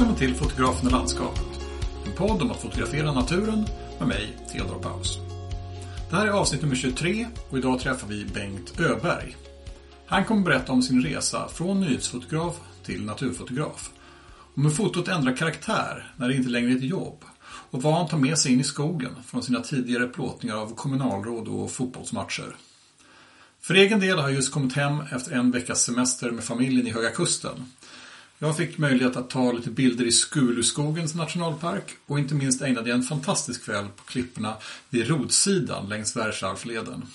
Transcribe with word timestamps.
Välkommen 0.00 0.18
till 0.18 0.34
Fotografen 0.34 0.86
och 0.86 0.92
landskapet. 0.92 1.60
En 2.06 2.12
podd 2.12 2.42
om 2.42 2.50
att 2.50 2.62
fotografera 2.62 3.12
naturen 3.12 3.66
med 3.98 4.08
mig, 4.08 4.36
Theodor 4.52 4.78
Paus. 4.82 5.18
Det 6.10 6.16
här 6.16 6.26
är 6.26 6.30
avsnitt 6.30 6.62
nummer 6.62 6.76
23 6.76 7.26
och 7.50 7.58
idag 7.58 7.80
träffar 7.80 8.08
vi 8.08 8.24
Bengt 8.24 8.80
Öberg. 8.80 9.36
Han 10.06 10.24
kommer 10.24 10.42
berätta 10.42 10.72
om 10.72 10.82
sin 10.82 11.02
resa 11.02 11.48
från 11.48 11.80
nyhetsfotograf 11.80 12.60
till 12.84 13.04
naturfotograf. 13.04 13.90
Om 14.54 14.64
hur 14.64 14.70
fotot 14.70 15.08
ändrar 15.08 15.36
karaktär 15.36 16.12
när 16.16 16.28
det 16.28 16.36
inte 16.36 16.50
längre 16.50 16.72
är 16.72 16.76
ett 16.76 16.82
jobb. 16.82 17.24
Och 17.70 17.82
vad 17.82 17.94
han 17.94 18.08
tar 18.08 18.18
med 18.18 18.38
sig 18.38 18.52
in 18.52 18.60
i 18.60 18.64
skogen 18.64 19.12
från 19.26 19.42
sina 19.42 19.60
tidigare 19.60 20.06
plåtningar 20.06 20.56
av 20.56 20.74
kommunalråd 20.74 21.48
och 21.48 21.70
fotbollsmatcher. 21.70 22.56
För 23.60 23.74
egen 23.74 24.00
del 24.00 24.18
har 24.18 24.28
jag 24.28 24.36
just 24.36 24.52
kommit 24.52 24.72
hem 24.72 25.00
efter 25.12 25.32
en 25.32 25.50
veckas 25.50 25.82
semester 25.82 26.30
med 26.30 26.44
familjen 26.44 26.86
i 26.86 26.90
Höga 26.90 27.10
Kusten. 27.10 27.64
Jag 28.42 28.56
fick 28.56 28.78
möjlighet 28.78 29.16
att 29.16 29.30
ta 29.30 29.52
lite 29.52 29.70
bilder 29.70 30.04
i 30.04 30.12
Skuluskogens 30.12 31.14
nationalpark 31.14 31.96
och 32.06 32.18
inte 32.18 32.34
minst 32.34 32.62
ägnade 32.62 32.88
jag 32.88 32.96
en 32.96 33.02
fantastisk 33.02 33.64
kväll 33.64 33.86
på 33.96 34.04
klipporna 34.04 34.54
vid 34.90 35.08
Rodsidan 35.08 35.88
längs 35.88 36.16
Världsarvsleden. 36.16 37.06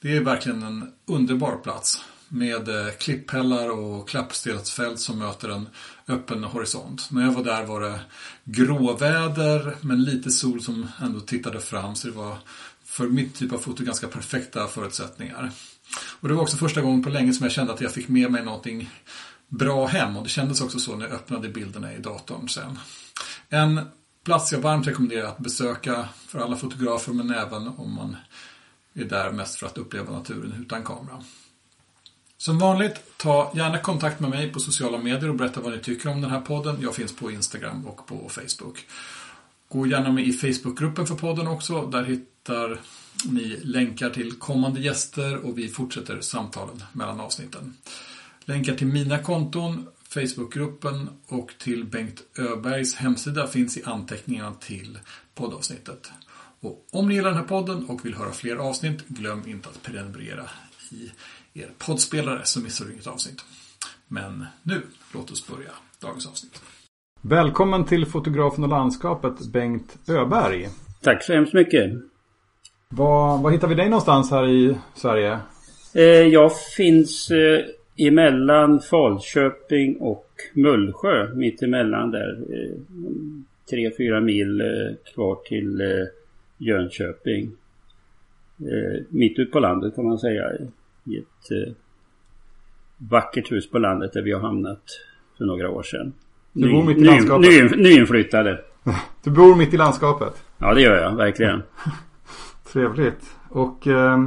Det 0.00 0.16
är 0.16 0.20
verkligen 0.20 0.62
en 0.62 0.92
underbar 1.06 1.56
plats 1.56 2.04
med 2.28 2.68
eh, 2.68 2.92
klipphällar 2.92 3.70
och 3.70 4.08
klappstensfält 4.08 4.98
som 4.98 5.18
möter 5.18 5.48
en 5.48 5.68
öppen 6.08 6.44
horisont. 6.44 7.08
När 7.10 7.22
jag 7.22 7.32
var 7.32 7.44
där 7.44 7.64
var 7.64 7.80
det 7.80 8.00
gråväder 8.44 9.76
men 9.80 10.04
lite 10.04 10.30
sol 10.30 10.62
som 10.62 10.88
ändå 11.02 11.20
tittade 11.20 11.60
fram 11.60 11.94
så 11.94 12.08
det 12.08 12.14
var 12.14 12.38
för 12.84 13.08
mitt 13.08 13.34
typ 13.34 13.52
av 13.52 13.58
foto 13.58 13.84
ganska 13.84 14.08
perfekta 14.08 14.66
förutsättningar. 14.66 15.50
Och 16.20 16.28
det 16.28 16.34
var 16.34 16.42
också 16.42 16.56
första 16.56 16.80
gången 16.80 17.02
på 17.02 17.10
länge 17.10 17.32
som 17.32 17.44
jag 17.44 17.52
kände 17.52 17.72
att 17.72 17.80
jag 17.80 17.92
fick 17.92 18.08
med 18.08 18.30
mig 18.30 18.44
någonting 18.44 18.90
bra 19.52 19.86
hem 19.86 20.16
och 20.16 20.22
det 20.22 20.28
kändes 20.28 20.60
också 20.60 20.78
så 20.78 20.96
när 20.96 21.04
jag 21.04 21.14
öppnade 21.14 21.48
bilderna 21.48 21.94
i 21.94 21.98
datorn 21.98 22.48
sen. 22.48 22.78
En 23.48 23.80
plats 24.24 24.52
jag 24.52 24.58
varmt 24.58 24.86
rekommenderar 24.86 25.28
att 25.28 25.38
besöka 25.38 26.08
för 26.26 26.38
alla 26.38 26.56
fotografer 26.56 27.12
men 27.12 27.30
även 27.30 27.68
om 27.68 27.94
man 27.94 28.16
är 28.94 29.04
där 29.04 29.32
mest 29.32 29.58
för 29.58 29.66
att 29.66 29.78
uppleva 29.78 30.12
naturen 30.12 30.54
utan 30.60 30.84
kamera. 30.84 31.22
Som 32.36 32.58
vanligt, 32.58 32.94
ta 33.16 33.52
gärna 33.54 33.78
kontakt 33.78 34.20
med 34.20 34.30
mig 34.30 34.52
på 34.52 34.60
sociala 34.60 34.98
medier 34.98 35.28
och 35.28 35.36
berätta 35.36 35.60
vad 35.60 35.72
ni 35.72 35.78
tycker 35.78 36.08
om 36.08 36.20
den 36.20 36.30
här 36.30 36.40
podden. 36.40 36.76
Jag 36.80 36.94
finns 36.94 37.16
på 37.16 37.30
Instagram 37.30 37.86
och 37.86 38.06
på 38.06 38.28
Facebook. 38.28 38.86
Gå 39.68 39.86
gärna 39.86 40.12
med 40.12 40.26
i 40.26 40.32
Facebookgruppen 40.32 41.06
för 41.06 41.14
podden 41.14 41.46
också. 41.46 41.86
Där 41.86 42.04
hittar 42.04 42.80
ni 43.24 43.60
länkar 43.62 44.10
till 44.10 44.32
kommande 44.32 44.80
gäster 44.80 45.36
och 45.36 45.58
vi 45.58 45.68
fortsätter 45.68 46.20
samtalen 46.20 46.82
mellan 46.92 47.20
avsnitten. 47.20 47.74
Länkar 48.44 48.74
till 48.74 48.86
mina 48.86 49.18
konton, 49.18 49.86
Facebookgruppen 50.08 51.08
och 51.28 51.54
till 51.58 51.84
Bengt 51.84 52.22
Öbergs 52.38 52.94
hemsida 52.94 53.46
finns 53.46 53.76
i 53.76 53.82
anteckningarna 53.84 54.54
till 54.54 54.98
poddavsnittet. 55.34 56.12
Och 56.60 56.86
om 56.90 57.08
ni 57.08 57.14
gillar 57.14 57.28
den 57.28 57.38
här 57.38 57.46
podden 57.46 57.86
och 57.86 58.04
vill 58.04 58.14
höra 58.14 58.32
fler 58.32 58.56
avsnitt, 58.56 59.08
glöm 59.08 59.42
inte 59.46 59.68
att 59.68 59.82
prenumerera 59.82 60.44
i 60.90 61.12
er 61.60 61.70
poddspelare 61.78 62.40
så 62.44 62.60
missar 62.60 62.84
du 62.84 62.92
inget 62.92 63.06
avsnitt. 63.06 63.44
Men 64.08 64.46
nu, 64.62 64.82
låt 65.14 65.30
oss 65.30 65.48
börja 65.48 65.70
dagens 66.00 66.26
avsnitt. 66.26 66.62
Välkommen 67.20 67.84
till 67.84 68.06
fotografen 68.06 68.64
och 68.64 68.70
landskapet 68.70 69.52
Bengt 69.52 69.96
Öberg. 70.08 70.68
Tack 71.00 71.24
så 71.24 71.32
hemskt 71.32 71.54
mycket. 71.54 71.92
Var, 72.88 73.38
var 73.38 73.50
hittar 73.50 73.68
vi 73.68 73.74
dig 73.74 73.88
någonstans 73.88 74.30
här 74.30 74.48
i 74.48 74.76
Sverige? 74.94 75.40
Eh, 75.94 76.02
jag 76.02 76.52
finns 76.76 77.30
eh, 77.30 77.60
emellan 77.96 78.80
Falköping 78.80 79.96
och 79.96 80.26
Mullsjö. 80.54 81.34
Mitt 81.34 81.62
emellan 81.62 82.10
där. 82.10 82.38
Eh, 82.50 82.76
tre, 83.70 83.90
fyra 83.96 84.20
mil 84.20 84.60
eh, 84.60 85.12
kvar 85.14 85.38
till 85.44 85.80
eh, 85.80 86.06
Jönköping. 86.58 87.50
Mitt 89.08 89.38
ute 89.38 89.52
på 89.52 89.60
landet 89.60 89.94
kan 89.94 90.04
man 90.04 90.18
säga. 90.18 90.52
I 91.04 91.18
ett 91.18 91.74
vackert 92.98 93.52
hus 93.52 93.70
på 93.70 93.78
landet 93.78 94.12
där 94.12 94.22
vi 94.22 94.32
har 94.32 94.40
hamnat 94.40 94.82
för 95.38 95.44
några 95.44 95.70
år 95.70 95.82
sedan. 95.82 96.12
Du 96.52 96.72
bor 96.72 96.84
mitt 96.84 96.98
i 96.98 97.04
landskapet? 97.04 97.48
Ny, 97.48 97.62
ny, 97.62 97.82
nyinflyttade. 97.82 98.60
Du 99.24 99.30
bor 99.30 99.56
mitt 99.56 99.74
i 99.74 99.76
landskapet? 99.76 100.44
Ja 100.58 100.74
det 100.74 100.80
gör 100.80 101.02
jag, 101.02 101.16
verkligen. 101.16 101.62
Trevligt. 102.72 103.36
Och 103.52 103.86
eh, 103.86 104.18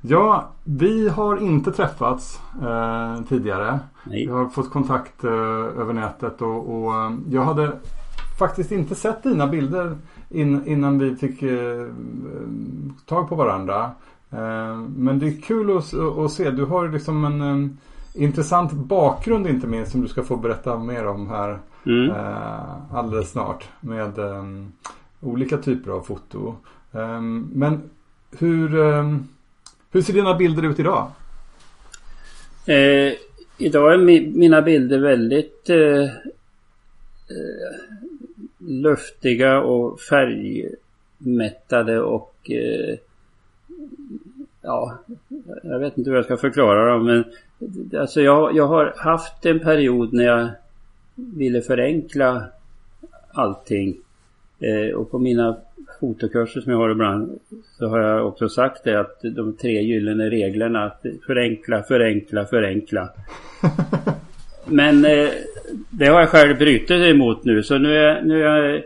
ja, 0.00 0.48
vi 0.64 1.08
har 1.08 1.36
inte 1.36 1.72
träffats 1.72 2.40
eh, 2.62 3.22
tidigare. 3.28 3.80
Nej. 4.04 4.26
Vi 4.26 4.32
har 4.32 4.48
fått 4.48 4.70
kontakt 4.70 5.24
eh, 5.24 5.30
över 5.80 5.92
nätet 5.92 6.42
och, 6.42 6.74
och 6.74 6.92
jag 7.30 7.42
hade 7.44 7.72
faktiskt 8.38 8.72
inte 8.72 8.94
sett 8.94 9.22
dina 9.22 9.46
bilder 9.46 9.96
in, 10.30 10.66
innan 10.66 10.98
vi 10.98 11.16
fick 11.16 11.42
eh, 11.42 11.86
tag 13.06 13.28
på 13.28 13.34
varandra. 13.34 13.90
Men 14.96 15.18
det 15.18 15.26
är 15.26 15.40
kul 15.42 15.76
att, 15.76 15.94
att 15.94 16.32
se. 16.32 16.50
Du 16.50 16.64
har 16.64 16.88
liksom 16.88 17.24
en 17.24 17.40
eh, 17.64 17.70
intressant 18.22 18.72
bakgrund 18.72 19.46
inte 19.46 19.66
minst 19.66 19.92
som 19.92 20.00
du 20.00 20.08
ska 20.08 20.22
få 20.22 20.36
berätta 20.36 20.78
mer 20.78 21.06
om 21.06 21.28
här 21.28 21.58
Mm. 21.86 22.12
alldeles 22.92 23.30
snart. 23.30 23.68
Med 23.80 24.12
olika 25.20 25.56
typer 25.56 25.90
av 25.90 26.00
foto. 26.00 26.54
Men 27.52 27.82
hur, 28.30 28.80
ehm, 28.80 29.28
hur 29.92 30.02
ser 30.02 30.12
dina 30.12 30.34
bilder 30.34 30.70
ut 30.70 30.80
idag? 30.80 31.10
Eh, 32.66 33.12
idag 33.58 33.92
är 33.92 33.98
mi 33.98 34.32
mina 34.34 34.62
bilder 34.62 34.98
väldigt 34.98 35.70
eh, 35.70 36.02
eh, 36.02 36.10
luftiga 38.58 39.60
och 39.60 40.00
färgmättade 40.00 42.00
och 42.00 42.50
eh, 42.50 42.98
ja, 44.62 44.98
jag 45.62 45.78
vet 45.78 45.98
inte 45.98 46.10
hur 46.10 46.16
jag 46.16 46.24
ska 46.24 46.36
förklara 46.36 46.92
dem 46.92 47.04
men 47.04 47.24
alltså 48.00 48.20
jag, 48.20 48.56
jag 48.56 48.66
har 48.66 48.94
haft 48.96 49.46
en 49.46 49.60
period 49.60 50.12
när 50.12 50.24
jag 50.24 50.48
ville 51.14 51.60
förenkla 51.60 52.44
allting 53.32 53.96
eh, 54.58 54.94
och 54.94 55.10
på 55.10 55.18
mina 55.18 55.56
fotokurser 56.00 56.60
som 56.60 56.72
jag 56.72 56.78
har 56.78 56.90
ibland 56.90 57.38
så 57.78 57.88
har 57.88 57.98
jag 58.00 58.26
också 58.26 58.48
sagt 58.48 58.84
det 58.84 59.00
att 59.00 59.20
de 59.22 59.56
tre 59.56 59.82
gyllene 59.82 60.30
reglerna 60.30 60.84
att 60.84 61.02
förenkla, 61.26 61.82
förenkla, 61.82 62.44
förenkla. 62.44 63.08
Men 64.64 65.04
eh, 65.04 65.28
det 65.90 66.06
har 66.06 66.20
jag 66.20 66.28
själv 66.28 66.58
brutit 66.58 66.90
emot 66.90 67.44
nu 67.44 67.62
så 67.62 67.78
nu 67.78 67.96
är, 67.96 68.22
nu 68.22 68.42
är 68.42 68.64
jag 68.64 68.82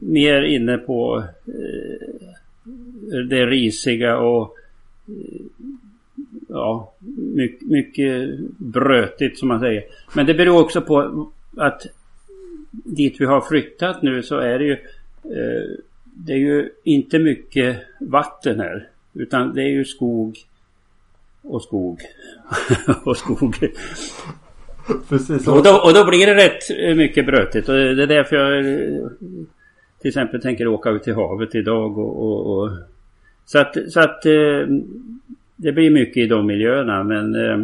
mer 0.00 0.42
inne 0.42 0.78
på 0.78 1.24
eh, 1.46 3.18
det 3.28 3.46
risiga 3.46 4.18
och 4.18 4.56
eh, 5.08 5.40
ja, 6.48 6.94
mycket, 7.34 7.68
mycket 7.68 8.38
brötigt 8.58 9.38
som 9.38 9.48
man 9.48 9.60
säger. 9.60 9.84
Men 10.14 10.26
det 10.26 10.34
beror 10.34 10.60
också 10.60 10.80
på 10.80 11.30
att 11.56 11.86
dit 12.84 13.20
vi 13.20 13.24
har 13.24 13.40
flyttat 13.40 14.02
nu 14.02 14.22
så 14.22 14.38
är 14.38 14.58
det 14.58 14.64
ju 14.64 14.72
eh, 15.24 15.78
det 16.16 16.32
är 16.32 16.38
ju 16.38 16.70
inte 16.84 17.18
mycket 17.18 17.76
vatten 18.00 18.60
här. 18.60 18.88
Utan 19.14 19.54
det 19.54 19.62
är 19.62 19.68
ju 19.68 19.84
skog 19.84 20.38
och 21.42 21.62
skog 21.62 22.00
och 23.04 23.16
skog. 23.16 23.56
Precis. 25.08 25.48
Och 25.48 25.62
då, 25.62 25.80
och 25.84 25.94
då 25.94 26.04
blir 26.04 26.26
det 26.26 26.34
rätt 26.34 26.96
mycket 26.96 27.26
brötigt. 27.26 27.68
Och 27.68 27.74
det 27.74 28.02
är 28.02 28.06
därför 28.06 28.36
jag 28.36 28.64
till 30.00 30.08
exempel 30.08 30.42
tänker 30.42 30.66
åka 30.66 30.90
ut 30.90 31.02
till 31.02 31.14
havet 31.14 31.54
idag. 31.54 31.98
Och, 31.98 32.22
och, 32.22 32.58
och 32.58 32.70
så 33.44 33.58
att, 33.58 33.76
så 33.88 34.00
att 34.00 34.26
eh, 34.26 34.66
det 35.56 35.72
blir 35.72 35.90
mycket 35.90 36.16
i 36.16 36.26
de 36.26 36.46
miljöerna. 36.46 37.04
Men 37.04 37.34
eh, 37.34 37.60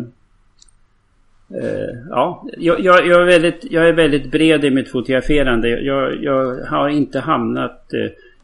eh, 1.63 1.97
ja, 2.11 2.47
jag, 2.59 2.81
jag, 2.81 3.07
jag, 3.07 3.23
är 3.23 3.27
väldigt, 3.27 3.65
jag 3.71 3.89
är 3.89 3.93
väldigt 3.93 4.31
bred 4.31 4.65
i 4.65 4.71
mitt 4.71 4.91
fotograferande. 4.91 5.69
Jag, 5.69 6.23
jag 6.23 6.65
har 6.65 6.89
inte 6.89 7.21
hamnat... 7.21 7.95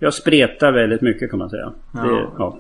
Eh, 0.01 0.05
jag 0.05 0.15
spretar 0.15 0.73
väldigt 0.73 1.01
mycket 1.03 1.31
kan 1.31 1.39
man 1.39 1.51
säga. 1.51 1.73
Ja. 1.93 2.01
Det, 2.03 2.27
ja. 2.39 2.59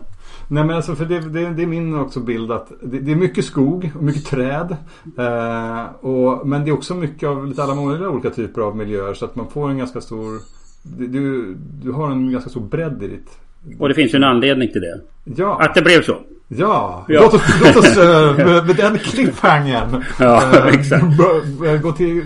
Nej 0.50 0.64
men 0.64 0.76
alltså 0.76 0.94
för 0.94 1.04
det, 1.04 1.20
det, 1.20 1.48
det 1.48 1.62
är 1.62 1.66
min 1.66 1.98
också 2.00 2.20
bild 2.20 2.52
att 2.52 2.72
det, 2.82 2.98
det 2.98 3.12
är 3.12 3.16
mycket 3.16 3.44
skog 3.44 3.90
och 3.96 4.02
mycket 4.02 4.24
träd. 4.26 4.76
Eh, 5.18 5.84
och, 6.00 6.46
men 6.46 6.64
det 6.64 6.70
är 6.70 6.74
också 6.74 6.94
mycket 6.94 7.28
av 7.28 7.46
lite 7.46 7.62
alla 7.62 7.74
möjliga 7.74 8.08
olika 8.10 8.30
typer 8.30 8.60
av 8.60 8.76
miljöer 8.76 9.14
så 9.14 9.24
att 9.24 9.36
man 9.36 9.46
får 9.50 9.70
en 9.70 9.78
ganska 9.78 10.00
stor 10.00 10.40
du, 10.82 11.54
du 11.82 11.92
har 11.92 12.10
en 12.10 12.32
ganska 12.32 12.50
stor 12.50 12.60
bredd 12.60 13.02
i 13.02 13.08
ditt... 13.08 13.38
Och 13.78 13.88
det 13.88 13.94
finns 13.94 14.14
ju 14.14 14.16
en 14.16 14.24
anledning 14.24 14.68
till 14.72 14.80
det. 14.80 15.00
Ja, 15.24 15.58
Att 15.62 15.74
det 15.74 15.82
blev 15.82 16.02
så. 16.02 16.16
ja. 16.48 17.04
Ja. 17.08 17.20
Låt 17.22 17.34
oss, 17.34 17.42
låt 17.64 17.76
oss 17.76 17.96
eh, 17.98 18.36
med, 18.46 18.66
med 18.66 18.76
den 18.76 18.98
cliffhangern 18.98 20.04
Ja, 20.20 20.42
eh, 20.54 20.66
exakt. 20.66 21.04
bör- 21.18 21.78
gå 21.82 21.92
till, 21.92 22.22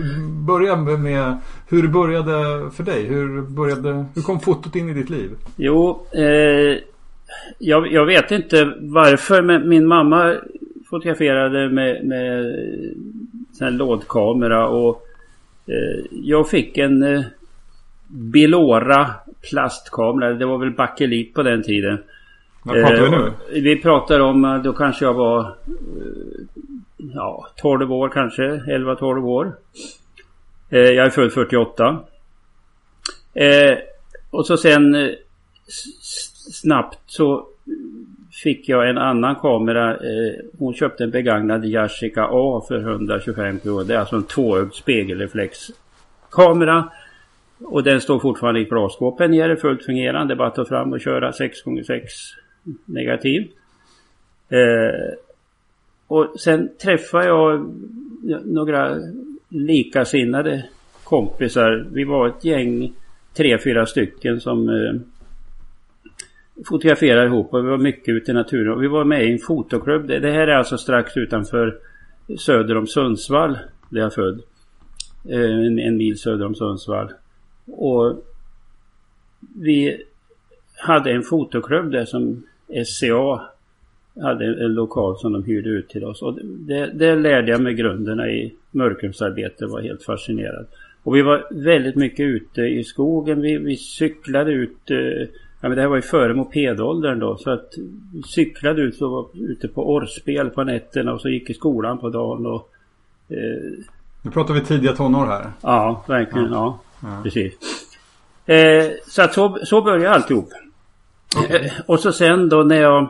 börja 0.46 0.76
med 0.76 1.36
hur 1.72 1.88
började 1.88 2.70
för 2.70 2.82
dig. 2.82 3.06
Hur, 3.06 3.42
började, 3.42 4.04
hur 4.14 4.22
kom 4.22 4.40
fotot 4.40 4.76
in 4.76 4.88
i 4.88 4.94
ditt 4.94 5.10
liv? 5.10 5.30
Jo, 5.56 6.06
eh, 6.12 6.78
jag, 7.58 7.92
jag 7.92 8.06
vet 8.06 8.30
inte 8.30 8.72
varför 8.80 9.42
men 9.42 9.68
min 9.68 9.86
mamma 9.86 10.36
fotograferade 10.90 11.68
med, 11.68 12.04
med 12.04 12.54
sån 13.52 13.76
lådkamera 13.76 14.68
och 14.68 15.08
Eh, 15.66 16.04
jag 16.10 16.48
fick 16.48 16.78
en 16.78 17.02
eh, 17.02 17.22
Bilora 18.06 19.10
plastkamera. 19.50 20.32
Det 20.32 20.46
var 20.46 20.58
väl 20.58 20.70
bakelit 20.70 21.34
på 21.34 21.42
den 21.42 21.62
tiden. 21.62 21.98
Vad 22.62 22.74
pratar 22.74 23.02
vi 23.02 23.10
nu? 23.10 23.26
Eh, 23.26 23.62
vi 23.62 23.82
pratar 23.82 24.20
om, 24.20 24.44
eh, 24.44 24.62
då 24.62 24.72
kanske 24.72 25.04
jag 25.04 25.14
var 25.14 25.40
eh, 25.40 25.46
ja, 26.96 27.46
12 27.56 27.92
år 27.92 28.08
kanske. 28.08 28.42
11-12 28.42 29.24
år. 29.24 29.52
Eh, 30.72 30.80
jag 30.80 31.06
är 31.06 31.10
född 31.10 31.32
48. 31.32 32.00
Eh, 33.34 33.78
och 34.30 34.46
så 34.46 34.56
sen 34.56 34.94
eh, 34.94 35.10
snabbt 36.52 36.98
så 37.06 37.46
fick 38.42 38.68
jag 38.68 38.90
en 38.90 38.98
annan 38.98 39.36
kamera. 39.36 39.94
Eh, 39.94 40.34
hon 40.58 40.74
köpte 40.74 41.04
en 41.04 41.10
begagnad 41.10 41.64
Yashica 41.64 42.28
A 42.30 42.64
för 42.68 42.78
125 42.78 43.60
kronor. 43.60 43.84
Det 43.84 43.94
är 43.94 43.98
alltså 43.98 44.16
en 44.16 44.22
tvåögd 44.22 44.74
spegelreflexkamera. 44.74 46.90
Och 47.64 47.82
den 47.82 48.00
står 48.00 48.18
fortfarande 48.18 48.60
i 48.60 48.64
glasskåpet 48.64 49.30
nere 49.30 49.56
fullt 49.56 49.84
fungerande. 49.84 50.36
Bara 50.36 50.48
att 50.48 50.54
ta 50.54 50.64
fram 50.64 50.92
och 50.92 51.00
köra 51.00 51.30
6x6 51.30 52.00
negativ. 52.84 53.50
Eh, 54.48 55.14
och 56.06 56.40
sen 56.40 56.70
träffade 56.82 57.26
jag 57.26 57.74
några 58.44 58.96
likasinnade 59.52 60.64
kompisar. 61.04 61.86
Vi 61.92 62.04
var 62.04 62.28
ett 62.28 62.44
gäng, 62.44 62.92
tre, 63.36 63.58
fyra 63.58 63.86
stycken 63.86 64.40
som 64.40 64.68
eh, 64.68 65.00
fotograferade 66.68 67.26
ihop 67.26 67.54
och 67.54 67.64
vi 67.64 67.68
var 67.68 67.78
mycket 67.78 68.08
ute 68.08 68.30
i 68.30 68.34
naturen. 68.34 68.72
Och 68.72 68.82
vi 68.82 68.88
var 68.88 69.04
med 69.04 69.24
i 69.24 69.32
en 69.32 69.38
fotoklubb. 69.38 70.06
Det, 70.06 70.18
det 70.18 70.30
här 70.30 70.46
är 70.46 70.56
alltså 70.56 70.78
strax 70.78 71.16
utanför 71.16 71.78
söder 72.38 72.76
om 72.76 72.86
Sundsvall 72.86 73.58
där 73.88 74.00
jag 74.00 74.06
är 74.06 74.10
född. 74.10 74.42
Eh, 75.28 75.66
en, 75.66 75.78
en 75.78 75.96
mil 75.96 76.18
söder 76.18 76.46
om 76.46 76.54
Sundsvall. 76.54 77.12
Och 77.66 78.24
vi 79.54 80.02
hade 80.76 81.12
en 81.12 81.22
fotoklubb 81.22 81.90
där 81.90 82.04
som 82.04 82.42
SCA 82.86 83.40
hade 84.20 84.44
en 84.64 84.74
lokal 84.74 85.18
som 85.18 85.32
de 85.32 85.44
hyrde 85.44 85.68
ut 85.68 85.88
till 85.88 86.04
oss. 86.04 86.22
Och 86.22 86.38
det, 86.42 86.86
det 86.86 87.16
lärde 87.16 87.50
jag 87.50 87.60
mig 87.60 87.74
grunderna 87.74 88.28
i 88.28 88.54
mörkrumsarbete. 88.70 89.66
var 89.66 89.80
helt 89.80 90.02
fascinerad. 90.02 90.66
Och 91.02 91.16
vi 91.16 91.22
var 91.22 91.46
väldigt 91.50 91.96
mycket 91.96 92.24
ute 92.24 92.60
i 92.60 92.84
skogen. 92.84 93.40
Vi, 93.40 93.58
vi 93.58 93.76
cyklade 93.76 94.52
ut. 94.52 94.90
Eh, 94.90 94.96
ja, 95.60 95.68
men 95.68 95.70
det 95.70 95.80
här 95.80 95.88
var 95.88 95.96
ju 95.96 96.02
före 96.02 96.34
mopedåldern 96.34 97.18
då. 97.18 97.36
Så 97.36 97.50
att 97.50 97.74
vi 98.12 98.22
cyklade 98.22 98.82
ut 98.82 99.02
och 99.02 99.10
var 99.10 99.26
ute 99.34 99.68
på 99.68 99.94
orrspel 99.94 100.50
på 100.50 100.64
nätterna 100.64 101.12
och 101.12 101.20
så 101.20 101.28
gick 101.28 101.50
i 101.50 101.54
skolan 101.54 101.98
på 101.98 102.08
dagen. 102.08 102.46
Och, 102.46 102.70
eh, 103.28 103.84
nu 104.22 104.30
pratar 104.30 104.54
vi 104.54 104.60
tidiga 104.60 104.92
tonår 104.92 105.26
här. 105.26 105.50
Ja, 105.60 106.04
verkligen. 106.08 106.52
Ja, 106.52 106.78
ja. 107.02 107.08
ja. 107.08 107.20
precis. 107.22 107.52
Eh, 108.46 108.90
så 109.06 109.22
att 109.22 109.34
så, 109.34 109.58
så 109.62 109.82
började 109.82 110.10
alltihop. 110.10 110.48
Okay. 111.44 111.66
Eh, 111.66 111.72
och 111.86 112.00
så 112.00 112.12
sen 112.12 112.48
då 112.48 112.62
när 112.62 112.82
jag 112.82 113.08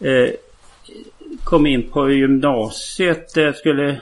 eh, 0.00 0.30
kom 1.44 1.66
in 1.66 1.90
på 1.90 2.10
gymnasiet. 2.10 3.34
Där 3.34 3.42
jag 3.42 3.56
skulle... 3.56 4.00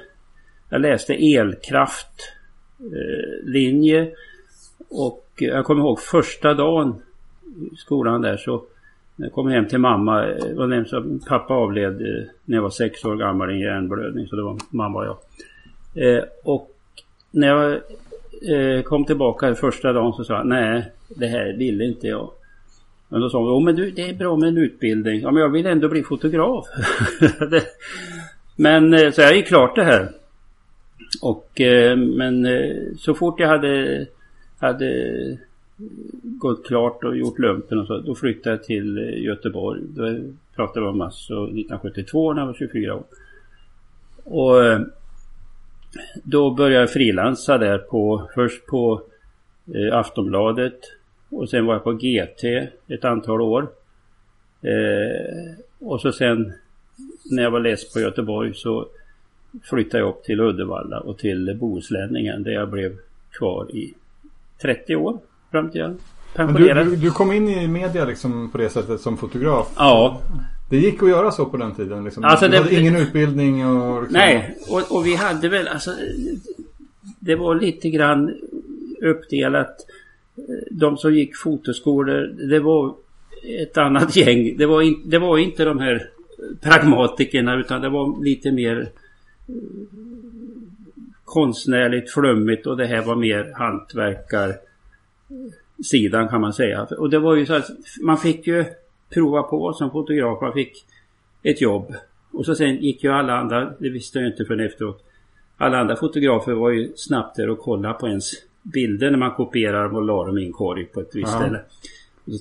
Jag 0.68 0.80
läste 0.80 1.14
elkraftlinje. 1.14 4.02
Eh, 4.02 4.08
och 4.88 5.24
jag 5.36 5.64
kommer 5.64 5.80
ihåg 5.80 6.00
första 6.00 6.54
dagen 6.54 7.02
i 7.72 7.76
skolan 7.76 8.20
där 8.20 8.36
så 8.36 8.64
när 9.16 9.26
jag 9.26 9.32
kom 9.32 9.48
hem 9.48 9.68
till 9.68 9.78
mamma. 9.78 10.26
Eh, 10.26 10.54
var 10.54 10.66
nämnt 10.66 10.88
så 10.88 11.18
pappa 11.28 11.54
avled 11.54 12.00
eh, 12.00 12.24
när 12.44 12.56
jag 12.56 12.62
var 12.62 12.70
sex 12.70 13.04
år 13.04 13.16
gammal 13.16 13.50
i 13.50 13.54
en 13.54 13.60
hjärnblödning. 13.60 14.26
Så 14.26 14.36
det 14.36 14.42
var 14.42 14.58
mamma 14.70 14.98
och 14.98 15.06
jag. 15.06 15.16
Eh, 15.94 16.24
och 16.44 16.70
när 17.30 17.48
jag 17.48 17.80
kom 18.84 19.04
tillbaka 19.04 19.54
första 19.54 19.92
dagen 19.92 20.12
så 20.12 20.24
sa 20.24 20.34
jag 20.34 20.46
nej 20.46 20.92
det 21.08 21.26
här 21.26 21.52
ville 21.52 21.84
inte 21.84 22.06
jag. 22.06 22.30
Men 23.14 23.20
då 23.20 23.30
sa 23.30 23.38
hon, 23.38 23.48
oh, 23.48 23.62
men 23.64 23.76
du, 23.76 23.90
det 23.90 24.08
är 24.08 24.14
bra 24.14 24.36
med 24.36 24.48
en 24.48 24.58
utbildning. 24.58 25.20
Ja, 25.20 25.30
men 25.30 25.42
jag 25.42 25.48
vill 25.48 25.66
ändå 25.66 25.88
bli 25.88 26.02
fotograf. 26.02 26.66
men 28.56 28.94
eh, 28.94 29.10
så 29.10 29.20
jag 29.20 29.36
gick 29.36 29.46
klart 29.46 29.76
det 29.76 29.84
här. 29.84 30.10
Och 31.22 31.60
eh, 31.60 31.96
men 31.96 32.46
eh, 32.46 32.76
så 32.98 33.14
fort 33.14 33.40
jag 33.40 33.48
hade, 33.48 34.06
hade 34.58 35.38
gått 36.22 36.66
klart 36.66 37.04
och 37.04 37.16
gjort 37.16 37.38
lumpen 37.38 37.78
och 37.78 37.86
så, 37.86 37.98
då 37.98 38.14
flyttade 38.14 38.56
jag 38.56 38.64
till 38.64 38.96
Göteborg. 39.24 39.82
Då 39.88 40.18
pratade 40.56 40.80
vi 40.80 40.86
om 40.86 40.98
massor 40.98 41.44
1972 41.44 42.32
när 42.32 42.40
jag 42.40 42.46
var 42.46 42.54
24 42.54 42.94
år. 42.94 43.04
Och 44.24 44.86
då 46.22 46.50
började 46.50 46.80
jag 46.80 46.92
frilansa 46.92 47.58
där 47.58 47.78
på, 47.78 48.30
först 48.34 48.66
på 48.66 49.02
Aftonbladet 49.92 50.80
och 51.34 51.50
sen 51.50 51.66
var 51.66 51.74
jag 51.74 51.84
på 51.84 51.92
GT 51.92 52.44
ett 52.88 53.04
antal 53.04 53.40
år. 53.40 53.68
Eh, 54.62 55.54
och 55.78 56.00
så 56.00 56.12
sen 56.12 56.52
när 57.30 57.42
jag 57.42 57.50
var 57.50 57.60
less 57.60 57.92
på 57.92 58.00
Göteborg 58.00 58.54
så 58.54 58.86
flyttade 59.62 60.02
jag 60.02 60.08
upp 60.08 60.24
till 60.24 60.40
Uddevalla 60.40 61.00
och 61.00 61.18
till 61.18 61.56
Bohuslänningen 61.60 62.42
där 62.42 62.52
jag 62.52 62.70
blev 62.70 62.96
kvar 63.30 63.76
i 63.76 63.94
30 64.62 64.96
år 64.96 65.18
fram 65.50 65.70
till 65.70 65.80
jag 65.80 65.96
pensionerade. 66.34 66.84
Du, 66.84 66.90
du, 66.90 66.96
du, 66.96 67.10
kom 67.10 67.32
in 67.32 67.48
i 67.48 67.68
media 67.68 68.04
liksom 68.04 68.50
på 68.50 68.58
det 68.58 68.68
sättet 68.68 69.00
som 69.00 69.16
fotograf? 69.16 69.74
Ja. 69.76 70.20
Det 70.70 70.76
gick 70.76 71.02
att 71.02 71.08
göra 71.08 71.30
så 71.30 71.46
på 71.46 71.56
den 71.56 71.74
tiden? 71.74 72.04
Liksom. 72.04 72.24
Alltså, 72.24 72.48
du 72.48 72.56
hade 72.56 72.74
ingen 72.74 72.96
utbildning 72.96 73.66
och... 73.66 74.02
Liksom. 74.02 74.18
Nej, 74.18 74.58
och, 74.70 74.96
och 74.96 75.06
vi 75.06 75.14
hade 75.14 75.48
väl 75.48 75.68
alltså... 75.68 75.90
Det 77.20 77.36
var 77.36 77.54
lite 77.54 77.90
grann 77.90 78.34
uppdelat 79.02 79.76
de 80.70 80.96
som 80.96 81.14
gick 81.14 81.36
fotoskolor, 81.36 82.26
det 82.48 82.60
var 82.60 82.94
ett 83.42 83.78
annat 83.78 84.16
gäng. 84.16 84.56
Det 84.56 84.66
var, 84.66 84.82
in, 84.82 85.02
det 85.04 85.18
var 85.18 85.38
inte 85.38 85.64
de 85.64 85.78
här 85.78 86.10
pragmatikerna 86.60 87.60
utan 87.60 87.80
det 87.80 87.88
var 87.88 88.24
lite 88.24 88.52
mer 88.52 88.80
eh, 88.80 88.86
konstnärligt 91.24 92.10
flummigt 92.10 92.66
och 92.66 92.76
det 92.76 92.86
här 92.86 93.02
var 93.02 93.16
mer 93.16 93.52
hantverkarsidan 93.54 96.28
kan 96.28 96.40
man 96.40 96.52
säga. 96.52 96.86
Och 96.98 97.10
det 97.10 97.18
var 97.18 97.36
ju 97.36 97.46
så 97.46 97.54
att 97.54 97.70
man 98.02 98.18
fick 98.18 98.46
ju 98.46 98.64
prova 99.10 99.42
på 99.42 99.72
som 99.72 99.90
fotograf. 99.90 100.40
Man 100.40 100.52
fick 100.52 100.84
ett 101.42 101.60
jobb. 101.60 101.94
Och 102.32 102.46
så 102.46 102.54
sen 102.54 102.76
gick 102.76 103.04
ju 103.04 103.10
alla 103.10 103.32
andra, 103.32 103.72
det 103.78 103.90
visste 103.90 104.18
jag 104.18 104.28
inte 104.28 104.44
förrän 104.44 104.66
efteråt. 104.66 105.04
Alla 105.56 105.78
andra 105.78 105.96
fotografer 105.96 106.52
var 106.52 106.70
ju 106.70 106.92
snabbt 106.96 107.36
där 107.36 107.50
och 107.50 107.58
kollade 107.58 107.94
på 107.94 108.08
ens 108.08 108.32
bilder 108.64 109.10
när 109.10 109.18
man 109.18 109.34
kopierar 109.34 109.94
och 109.94 110.02
la 110.02 110.26
dem 110.26 110.38
i 110.38 110.46
en 110.46 110.52
korg 110.52 110.84
på 110.84 111.00
ett 111.00 111.10
visst 111.14 111.34
Aha. 111.34 111.40
ställe. 111.40 111.60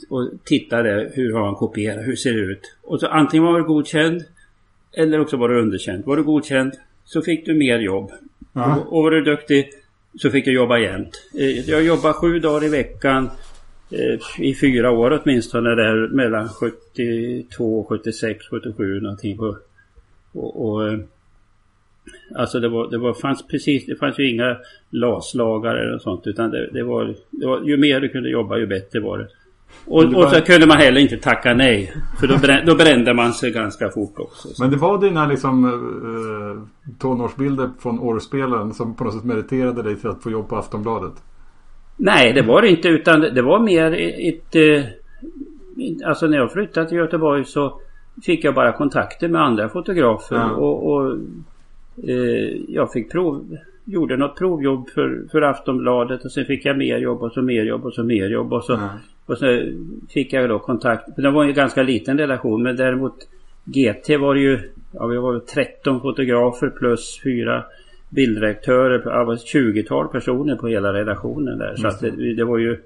Och 0.09 0.29
tittade 0.43 1.11
hur 1.13 1.33
har 1.33 1.45
han 1.45 1.55
kopierat, 1.55 2.07
hur 2.07 2.15
ser 2.15 2.33
det 2.33 2.39
ut? 2.39 2.75
Och 2.81 2.99
så 2.99 3.07
antingen 3.07 3.45
var 3.45 3.59
du 3.59 3.65
godkänd 3.65 4.23
eller 4.93 5.19
också 5.19 5.37
var 5.37 5.49
du 5.49 5.61
underkänd. 5.61 6.05
Var 6.05 6.17
du 6.17 6.23
godkänd 6.23 6.73
så 7.05 7.21
fick 7.21 7.45
du 7.45 7.53
mer 7.53 7.79
jobb. 7.79 8.11
Och, 8.53 8.97
och 8.97 9.03
var 9.03 9.11
du 9.11 9.23
duktig 9.23 9.69
så 10.15 10.29
fick 10.29 10.45
du 10.45 10.53
jobba 10.53 10.77
jämt. 10.77 11.29
Eh, 11.39 11.69
jag 11.69 11.83
jobbade 11.83 12.13
sju 12.13 12.39
dagar 12.39 12.65
i 12.65 12.69
veckan 12.69 13.29
eh, 13.91 14.45
i 14.45 14.55
fyra 14.55 14.91
år 14.91 15.21
åtminstone 15.23 15.69
där 15.69 16.07
mellan 16.07 16.49
72, 16.49 17.85
76, 17.89 18.45
77 18.47 18.99
någonting. 18.99 19.39
Och, 19.39 19.55
och, 20.31 20.65
och 20.65 20.87
eh, 20.87 20.99
Alltså 22.35 22.59
det 22.59 22.69
var, 22.69 22.89
det 22.89 22.97
var, 22.97 23.13
fanns 23.13 23.47
precis, 23.47 23.85
det 23.85 23.95
fanns 23.95 24.19
ju 24.19 24.29
inga 24.29 24.57
laslagar 24.89 25.75
eller 25.75 25.97
sånt 25.97 26.27
utan 26.27 26.51
det, 26.51 26.69
det, 26.73 26.83
var, 26.83 27.15
det 27.29 27.45
var, 27.45 27.61
ju 27.61 27.77
mer 27.77 27.99
du 27.99 28.09
kunde 28.09 28.29
jobba 28.29 28.57
ju 28.57 28.67
bättre 28.67 28.99
var 28.99 29.17
det. 29.17 29.27
Och, 29.85 30.09
det 30.09 30.15
var... 30.15 30.25
och 30.25 30.31
så 30.31 30.41
kunde 30.41 30.67
man 30.67 30.77
heller 30.77 31.01
inte 31.01 31.17
tacka 31.17 31.53
nej. 31.53 31.93
För 32.19 32.27
då, 32.27 32.37
brände, 32.37 32.71
då 32.71 32.75
brände 32.75 33.13
man 33.13 33.33
sig 33.33 33.51
ganska 33.51 33.89
fort 33.89 34.13
också. 34.17 34.47
Så. 34.47 34.63
Men 34.63 34.71
det 34.71 34.77
var 34.77 35.01
dina 35.01 35.27
liksom 35.27 35.65
uh, 35.65 36.63
tonårsbilder 36.99 37.69
från 37.79 37.99
årspelen 37.99 38.73
som 38.73 38.95
på 38.95 39.03
något 39.03 39.13
sätt 39.13 39.23
meriterade 39.23 39.83
dig 39.83 39.95
till 39.95 40.09
att 40.09 40.23
få 40.23 40.31
jobb 40.31 40.49
på 40.49 40.55
Aftonbladet? 40.55 41.13
Nej 41.97 42.33
det 42.33 42.41
var 42.41 42.61
det 42.61 42.69
inte 42.69 42.87
utan 42.87 43.21
det 43.21 43.41
var 43.41 43.59
mer 43.59 43.91
ett... 44.29 44.55
Uh, 44.55 44.83
alltså 46.05 46.27
när 46.27 46.37
jag 46.37 46.51
flyttade 46.51 46.89
till 46.89 46.97
Göteborg 46.97 47.45
så 47.45 47.79
fick 48.23 48.43
jag 48.43 48.55
bara 48.55 48.71
kontakter 48.71 49.27
med 49.27 49.41
andra 49.41 49.69
fotografer. 49.69 50.35
Ja. 50.35 50.51
och, 50.51 50.93
och 50.93 51.17
eh, 52.07 52.61
jag 52.67 52.91
fick 52.91 53.11
prov, 53.11 53.57
gjorde 53.85 54.17
något 54.17 54.37
provjobb 54.37 54.89
för, 54.89 55.25
för 55.31 55.41
Aftonbladet 55.41 56.25
och 56.25 56.31
sen 56.31 56.45
fick 56.45 56.65
jag 56.65 56.77
mer 56.77 56.97
jobb 56.97 57.21
och 57.21 57.31
så 57.31 57.41
mer 57.41 57.63
jobb 57.63 57.85
och 57.85 57.93
så 57.93 58.03
mer 58.03 58.29
jobb 58.29 58.53
och 58.53 58.63
så, 58.63 58.73
mm. 58.73 58.89
och 59.25 59.37
så 59.37 59.71
fick 60.09 60.33
jag 60.33 60.49
då 60.49 60.59
kontakt. 60.59 61.15
För 61.15 61.21
det 61.21 61.31
var 61.31 61.43
en 61.45 61.53
ganska 61.53 61.83
liten 61.83 62.17
relation 62.17 62.63
men 62.63 62.75
däremot 62.75 63.15
GT 63.65 64.09
var 64.19 64.35
det 64.35 64.41
ju, 64.41 64.59
ja 64.91 65.05
vi 65.05 65.17
var 65.17 65.39
13 65.39 66.01
fotografer 66.01 66.69
plus 66.69 67.21
fyra 67.23 67.63
bildredaktörer, 68.09 68.97
det 68.97 69.25
var 69.25 69.35
20-tal 69.35 70.07
personer 70.07 70.55
på 70.55 70.67
hela 70.67 70.93
redaktionen 70.93 71.57
där. 71.57 71.75
Så 71.75 72.05
det, 72.05 72.33
det 72.33 72.43
var 72.43 72.57
ju 72.57 72.77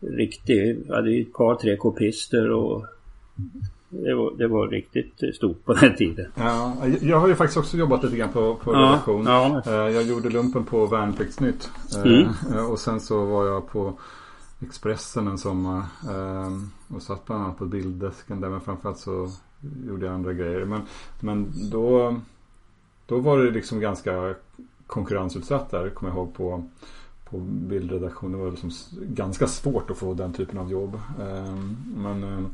riktigt, 0.00 0.78
vi 0.86 0.94
hade 0.94 1.10
ju 1.10 1.22
ett 1.22 1.32
par 1.32 1.54
tre 1.54 1.76
kopister 1.76 2.50
och 2.50 2.86
det 3.90 4.14
var, 4.14 4.32
det 4.38 4.48
var 4.48 4.68
riktigt 4.68 5.36
stort 5.36 5.64
på 5.64 5.72
den 5.74 5.96
tiden. 5.96 6.26
Ja, 6.34 6.76
jag 7.00 7.20
har 7.20 7.28
ju 7.28 7.34
faktiskt 7.34 7.56
också 7.58 7.76
jobbat 7.76 8.02
lite 8.04 8.16
grann 8.16 8.32
på, 8.32 8.54
på 8.54 8.72
Ja, 8.72 8.78
redaktion. 8.78 9.26
ja. 9.26 9.62
Eh, 9.66 9.72
Jag 9.94 10.02
gjorde 10.02 10.28
lumpen 10.30 10.64
på 10.64 10.86
Värnpliktsnytt. 10.86 11.70
Eh, 11.96 12.02
Mm. 12.02 12.66
Och 12.70 12.78
sen 12.78 13.00
så 13.00 13.24
var 13.24 13.46
jag 13.46 13.68
på 13.68 13.92
Expressen 14.62 15.28
en 15.28 15.38
sommar. 15.38 15.78
eh, 16.08 16.50
Och 16.96 17.02
satt 17.02 17.26
bland 17.26 17.44
annat 17.44 17.58
på 17.58 17.64
bilddesken 17.64 18.40
där. 18.40 18.48
Men 18.48 18.60
framförallt 18.60 18.98
så 18.98 19.30
gjorde 19.88 20.06
jag 20.06 20.14
andra 20.14 20.32
grejer. 20.32 20.64
Men, 20.64 20.80
men 21.20 21.52
då, 21.70 22.16
då 23.06 23.18
var 23.18 23.38
det 23.38 23.50
liksom 23.50 23.80
ganska 23.80 24.34
konkurrensutsatt 24.86 25.70
där. 25.70 25.90
Kommer 25.90 26.12
jag 26.12 26.16
ihåg 26.18 26.34
på, 26.34 26.64
på 27.30 27.38
bildredaktion. 27.38 28.32
Det 28.32 28.38
var 28.38 28.50
liksom 28.50 28.70
ganska 29.00 29.46
svårt 29.46 29.90
att 29.90 29.96
få 29.98 30.14
den 30.14 30.32
typen 30.32 30.58
av 30.58 30.70
jobb. 30.70 30.98
Men 31.96 32.46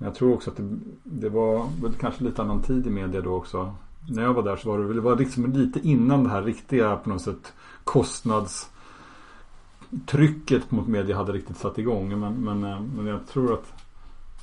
men 0.00 0.06
jag 0.06 0.14
tror 0.14 0.34
också 0.34 0.50
att 0.50 0.56
det, 0.56 0.68
det 1.04 1.28
var 1.28 1.66
väl 1.82 1.92
kanske 2.00 2.24
lite 2.24 2.42
annan 2.42 2.62
tid 2.62 2.86
i 2.86 2.90
media 2.90 3.20
då 3.20 3.34
också. 3.34 3.74
När 4.08 4.22
jag 4.22 4.34
var 4.34 4.42
där 4.42 4.56
så 4.56 4.70
var 4.70 4.78
det, 4.78 4.94
det 4.94 5.00
var 5.00 5.16
liksom 5.16 5.52
lite 5.52 5.80
innan 5.88 6.24
det 6.24 6.30
här 6.30 6.42
riktiga 6.42 6.96
på 6.96 7.08
något 7.10 7.22
sätt 7.22 7.52
kostnadstrycket 7.84 10.70
mot 10.70 10.88
media 10.88 11.16
hade 11.16 11.32
riktigt 11.32 11.56
satt 11.56 11.78
igång. 11.78 12.20
Men, 12.20 12.34
men, 12.34 12.64
eh, 12.64 12.80
men 12.80 13.06
jag 13.06 13.26
tror 13.26 13.52
att 13.52 13.72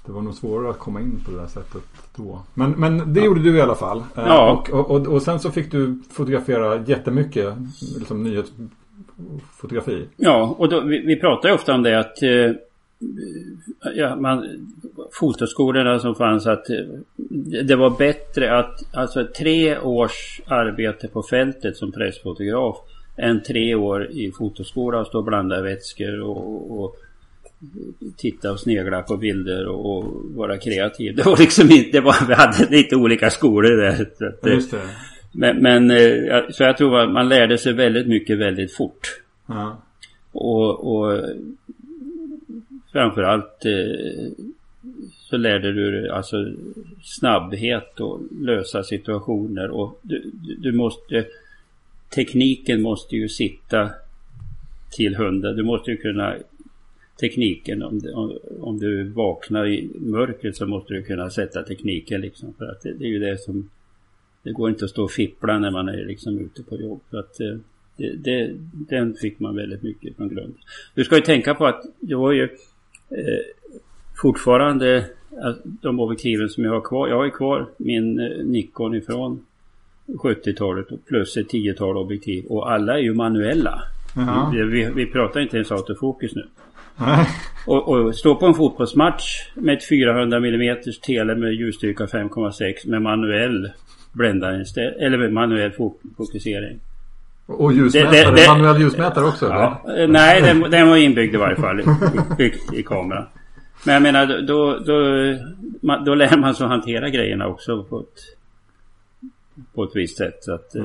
det 0.05 0.11
var 0.11 0.21
nog 0.21 0.33
svårare 0.33 0.69
att 0.69 0.79
komma 0.79 1.01
in 1.01 1.21
på 1.25 1.31
det 1.31 1.37
där 1.37 1.47
sättet 1.47 1.83
då. 2.15 2.39
Men, 2.53 2.71
men 2.71 3.13
det 3.13 3.21
gjorde 3.21 3.41
du 3.41 3.57
i 3.57 3.61
alla 3.61 3.75
fall. 3.75 3.97
Eh, 3.97 4.03
Ja. 4.15 4.51
Och, 4.51 4.69
och, 4.69 4.91
och, 4.91 5.07
och 5.07 5.21
sen 5.21 5.39
så 5.39 5.51
fick 5.51 5.71
du 5.71 6.01
fotografera 6.11 6.83
jättemycket 6.85 7.53
liksom 7.97 8.23
nyhetsfotografi. 8.23 10.07
Ja, 10.15 10.55
och 10.57 10.69
då, 10.69 10.81
vi, 10.81 10.99
vi 10.99 11.19
pratar 11.19 11.49
ju 11.49 11.55
ofta 11.55 11.75
om 11.75 11.83
det 11.83 11.99
att 11.99 12.21
eh, 12.23 12.51
ja, 13.95 14.15
man, 14.15 14.47
fotoskolorna 15.19 15.99
som 15.99 16.15
fanns 16.15 16.47
att 16.47 16.65
det 17.63 17.75
var 17.75 17.97
bättre 17.97 18.57
att 18.57 18.95
alltså 18.95 19.27
tre 19.37 19.79
års 19.79 20.41
arbete 20.47 21.07
på 21.07 21.23
fältet 21.23 21.77
som 21.77 21.91
pressfotograf 21.91 22.77
än 23.17 23.43
tre 23.43 23.75
år 23.75 24.11
i 24.11 24.31
fotoskola 24.31 24.99
och 24.99 25.07
stå 25.07 25.17
och 25.17 25.23
blanda 25.23 25.61
vätskor 25.61 26.21
och, 26.21 26.83
och 26.83 26.95
titta 28.17 28.51
och 28.51 28.59
snegla 28.59 29.01
på 29.01 29.17
bilder 29.17 29.67
och, 29.67 29.97
och 29.97 30.05
vara 30.35 30.57
kreativ. 30.57 31.15
Det 31.15 31.25
var 31.25 31.37
liksom 31.37 31.71
inte, 31.71 31.91
det 31.91 32.01
var, 32.01 32.27
vi 32.27 32.33
hade 32.33 32.77
lite 32.77 32.95
olika 32.95 33.29
skolor 33.29 33.77
där. 33.77 34.09
Så 34.17 34.25
att, 34.25 34.41
det. 34.41 34.81
men, 35.31 35.57
men 35.57 35.91
eh, 35.91 36.41
så 36.49 36.63
jag 36.63 36.77
tror 36.77 36.99
att 36.99 37.11
man 37.11 37.29
lärde 37.29 37.57
sig 37.57 37.73
väldigt 37.73 38.07
mycket 38.07 38.39
väldigt 38.39 38.73
fort. 38.75 39.21
Ja. 39.47 39.81
Och, 40.31 40.95
och 40.95 41.21
framförallt 42.97 43.65
eh, 43.65 44.31
så 45.11 45.37
lärde 45.37 45.73
du 45.73 45.91
dig 45.91 46.09
alltså 46.09 46.37
snabbhet 47.03 47.99
och 47.99 48.19
lösa 48.41 48.83
situationer 48.83 49.69
och 49.69 49.99
du, 50.01 50.31
du- 50.59 50.71
måste 50.71 51.25
tekniken 52.15 52.81
måste 52.81 53.15
ju 53.15 53.29
sitta 53.29 53.89
till 54.91 55.15
hundra. 55.15 55.53
Du 55.53 55.63
måste 55.63 55.91
ju 55.91 55.97
kunna 55.97 56.35
tekniken 57.19 57.83
om, 57.83 57.99
du- 57.99 58.13
om, 58.13 58.37
om 58.59 58.79
du 58.79 59.03
vaknar 59.03 59.67
i 59.67 59.89
mörkret 59.95 60.55
så 60.55 60.65
måste 60.65 60.93
du 60.93 61.03
kunna 61.03 61.29
sätta 61.29 61.63
tekniken 61.63 62.21
liksom 62.21 62.53
för 62.57 62.65
att 62.65 62.81
det, 62.81 62.93
det 62.93 63.05
är 63.05 63.09
ju 63.09 63.19
det 63.19 63.37
som 63.41 63.69
det 64.43 64.51
går 64.51 64.69
inte 64.69 64.85
att 64.85 64.91
stå 64.91 65.03
och 65.03 65.11
fippla 65.11 65.59
när 65.59 65.71
man 65.71 65.89
är 65.89 66.05
liksom 66.05 66.39
ute 66.39 66.63
på 66.63 66.77
jobb. 66.81 67.01
För 67.09 67.17
att, 67.19 67.39
eh, 67.39 67.57
det, 67.97 68.13
det, 68.15 68.51
den 68.71 69.13
fick 69.13 69.39
man 69.39 69.55
väldigt 69.55 69.83
mycket 69.83 70.15
från 70.17 70.29
grund. 70.29 70.53
Du 70.95 71.03
ska 71.03 71.15
ju 71.15 71.21
tänka 71.21 71.55
på 71.55 71.65
att 71.65 71.83
det 71.99 72.15
var 72.15 72.31
ju 72.31 72.49
eh, 73.11 73.39
fortfarande 74.21 75.05
att 75.41 75.57
de 75.63 75.99
objektiven 75.99 76.49
som 76.49 76.63
jag 76.63 76.71
har 76.71 76.81
kvar. 76.81 77.07
Jag 77.07 77.17
har 77.17 77.25
ju 77.25 77.31
kvar 77.31 77.65
min 77.77 78.19
eh, 78.19 78.45
Nikon 78.45 78.95
ifrån 78.95 79.45
70-talet 80.07 80.91
och 80.91 81.05
plus 81.05 81.37
ett 81.37 81.49
tiotal 81.49 81.97
objektiv 81.97 82.45
och 82.45 82.71
alla 82.71 82.93
är 82.93 82.97
ju 83.01 83.13
manuella. 83.13 83.81
Jaha. 84.15 84.51
Vi, 84.53 84.63
vi, 84.63 84.89
vi 84.95 85.05
pratar 85.05 85.39
inte 85.39 85.55
ens 85.57 85.71
autofokus 85.71 86.35
nu. 86.35 86.45
Nej. 86.99 87.27
Och, 87.67 87.87
och 87.89 88.15
stå 88.15 88.35
på 88.35 88.45
en 88.45 88.53
fotbollsmatch 88.53 89.23
med 89.55 89.77
ett 89.77 89.87
400 89.89 90.37
mm 90.37 90.77
tele 91.01 91.35
med 91.35 91.53
ljusstyrka 91.53 92.05
5,6 92.05 92.89
med 92.89 93.01
manuell 93.01 93.71
bländarinställ 94.13 94.93
eller 94.99 95.17
med 95.17 95.33
manuell 95.33 95.71
fo- 95.71 95.93
fokusering. 96.17 96.79
Och 97.47 97.73
ljusmätare, 97.73 98.11
Det- 98.11 98.31
det- 98.31 98.47
manuell 98.47 98.81
ljusmätare 98.81 99.25
också 99.25 99.45
eller? 99.45 99.55
Ja, 99.55 99.81
eh, 99.97 100.07
nej, 100.07 100.41
den, 100.41 100.59
den 100.71 100.89
var 100.89 100.97
inbyggd 100.97 101.33
i 101.35 101.37
varje 101.37 101.55
fall 101.55 101.79
i, 102.39 102.53
i, 102.73 102.83
kameran. 102.83 103.25
Men 103.85 103.93
jag 103.93 104.01
menar 104.03 104.25
då, 104.47 104.77
då, 104.79 104.95
då 106.05 106.15
lär 106.15 106.37
man 106.37 106.55
sig 106.55 106.67
hantera 106.67 107.09
grejerna 107.09 107.47
också 107.47 107.83
på 107.83 107.99
ett, 107.99 108.19
på 109.75 109.83
ett 109.83 109.91
visst 109.95 110.17
sätt. 110.17 110.37
Så 110.41 110.53
att, 110.53 110.75
eh, 110.75 110.83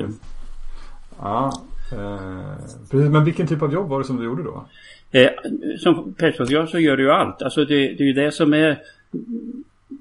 Ja, 1.21 1.53
eh, 1.93 2.57
precis. 2.91 3.11
Men 3.11 3.25
vilken 3.25 3.47
typ 3.47 3.63
av 3.63 3.73
jobb 3.73 3.89
var 3.89 3.99
det 3.99 4.05
som 4.05 4.17
du 4.17 4.25
gjorde 4.25 4.43
då? 4.43 4.67
Eh, 5.13 5.31
som 5.79 6.15
pressfotograf 6.15 6.71
så 6.71 6.79
gör 6.79 6.97
du 6.97 7.03
ju 7.03 7.11
allt. 7.11 7.43
Alltså 7.43 7.65
det, 7.65 7.75
det 7.75 8.03
är 8.03 8.07
ju 8.07 8.13
det 8.13 8.33
som 8.33 8.55
är... 8.55 8.79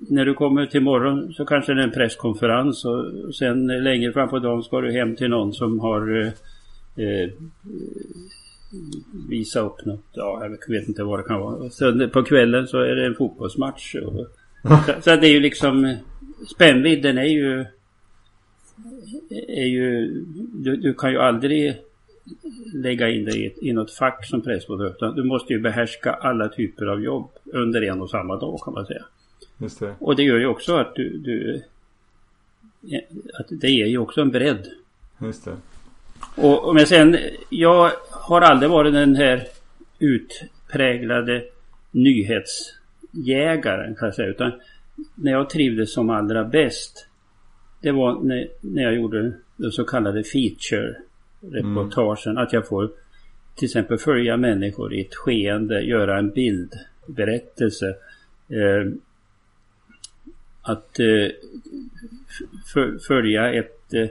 När 0.09 0.25
du 0.25 0.33
kommer 0.33 0.65
till 0.65 0.81
morgon 0.81 1.33
så 1.33 1.45
kanske 1.45 1.73
det 1.73 1.81
är 1.81 1.83
en 1.83 1.91
presskonferens 1.91 2.85
och 2.85 3.35
sen 3.35 3.67
längre 3.67 4.13
fram 4.13 4.29
på 4.29 4.39
dagen 4.39 4.63
ska 4.63 4.81
du 4.81 4.91
hem 4.91 5.15
till 5.15 5.29
någon 5.29 5.53
som 5.53 5.79
har 5.79 6.21
eh, 6.21 6.27
eh 7.05 7.29
visa 9.29 9.59
upp 9.59 9.85
något. 9.85 10.05
Ja, 10.11 10.39
jag 10.41 10.73
vet 10.73 10.87
inte 10.87 11.03
vad 11.03 11.19
det 11.19 11.23
kan 11.23 11.39
vara. 11.39 11.69
Sen 11.69 12.09
på 12.09 12.23
kvällen 12.23 12.67
så 12.67 12.77
är 12.77 12.95
det 12.95 13.05
en 13.05 13.15
fotbollsmatch. 13.15 13.95
Och, 13.95 14.27
så, 14.85 15.01
så 15.01 15.15
det 15.15 15.27
är 15.27 15.31
ju 15.31 15.39
liksom... 15.39 15.95
Spännvidden 16.47 17.17
är 17.17 17.23
ju... 17.25 17.65
Är 19.47 19.65
ju 19.65 20.07
du, 20.53 20.75
du 20.75 20.93
kan 20.93 21.11
ju 21.11 21.17
aldrig 21.17 21.75
lägga 22.73 23.09
in 23.09 23.25
dig 23.25 23.45
i, 23.45 23.69
i 23.69 23.73
något 23.73 23.91
fack 23.91 24.25
som 24.25 24.41
pressfotograf. 24.41 24.95
utan 24.95 25.15
Du 25.15 25.23
måste 25.23 25.53
ju 25.53 25.59
behärska 25.59 26.13
alla 26.13 26.49
typer 26.49 26.85
av 26.85 27.01
jobb 27.01 27.29
under 27.45 27.81
en 27.81 28.01
och 28.01 28.09
samma 28.09 28.35
dag 28.35 28.59
kan 28.65 28.73
man 28.73 28.85
säga. 28.85 29.05
Just 29.61 29.79
det. 29.79 29.95
Och 29.99 30.15
det 30.15 30.23
gör 30.23 30.37
ju 30.37 30.47
också 30.47 30.75
att 30.75 30.95
du... 30.95 31.17
du 31.17 31.63
att 33.33 33.45
det 33.49 33.69
ger 33.69 33.85
ju 33.85 33.97
också 33.97 34.21
en 34.21 34.31
bredd. 34.31 34.67
Just 35.21 35.45
det. 35.45 35.57
Och, 36.35 36.67
och 36.67 36.75
men 36.75 36.85
sen, 36.85 37.17
jag 37.49 37.91
har 38.09 38.41
aldrig 38.41 38.71
varit 38.71 38.93
den 38.93 39.15
här 39.15 39.47
utpräglade 39.99 41.43
nyhetsjägaren 41.91 43.95
kan 43.95 44.07
jag 44.07 44.15
säga. 44.15 44.29
Utan 44.29 44.51
när 45.15 45.31
jag 45.31 45.49
trivdes 45.49 45.93
som 45.93 46.09
allra 46.09 46.43
bäst. 46.43 47.07
Det 47.81 47.91
var 47.91 48.21
när, 48.21 48.47
när 48.61 48.83
jag 48.83 48.95
gjorde 48.95 49.33
den 49.57 49.71
så 49.71 49.83
kallade 49.83 50.23
feature-reportagen. 50.23 52.37
Att 52.37 52.53
jag 52.53 52.67
får 52.67 52.91
till 53.55 53.65
exempel 53.65 53.97
följa 53.97 54.37
människor 54.37 54.93
i 54.93 55.01
ett 55.01 55.15
skeende, 55.15 55.81
göra 55.81 56.19
en 56.19 56.29
bildberättelse. 56.29 57.95
Eh, 58.49 58.85
att 60.61 60.99
eh, 60.99 61.27
följa 63.07 63.53
ett 63.53 63.93
eh, 63.93 64.07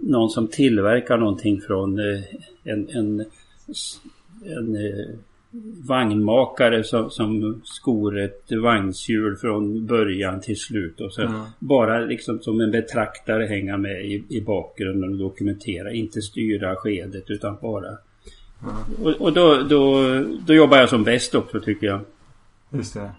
någon 0.00 0.30
som 0.30 0.48
tillverkar 0.48 1.18
någonting 1.18 1.60
från 1.60 1.98
eh, 1.98 2.22
en, 2.64 2.88
en, 2.90 3.24
en 4.44 4.76
vagnmakare 5.88 6.84
som, 6.84 7.10
som 7.10 7.60
skor 7.64 8.18
ett 8.18 8.52
vagnshjul 8.62 9.36
från 9.36 9.86
början 9.86 10.40
till 10.40 10.56
slut 10.60 11.00
och 11.00 11.12
så 11.12 11.22
Mm. 11.22 11.42
bara 11.58 12.00
liksom 12.00 12.38
som 12.42 12.60
en 12.60 12.70
betraktare 12.70 13.44
hänga 13.46 13.76
med 13.76 14.04
i, 14.04 14.24
i 14.28 14.40
bakgrunden 14.40 15.12
och 15.12 15.18
dokumentera, 15.18 15.92
inte 15.92 16.22
styra 16.22 16.76
skedet 16.76 17.30
utan 17.30 17.56
bara 17.62 17.98
och, 19.02 19.10
och 19.20 19.32
då, 19.32 19.62
då, 19.62 20.04
då 20.46 20.54
jobbar 20.54 20.78
jag 20.78 20.88
som 20.88 21.04
bäst 21.04 21.34
också 21.34 21.60
tycker 21.60 21.86
jag. 21.86 22.00
Just 22.70 22.94
det. 22.94 23.10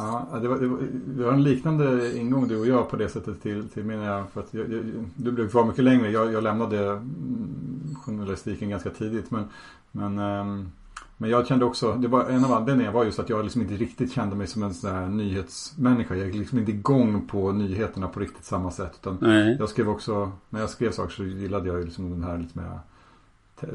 Ja, 0.00 0.38
det 0.38 0.48
var, 0.48 0.58
det 0.58 0.66
var, 0.66 0.78
vi 1.06 1.24
har 1.24 1.32
en 1.32 1.42
liknande 1.42 2.18
ingång 2.18 2.48
du 2.48 2.60
och 2.60 2.66
jag 2.66 2.90
på 2.90 2.96
det 2.96 3.08
sättet 3.08 3.42
till, 3.42 3.68
till 3.68 3.90
jag. 3.90 4.30
För 4.30 4.40
att 4.40 4.54
jag, 4.54 4.72
jag, 4.72 4.82
du 5.16 5.32
blev 5.32 5.50
kvar 5.50 5.64
mycket 5.64 5.84
längre. 5.84 6.10
Jag, 6.10 6.32
jag 6.32 6.42
lämnade 6.42 6.88
mm, 6.88 7.94
journalistiken 8.04 8.70
ganska 8.70 8.90
tidigt. 8.90 9.30
Men, 9.30 9.44
men, 9.92 10.18
ehm, 10.18 10.70
men 11.16 11.30
jag 11.30 11.46
kände 11.46 11.64
också, 11.64 11.92
det 11.92 12.08
var, 12.08 12.24
en 12.24 12.44
av 12.44 12.52
anledningarna 12.52 12.94
var 12.96 13.04
just 13.04 13.18
att 13.18 13.28
jag 13.28 13.42
liksom 13.42 13.62
inte 13.62 13.74
riktigt 13.74 14.12
kände 14.12 14.36
mig 14.36 14.46
som 14.46 14.62
en 14.62 14.74
sån 14.74 14.90
här 14.90 15.08
nyhetsmänniska. 15.08 16.16
Jag 16.16 16.26
gick 16.26 16.36
liksom 16.36 16.58
inte 16.58 16.72
igång 16.72 17.26
på 17.26 17.52
nyheterna 17.52 18.08
på 18.08 18.20
riktigt 18.20 18.44
samma 18.44 18.70
sätt. 18.70 18.92
Utan 19.00 19.18
Nej. 19.20 19.56
jag 19.58 19.68
skrev 19.68 19.88
också, 19.88 20.32
när 20.50 20.60
jag 20.60 20.70
skrev 20.70 20.90
saker 20.90 21.14
så 21.14 21.24
gillade 21.24 21.68
jag 21.68 21.78
ju 21.78 21.84
liksom 21.84 22.10
den 22.10 22.24
här 22.24 22.38
lite 22.38 22.58
mer 22.58 22.78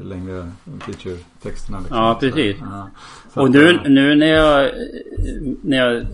längre 0.02 0.52
feature-texterna. 0.86 1.78
Liksom. 1.78 1.96
Ja, 1.96 2.16
precis. 2.20 2.56
Ja. 2.60 2.90
Och 3.34 3.50
nu, 3.50 3.70
eh, 3.70 3.90
nu 3.90 4.14
när 4.14 4.26
jag, 4.26 4.70
när 5.62 5.76
jag 5.76 6.06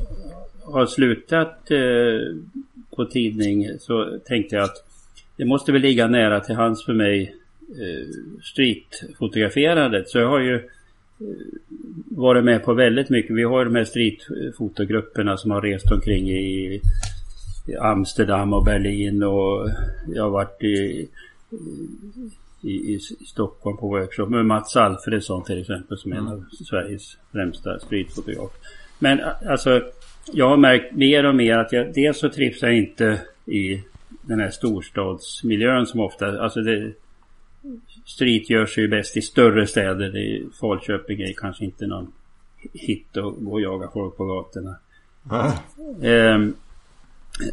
har 0.64 0.86
slutat 0.86 1.70
eh, 1.70 2.36
på 2.96 3.04
tidning 3.04 3.68
så 3.78 4.18
tänkte 4.26 4.56
jag 4.56 4.64
att 4.64 4.84
det 5.36 5.44
måste 5.44 5.72
väl 5.72 5.82
ligga 5.82 6.06
nära 6.06 6.40
till 6.40 6.54
hands 6.54 6.84
för 6.84 6.92
mig 6.92 7.36
eh, 7.68 8.08
streetfotograferandet. 8.42 10.08
Så 10.08 10.18
jag 10.18 10.28
har 10.28 10.40
ju 10.40 10.68
varit 12.10 12.44
med 12.44 12.64
på 12.64 12.74
väldigt 12.74 13.10
mycket. 13.10 13.36
Vi 13.36 13.42
har 13.42 13.58
ju 13.58 13.64
de 13.64 13.74
här 13.74 13.84
streetfotogrupperna 13.84 15.36
som 15.36 15.50
har 15.50 15.60
rest 15.60 15.92
omkring 15.92 16.30
i 16.30 16.80
Amsterdam 17.80 18.52
och 18.52 18.64
Berlin 18.64 19.22
och 19.22 19.68
jag 20.14 20.22
har 20.22 20.30
varit 20.30 20.62
i, 20.62 21.08
i, 22.62 22.94
i 22.94 22.98
Stockholm 23.26 23.76
på 23.76 23.88
workshop 23.88 24.26
med 24.26 24.46
Mats 24.46 24.76
Alfredsson 24.76 25.44
till 25.44 25.60
exempel 25.60 25.98
som 25.98 26.12
är 26.12 26.16
en 26.16 26.28
av 26.28 26.44
Sveriges 26.68 27.18
främsta 27.32 27.78
streetfotografer. 27.78 28.58
Men 28.98 29.20
alltså 29.48 29.82
jag 30.32 30.48
har 30.48 30.56
märkt 30.56 30.94
mer 30.94 31.26
och 31.26 31.34
mer 31.34 31.58
att 31.58 31.72
jag, 31.72 31.94
dels 31.94 32.18
så 32.18 32.28
trivs 32.28 32.62
jag 32.62 32.76
inte 32.76 33.20
i 33.46 33.82
den 34.22 34.40
här 34.40 34.50
storstadsmiljön 34.50 35.86
som 35.86 36.00
ofta, 36.00 36.40
alltså 36.40 36.60
det, 36.60 36.92
street 38.04 38.50
görs 38.50 38.78
ju 38.78 38.88
bäst 38.88 39.16
i 39.16 39.22
större 39.22 39.66
städer. 39.66 40.16
I 40.16 40.48
Falköping 40.60 41.20
är 41.20 41.32
kanske 41.32 41.64
inte 41.64 41.86
någon 41.86 42.12
hit 42.72 43.16
att 43.16 43.34
gå 43.38 43.52
och 43.52 43.60
jaga 43.60 43.88
folk 43.92 44.16
på 44.16 44.24
gatorna. 44.24 44.76
Mm. 45.30 46.48
Eh, 46.48 46.54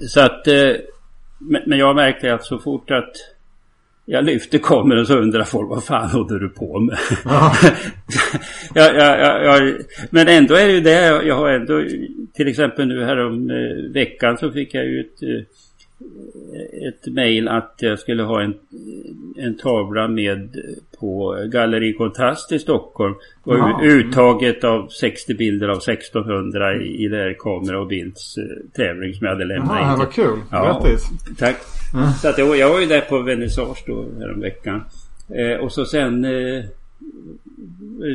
så 0.07 0.21
att, 0.21 0.47
eh, 0.47 0.71
men 1.65 1.79
jag 1.79 1.95
märker 1.95 2.33
att 2.33 2.45
så 2.45 2.59
fort 2.59 2.91
att 2.91 3.13
jag 4.11 4.25
lyfter 4.25 4.57
kameran 4.57 5.05
så 5.05 5.17
undrar 5.17 5.43
folk 5.43 5.69
vad 5.69 5.83
fan 5.83 6.09
håller 6.09 6.39
du 6.39 6.49
på 6.49 6.79
med? 6.79 6.97
jag, 8.73 8.95
jag, 9.19 9.43
jag, 9.45 9.75
men 10.09 10.27
ändå 10.27 10.55
är 10.55 10.67
det 10.67 10.73
ju 10.73 10.81
det. 10.81 11.25
Jag 11.25 11.35
har 11.35 11.49
ändå 11.49 11.83
till 12.33 12.47
exempel 12.47 12.87
nu 12.87 13.03
här 13.03 13.25
om 13.25 13.49
eh, 13.49 13.93
veckan 13.93 14.37
så 14.37 14.51
fick 14.51 14.73
jag 14.73 14.85
ju 14.85 14.99
ett 14.99 15.23
eh, 15.23 15.45
ett 16.87 17.13
mejl 17.13 17.47
att 17.47 17.75
jag 17.77 17.99
skulle 17.99 18.23
ha 18.23 18.41
en, 18.41 18.53
en 19.37 19.57
tavla 19.57 20.07
med 20.07 20.55
på 20.99 21.37
Galleri 21.51 21.93
Kontrast 21.93 22.51
i 22.51 22.59
Stockholm. 22.59 23.15
Och 23.43 23.57
ja. 23.57 23.81
uttaget 23.83 24.63
av 24.63 24.87
60 24.87 25.33
bilder 25.33 25.67
av 25.67 25.77
1600 25.77 26.75
i, 26.75 27.05
i 27.05 27.07
det 27.07 27.17
här 27.17 27.35
kamera 27.39 27.79
och 27.81 27.87
bilds 27.87 28.37
eh, 28.37 28.43
tävling 28.73 29.13
som 29.13 29.25
jag 29.25 29.33
hade 29.33 29.45
lämnat 29.45 29.71
Aha, 29.71 29.93
in. 29.93 29.99
Vad 29.99 30.11
kul! 30.11 30.39
Ja, 30.51 30.63
Grattis! 30.63 31.09
Tack! 31.37 31.57
Mm. 31.93 32.11
Så 32.11 32.27
att 32.27 32.37
jag, 32.37 32.57
jag 32.57 32.69
var 32.69 32.79
ju 32.79 32.85
där 32.85 33.01
på 33.01 33.19
vernissage 33.19 33.83
då 33.87 34.05
häromveckan. 34.19 34.83
Eh, 35.35 35.63
och 35.63 35.71
så 35.71 35.85
sen 35.85 36.25
eh, 36.25 36.63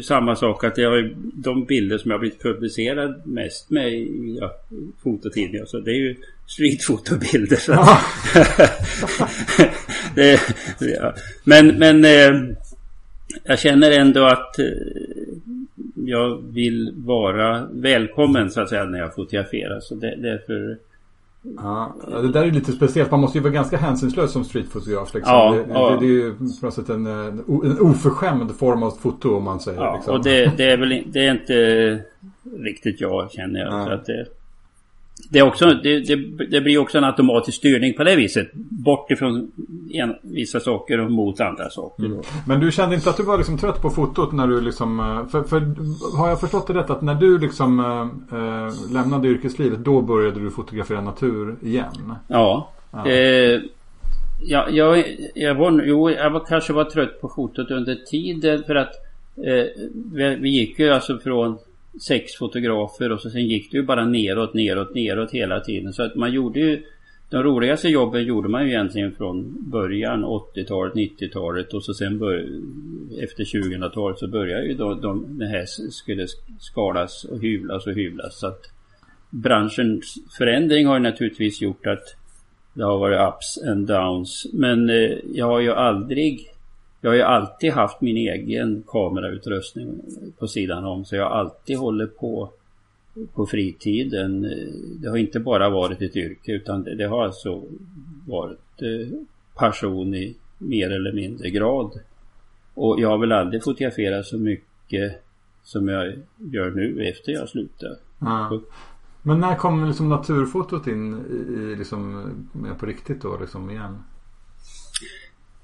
samma 0.03 0.37
sak 0.37 0.65
att 0.65 0.79
jag 0.79 0.91
har 0.91 1.15
de 1.35 1.65
bilder 1.65 1.99
som 1.99 2.11
jag 2.11 2.21
blivit 2.21 2.43
publicerad 2.43 3.27
mest 3.27 3.71
med 3.71 3.93
i 3.93 4.39
ja, 4.41 4.53
fototidningar. 5.03 5.65
Så 5.67 5.81
det 5.81 5.91
är 5.91 5.97
ju 5.97 6.17
streetfotobilder. 6.47 7.57
Så. 7.57 7.73
Ja. 7.73 8.01
det, 10.15 10.41
ja. 10.81 11.15
Men, 11.45 11.67
men 11.79 12.05
eh, 12.05 12.57
jag 13.45 13.59
känner 13.59 13.91
ändå 13.91 14.25
att 14.25 14.59
eh, 14.59 14.67
jag 15.95 16.43
vill 16.53 16.93
vara 16.97 17.69
välkommen 17.73 18.51
så 18.51 18.61
att 18.61 18.69
säga 18.69 18.85
när 18.85 18.99
jag 18.99 19.15
fotograferar. 19.15 19.81
Så 19.81 19.95
det, 19.95 20.17
därför 20.17 20.79
Ja, 21.57 21.95
det 22.07 22.33
där 22.33 22.43
är 22.43 22.51
lite 22.51 22.73
speciellt. 22.73 23.11
Man 23.11 23.21
måste 23.21 23.39
ju 23.39 23.43
vara 23.43 23.53
ganska 23.53 23.77
hänsynslös 23.77 24.33
som 24.33 24.45
streetfotograf. 24.45 25.15
Liksom. 25.15 25.33
Ja, 25.35 25.51
det, 25.51 25.73
ja. 25.73 25.91
Det, 25.91 26.01
det, 26.01 26.07
är 26.07 26.09
ju 26.09 26.35
på 26.35 26.67
något 26.67 26.75
sätt 26.75 26.89
en, 26.89 27.07
en 27.07 27.81
oförskämd 27.81 28.57
form 28.57 28.83
av 28.83 28.91
foto 28.91 29.37
om 29.37 29.45
man 29.45 29.61
säger. 29.61 29.81
Ja, 29.81 29.95
liksom. 29.95 30.15
och 30.15 30.25
det, 30.25 30.57
det, 30.57 30.65
är 30.65 30.77
väl 30.77 31.03
det 31.07 31.27
är 31.27 31.31
inte 31.31 32.01
riktigt 32.59 33.01
jag 33.01 33.31
känner 33.33 33.61
jag. 33.61 33.73
Ja. 33.73 33.85
Så 33.85 33.93
att 33.93 34.05
det, 34.05 34.27
det, 35.31 35.39
är 35.39 35.43
också, 35.43 35.67
det, 35.67 36.01
det, 36.01 36.47
det, 36.51 36.61
blir 36.61 36.79
också 36.79 36.99
en 36.99 37.05
automatisk 37.05 37.59
styrning 37.59 37.95
på 37.95 38.05
det 38.05 38.17
viset. 38.17 38.53
Bort 38.55 39.11
ifrån 39.11 39.53
en, 39.93 40.15
vissa 40.23 40.61
saker 40.61 41.01
och 41.01 41.11
mot 41.11 41.41
andra 41.41 41.71
saker. 41.71 42.05
Mm. 42.05 42.19
Men 42.47 42.61
du 42.61 42.73
kände 42.73 42.95
inte 42.95 43.11
att 43.11 43.17
du 43.17 43.23
var 43.23 43.39
liksom 43.39 43.59
trött 43.59 43.83
på 43.83 43.91
fotot 43.91 44.33
när 44.33 44.47
du 44.47 44.61
liksom... 44.61 45.01
Eh, 45.01 45.27
för, 45.27 45.43
för 45.43 45.61
har 46.17 46.29
jag 46.29 46.41
förstått 46.41 46.67
det 46.67 46.75
rätt 46.75 46.91
att 46.91 47.03
när 47.03 47.15
du 47.15 47.39
liksom 47.39 47.81
äh, 48.33 48.93
lämnade 48.95 49.29
yrkeslivet 49.29 49.85
då 49.85 50.03
började 50.03 50.41
du 50.41 50.51
fotografera 50.51 51.01
natur 51.01 51.57
igen? 51.63 52.15
Ja. 52.29 52.71
ja. 52.91 53.07
Eh, 53.07 53.61
ja 54.43 54.69
jag, 54.71 55.05
jag, 55.35 55.55
var, 55.55 55.83
jo, 55.85 56.11
jag 56.11 56.31
var, 56.31 56.45
kanske 56.49 56.73
var 56.73 56.85
trött 56.85 57.21
på 57.21 57.29
fotot 57.29 57.71
under 57.71 57.95
tiden 57.95 58.63
för 58.67 58.75
att 58.75 58.93
eh, 59.37 59.65
vi, 60.13 60.37
vi 60.41 60.49
gick 60.49 60.79
ju 60.79 60.91
alltså 60.91 61.19
från 61.19 61.59
sex 62.01 62.37
fotografer 62.37 63.13
och 63.13 63.21
så 63.21 63.31
sen 63.31 63.47
gick 63.47 63.71
det 63.71 63.77
ju 63.77 63.83
bara 63.83 64.07
neråt, 64.07 64.55
neråt, 64.55 64.95
neråt 64.95 65.31
hela 65.31 65.61
tiden. 65.61 65.93
Så 65.93 66.03
att 66.03 66.15
man 66.15 66.33
gjorde 66.33 66.61
ju 66.61 66.83
de 67.31 67.43
roligaste 67.43 67.89
jobben 67.89 68.25
gjorde 68.25 68.49
man 68.49 68.65
ju 68.65 68.69
egentligen 68.69 69.13
från 69.15 69.57
början 69.71 70.25
80-talet, 70.25 70.95
90-talet 70.95 71.75
och 71.75 71.85
så 71.85 71.95
sen 71.95 72.19
bör, 72.19 72.47
efter 73.23 73.45
2000-talet 73.45 74.19
så 74.19 74.29
började 74.29 74.67
ju 74.67 74.75
då 74.75 74.95
de, 74.95 75.39
det 75.39 75.47
här 75.47 75.65
skulle 75.91 76.27
skalas 76.59 77.25
och 77.25 77.41
hyvlas 77.41 77.87
och 77.87 77.95
hyvlas. 77.95 78.39
Så 78.39 78.47
att 78.47 78.71
branschens 79.31 80.15
förändring 80.39 80.87
har 80.87 80.95
ju 80.95 81.03
naturligtvis 81.03 81.61
gjort 81.61 81.87
att 81.87 82.17
det 82.75 82.85
har 82.85 82.99
varit 82.99 83.35
ups 83.35 83.69
and 83.69 83.87
downs. 83.87 84.47
Men 84.53 84.91
eh, 84.91 85.11
jag 85.33 85.47
har 85.47 85.61
ju 85.61 85.73
aldrig 85.73 86.54
jag 87.05 87.11
har 87.11 87.17
ju 87.17 87.23
alltid 87.23 87.73
haft 87.73 88.01
min 88.01 88.17
egen 88.17 88.83
kamerautrustning 88.87 90.01
på 90.39 90.47
sidan 90.47 90.85
om 90.85 91.05
så 91.05 91.17
jag 91.17 91.29
har 91.29 91.37
alltid 91.37 91.79
hållit 91.79 92.19
på 92.19 92.51
på 93.35 93.47
fritiden. 93.47 94.41
Det 95.03 95.09
har 95.09 95.17
inte 95.17 95.41
bara 95.41 95.71
varit 95.71 96.03
ett 96.03 96.17
yrke 96.17 96.53
utan 96.53 96.85
det, 96.85 97.07
har 97.07 97.25
alltså 97.25 97.63
varit 98.27 98.83
eh, 98.83 99.19
passion 99.55 100.15
i 100.15 100.37
mer 100.59 100.91
eller 100.91 101.13
mindre 101.13 101.51
grad. 101.51 102.01
Och 102.75 103.01
jag 103.01 103.09
har 103.09 103.19
väl 103.19 103.33
aldrig 103.33 103.65
fotograferat 103.65 104.27
så 104.27 104.39
mycket 104.39 105.23
som 105.63 105.89
jag 105.89 106.15
gör 106.39 106.71
nu 106.71 107.09
efter 107.09 107.33
jag 107.33 107.49
slutade. 107.49 107.99
Ja. 108.19 108.61
Men 109.23 109.41
när 109.41 109.57
kom 109.57 109.87
liksom 109.87 110.09
naturfotot 110.09 110.87
in 110.87 111.15
i, 111.15 111.77
liksom, 111.77 112.31
på 112.79 112.87
riktigt 112.87 113.23
då 113.23 113.39
liksom 113.41 113.71
igen? 113.71 113.99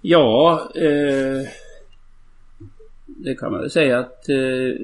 Ja, 0.01 0.71
eh, 0.75 1.49
det 3.07 3.35
kan 3.35 3.53
man 3.53 3.61
väl 3.61 3.71
säga 3.71 3.99
att 3.99 4.29
eh, 4.29 4.75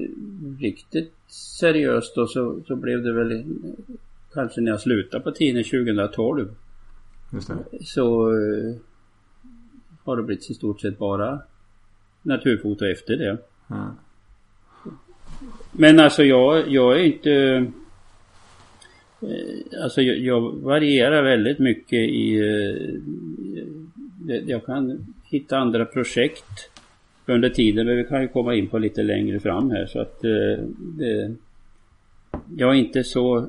riktigt 0.59 1.13
seriöst 1.27 2.15
då 2.15 2.27
så, 2.27 2.59
så 2.67 2.75
blev 2.75 3.03
det 3.03 3.13
väl 3.13 3.43
kanske 4.33 4.61
när 4.61 4.71
jag 4.71 4.81
slutade 4.81 5.23
på 5.23 5.31
tiden 5.31 5.63
2012. 5.63 6.55
Just 7.33 7.47
det. 7.47 7.85
Så 7.85 8.29
eh, 8.29 8.75
har 10.03 10.17
det 10.17 10.23
blivit 10.23 10.49
i 10.49 10.53
stort 10.53 10.81
sett 10.81 10.97
bara 10.97 11.39
naturfoto 12.21 12.85
efter 12.85 13.17
det. 13.17 13.37
Mm. 13.69 13.89
Men 15.71 15.99
alltså 15.99 16.23
jag, 16.23 16.67
jag 16.67 16.99
är 16.99 17.03
inte... 17.03 17.31
Eh, 19.21 19.81
alltså 19.83 20.01
jag, 20.01 20.17
jag, 20.17 20.51
varierar 20.51 21.23
väldigt 21.23 21.59
mycket 21.59 21.99
i... 21.99 22.39
Jag 24.45 24.65
kan 24.65 25.05
hitta 25.23 25.57
andra 25.57 25.85
projekt 25.85 26.69
under 27.25 27.49
tiden. 27.49 27.85
Men 27.85 27.97
vi 27.97 28.03
kan 28.03 28.21
ju 28.21 28.27
komma 28.27 28.55
in 28.55 28.67
på 28.67 28.77
lite 28.77 29.03
längre 29.03 29.39
fram 29.39 29.71
här. 29.71 29.85
Så 29.85 30.01
att 30.01 30.23
eh, 30.23 30.63
det, 30.77 31.35
jag 32.57 32.69
är 32.69 32.73
inte 32.73 33.03
så 33.03 33.47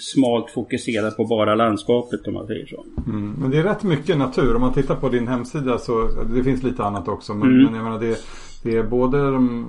smalt 0.00 0.50
fokuserad 0.50 1.16
på 1.16 1.24
bara 1.24 1.54
landskapet 1.54 2.26
om 2.26 2.34
man 2.34 2.46
säger 2.46 2.66
så. 2.66 2.84
Mm, 3.06 3.32
men 3.40 3.50
det 3.50 3.58
är 3.58 3.62
rätt 3.62 3.82
mycket 3.82 4.18
natur. 4.18 4.54
Om 4.54 4.60
man 4.60 4.72
tittar 4.72 4.96
på 4.96 5.08
din 5.08 5.28
hemsida 5.28 5.78
så 5.78 6.08
det 6.34 6.44
finns 6.44 6.62
lite 6.62 6.84
annat 6.84 7.08
också. 7.08 7.34
Men, 7.34 7.48
mm. 7.48 7.64
men 7.64 7.74
jag 7.74 7.84
menar 7.84 8.00
det, 8.00 8.18
det 8.62 8.76
är 8.76 8.82
både 8.82 9.18
de 9.18 9.66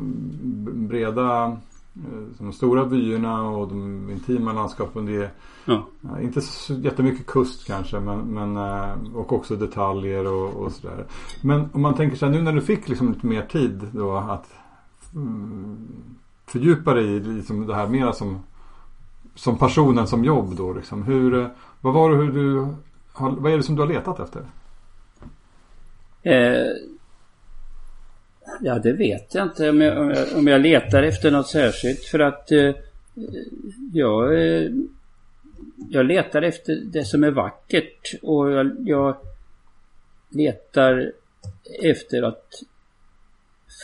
breda 0.90 1.58
de 2.38 2.54
stora 2.54 2.84
vyerna 2.84 3.50
och 3.50 3.68
de 3.68 4.10
intima 4.10 4.54
landskapen. 4.54 5.06
Det 5.06 5.16
är 5.16 5.32
ja. 5.66 5.86
inte 6.22 6.42
så 6.42 6.74
jättemycket 6.74 7.26
kust 7.26 7.68
kanske 7.68 8.00
men, 8.00 8.20
men 8.20 8.58
eh, 8.58 9.16
och 9.16 9.34
också 9.34 9.56
detaljer 9.56 10.28
och, 10.28 10.50
och 10.50 10.72
sådär. 10.72 11.06
Men 11.42 11.70
om 11.74 11.82
man 11.82 11.96
tänker 11.96 12.18
sig 12.18 12.30
nu 12.30 12.42
när 12.42 12.54
du 12.54 12.62
fick 12.62 12.90
liksom 12.90 13.14
lite 13.14 13.28
mer 13.28 13.42
tid 13.42 13.88
då 13.92 14.18
att 14.18 14.54
mm, 15.14 15.88
fördjupa 16.46 16.94
dig 16.94 17.06
i 17.06 17.20
liksom 17.20 17.68
det 17.68 17.76
här 17.76 17.88
mera 17.88 18.14
som 18.14 18.40
som 19.36 19.58
personen 19.58 20.08
som 20.08 20.24
jobb 20.24 20.56
då 20.56 20.74
liksom. 20.74 21.04
Hur, 21.04 21.34
eh, 21.34 21.48
vad 21.82 21.94
var 21.94 22.10
det 22.10 22.16
hur 22.18 22.32
du 22.32 22.68
vad 23.18 23.54
är 23.54 23.58
det 23.58 23.64
som 23.64 23.76
du 23.76 23.82
har 23.82 23.90
letat 23.90 24.20
efter? 24.20 24.46
Eh, 26.22 26.95
Ja, 28.62 28.80
det 28.80 28.94
vet 28.94 29.36
jag 29.36 29.44
inte 29.44 29.70
om 29.70 29.82
jag, 29.82 29.98
om 29.98 30.10
jag, 30.10 30.38
om 30.38 30.48
jag 30.48 30.62
letar 30.62 31.04
efter 31.04 31.32
något 31.32 31.48
särskilt 31.48 32.04
för 32.04 32.20
att 32.20 32.52
eh, 32.52 32.76
jag, 33.94 34.34
eh, 34.34 34.70
jag 35.90 36.06
letar 36.06 36.42
efter 36.42 36.76
det 36.76 37.06
som 37.06 37.24
är 37.24 37.32
vackert 37.32 38.14
och 38.22 38.52
jag, 38.52 38.72
jag 38.86 39.18
letar 40.30 41.12
efter 41.82 42.22
att 42.22 42.64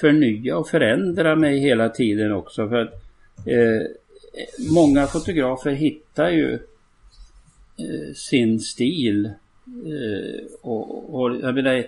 förnya 0.01 0.57
och 0.57 0.67
förändra 0.67 1.35
mig 1.35 1.59
hela 1.59 1.89
tiden 1.89 2.31
också 2.31 2.69
för 2.69 2.77
att 2.77 2.93
eh, 3.45 3.87
många 4.73 5.07
fotografer 5.07 5.71
hittar 5.71 6.29
ju 6.29 6.53
eh, 6.53 8.13
sin 8.15 8.59
stil 8.59 9.25
eh, 9.65 10.45
och, 10.61 11.15
och 11.15 11.35
jag 11.35 11.55
menar 11.55 11.85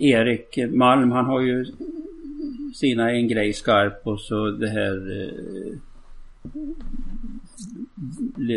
Erik 0.00 0.58
Malm 0.70 1.10
han 1.10 1.24
har 1.24 1.40
ju 1.40 1.66
sina 2.74 3.10
en 3.10 3.28
grej 3.28 3.52
skarp 3.52 4.06
och 4.06 4.20
så 4.20 4.50
det 4.50 4.68
här 4.68 5.22
eh, 5.22 5.74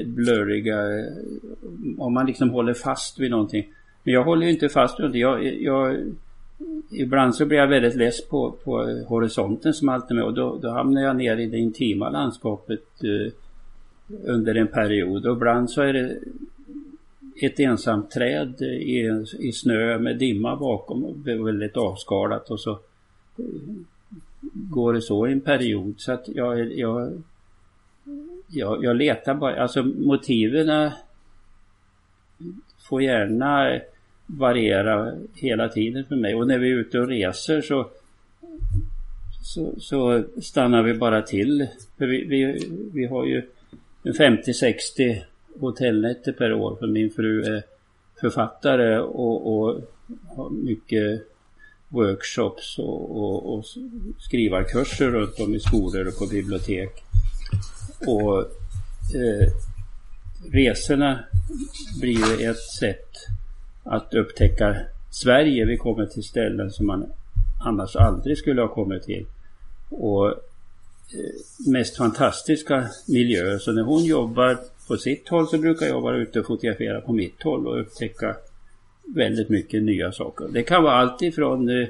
blurriga, 0.06 0.78
om 1.98 2.14
man 2.14 2.26
liksom 2.26 2.50
håller 2.50 2.74
fast 2.74 3.20
vid 3.20 3.32
någonting. 3.32 3.66
Men 4.04 4.14
jag 4.14 4.24
håller 4.24 4.46
ju 4.46 4.52
inte 4.52 4.70
fast 4.70 5.00
vid 5.00 5.04
någonting. 5.04 5.22
Jag, 5.22 5.62
jag, 5.62 5.98
ibland 6.92 7.36
så 7.36 7.46
blir 7.46 7.58
jag 7.58 7.68
väldigt 7.68 7.96
less 7.96 8.28
på, 8.28 8.52
på 8.64 9.04
horisonten 9.08 9.74
som 9.74 9.90
alltid 9.90 10.16
med 10.16 10.26
och 10.26 10.34
då, 10.34 10.60
då 10.62 10.70
hamnar 10.70 11.02
jag 11.02 11.16
ner 11.16 11.38
i 11.38 11.46
det 11.46 11.58
intima 11.58 12.10
landskapet 12.10 13.04
eh, 13.04 13.34
under 14.24 14.56
en 14.56 14.68
period 14.68 15.26
och 15.26 15.36
ibland 15.36 15.70
så 15.70 15.82
är 15.82 15.94
det 15.94 16.18
ett 17.41 17.60
ensamt 17.60 18.12
träd 18.12 18.62
i, 18.62 19.10
i 19.39 19.52
snö 19.52 19.98
med 20.00 20.17
dimma 20.17 20.56
bakom. 20.56 21.06
Och 21.06 21.28
väldigt 21.28 21.78
avskalat 21.78 22.50
och 22.50 22.60
så 22.60 22.80
går 24.54 24.93
det 24.93 25.02
så 25.02 25.28
i 25.28 25.32
en 25.32 25.41
period. 25.41 25.93
Så 25.98 26.12
att 26.12 26.28
jag, 26.28 26.74
jag, 26.74 27.24
jag, 28.48 28.84
jag 28.84 28.96
letar 28.96 29.34
bara, 29.34 29.62
alltså 29.62 29.84
motiven 29.84 30.91
får 32.89 33.02
gärna 33.02 33.80
variera 34.26 35.13
hela 35.36 35.69
tiden 35.69 36.06
för 36.06 36.15
mig. 36.15 36.36
Och 36.36 36.48
när 36.48 36.60
vi 36.60 36.72
är 36.72 36.76
ute 36.76 37.00
och 37.00 37.08
reser 37.08 37.62
så 37.62 37.89
så, 39.43 39.74
så 39.80 40.24
stannar 40.41 40.84
vi 40.84 40.93
bara 40.93 41.22
till. 41.22 41.67
För 41.98 42.06
vi, 42.06 42.24
vi, 42.26 42.67
vi 42.93 43.06
har 43.06 43.26
ju 43.26 43.43
50-60 44.04 45.22
hotellnätter 45.60 46.32
per 46.32 46.54
år 46.54 46.76
för 46.76 46.88
min 46.88 47.12
fru 47.12 47.44
är 47.44 47.63
författare 48.22 49.00
och, 49.00 49.58
och 49.58 49.82
har 50.36 50.50
mycket 50.50 51.28
workshops 51.89 52.80
och, 52.80 53.18
och, 53.18 53.54
och 53.54 53.66
skrivarkurser 54.20 55.12
runt 55.12 55.39
om 55.39 55.56
i 55.56 55.60
skolor 55.60 56.08
och 56.08 56.18
på 56.18 56.26
bibliotek. 56.26 57.04
Och 58.08 58.39
eh, 59.16 59.50
resorna 60.52 61.20
blir 62.02 62.39
ju 62.39 62.50
ett 62.50 62.62
sätt 62.80 63.10
att 63.84 64.13
upptäcka 64.13 64.76
Sverige. 65.10 65.66
Vi 65.66 65.78
kommer 65.78 66.06
till 66.06 66.24
ställen 66.24 66.72
som 66.72 66.86
man 66.86 67.06
annars 67.66 67.96
aldrig 67.96 68.38
skulle 68.38 68.62
ha 68.62 68.68
kommit 68.68 69.04
till. 69.04 69.26
Och 69.89 70.34
mest 71.68 71.98
fantastiska 71.98 72.88
miljöer. 73.08 73.58
Så 73.58 73.72
när 73.72 73.84
hon 73.84 74.06
jobbar 74.06 74.58
på 74.88 74.98
sitt 74.98 75.30
håll 75.30 75.48
så 75.48 75.58
brukar 75.58 75.86
jag 75.86 76.02
vara 76.02 76.18
ute 76.18 76.39
och 76.39 76.46
fotografera 76.46 77.02
på 77.02 77.13
mitt 77.13 77.44
håll 77.44 77.68
och 77.68 77.82
upptäcka 77.82 78.36
väldigt 79.16 79.50
mycket 79.50 79.84
nya 79.84 80.12
saker. 80.12 80.48
Det 80.52 80.63
kan 80.63 80.84
vara 80.84 80.94
allt 80.94 81.22
ifrån 81.22 81.70
eh, 81.70 81.88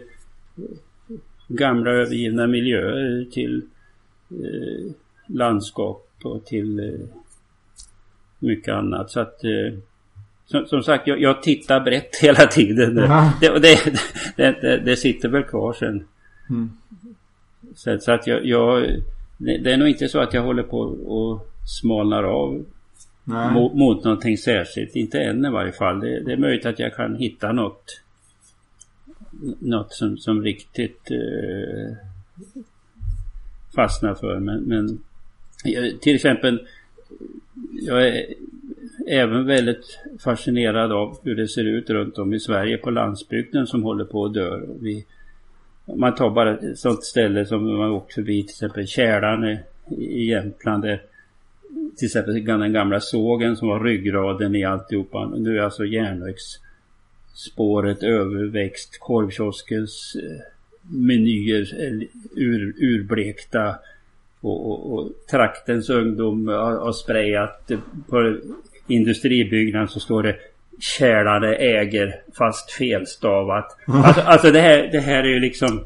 gamla 1.48 1.92
övergivna 1.92 2.48
miljöer 2.48 3.26
till 3.32 3.62
eh, 4.30 4.92
landskap 5.28 6.10
och 6.24 6.46
till 6.46 6.80
eh, 6.80 7.08
mycket 8.40 8.74
annat. 8.74 9.12
Så 9.12 9.20
att 9.20 9.44
eh, 9.44 9.80
som, 10.46 10.66
som, 10.66 10.84
sagt, 10.84 11.08
jag, 11.08 11.22
jag, 11.22 11.44
tittar 11.44 11.80
brett 11.80 12.16
hela 12.22 12.48
tiden. 12.48 12.96
Det, 13.42 13.60
det, 13.60 14.62
det, 14.62 14.78
det, 14.78 14.96
sitter 14.96 15.30
väl 15.30 15.44
kvar 15.44 15.74
sen. 15.74 16.08
Mm. 16.50 16.72
Så, 17.76 18.12
att 18.12 18.28
jag, 18.28 18.46
jag, 18.46 19.02
det 19.38 19.74
är 19.74 19.78
nog 19.78 19.88
inte 19.88 20.08
så 20.08 20.20
att 20.20 20.34
jag 20.34 20.42
håller 20.42 20.64
på 20.64 20.80
och 20.80 21.48
smalnar 21.66 22.24
av 22.24 22.66
mot, 23.24 23.74
mot 23.74 24.04
någonting 24.04 24.38
särskilt. 24.38 24.96
Inte 24.96 25.22
än 25.22 25.46
i 25.46 25.50
varje 25.50 25.72
fall. 25.72 26.00
Det, 26.00 26.20
det, 26.20 26.34
är 26.34 26.38
möjligt 26.38 26.66
att 26.66 26.80
jag 26.80 26.96
kan 26.96 27.16
hitta 27.16 27.52
något 27.52 28.02
något 29.60 29.94
som, 29.94 30.18
som 30.18 30.44
riktigt 30.44 31.12
eh, 31.12 31.96
fastnar 33.76 34.14
för. 34.14 34.40
Men, 34.40 34.62
men 34.62 35.00
till 36.02 36.16
exempel 36.16 36.68
jag 37.72 38.08
är 38.08 38.26
även 39.08 39.46
väldigt 39.46 40.00
fascinerad 40.20 40.92
av 40.92 41.18
hur 41.24 41.36
det 41.36 41.48
ser 41.48 41.64
ut 41.64 41.90
runt 41.90 42.18
om 42.18 42.34
i 42.34 42.40
Sverige 42.40 42.78
på 42.78 42.90
landsbygden 42.90 43.68
som 43.68 43.84
håller 43.84 44.06
på 44.06 44.26
att 44.26 44.34
dö. 44.34 44.60
Vi, 44.82 45.06
man 45.86 46.16
tar 46.16 46.30
bara 46.30 46.58
ett 46.58 46.80
sånt 46.80 47.04
ställe 47.04 47.46
som 47.46 47.78
man 47.78 47.92
åkt 47.92 48.14
förbi 48.14 48.44
till 48.44 48.52
exempel 48.52 48.88
Kälarne 48.88 49.60
i 49.98 50.30
Jämtland. 50.30 50.84
Där, 50.84 51.02
till 51.98 52.06
exempel 52.06 52.46
den 52.46 52.74
gamla 52.74 53.00
sågen 53.00 53.58
som 53.58 53.68
var 53.68 53.80
ryggraden 53.80 54.56
i 54.56 54.64
alltihopa. 54.64 55.32
Nu 55.38 55.58
är 55.58 55.62
alltså 55.62 55.86
järnvägsspåret 55.86 58.04
överväxt. 58.04 58.98
Korvkioskens 59.00 60.16
eh, 60.24 60.40
menyer 60.82 61.76
eh, 61.80 61.94
ur, 62.36 62.74
urblekta. 62.78 63.76
Och, 64.42 64.72
och, 64.72 64.94
och, 64.94 65.10
traktens 65.32 65.90
ungdom 65.90 66.48
har, 66.48 66.78
har 66.78 66.94
sprayat 66.94 67.72
på 68.08 68.38
industribyggnaden 68.88 69.88
så 69.88 70.00
står 70.00 70.24
det 70.24 70.38
Kälare 70.80 71.56
äger 71.56 72.16
fast 72.38 72.72
felstavat. 72.72 73.78
Alltså, 73.88 74.22
alltså 74.22 74.52
det, 74.52 74.62
här, 74.62 74.90
det 74.92 75.00
här 75.00 75.24
är 75.24 75.28
ju 75.28 75.40
liksom 75.40 75.84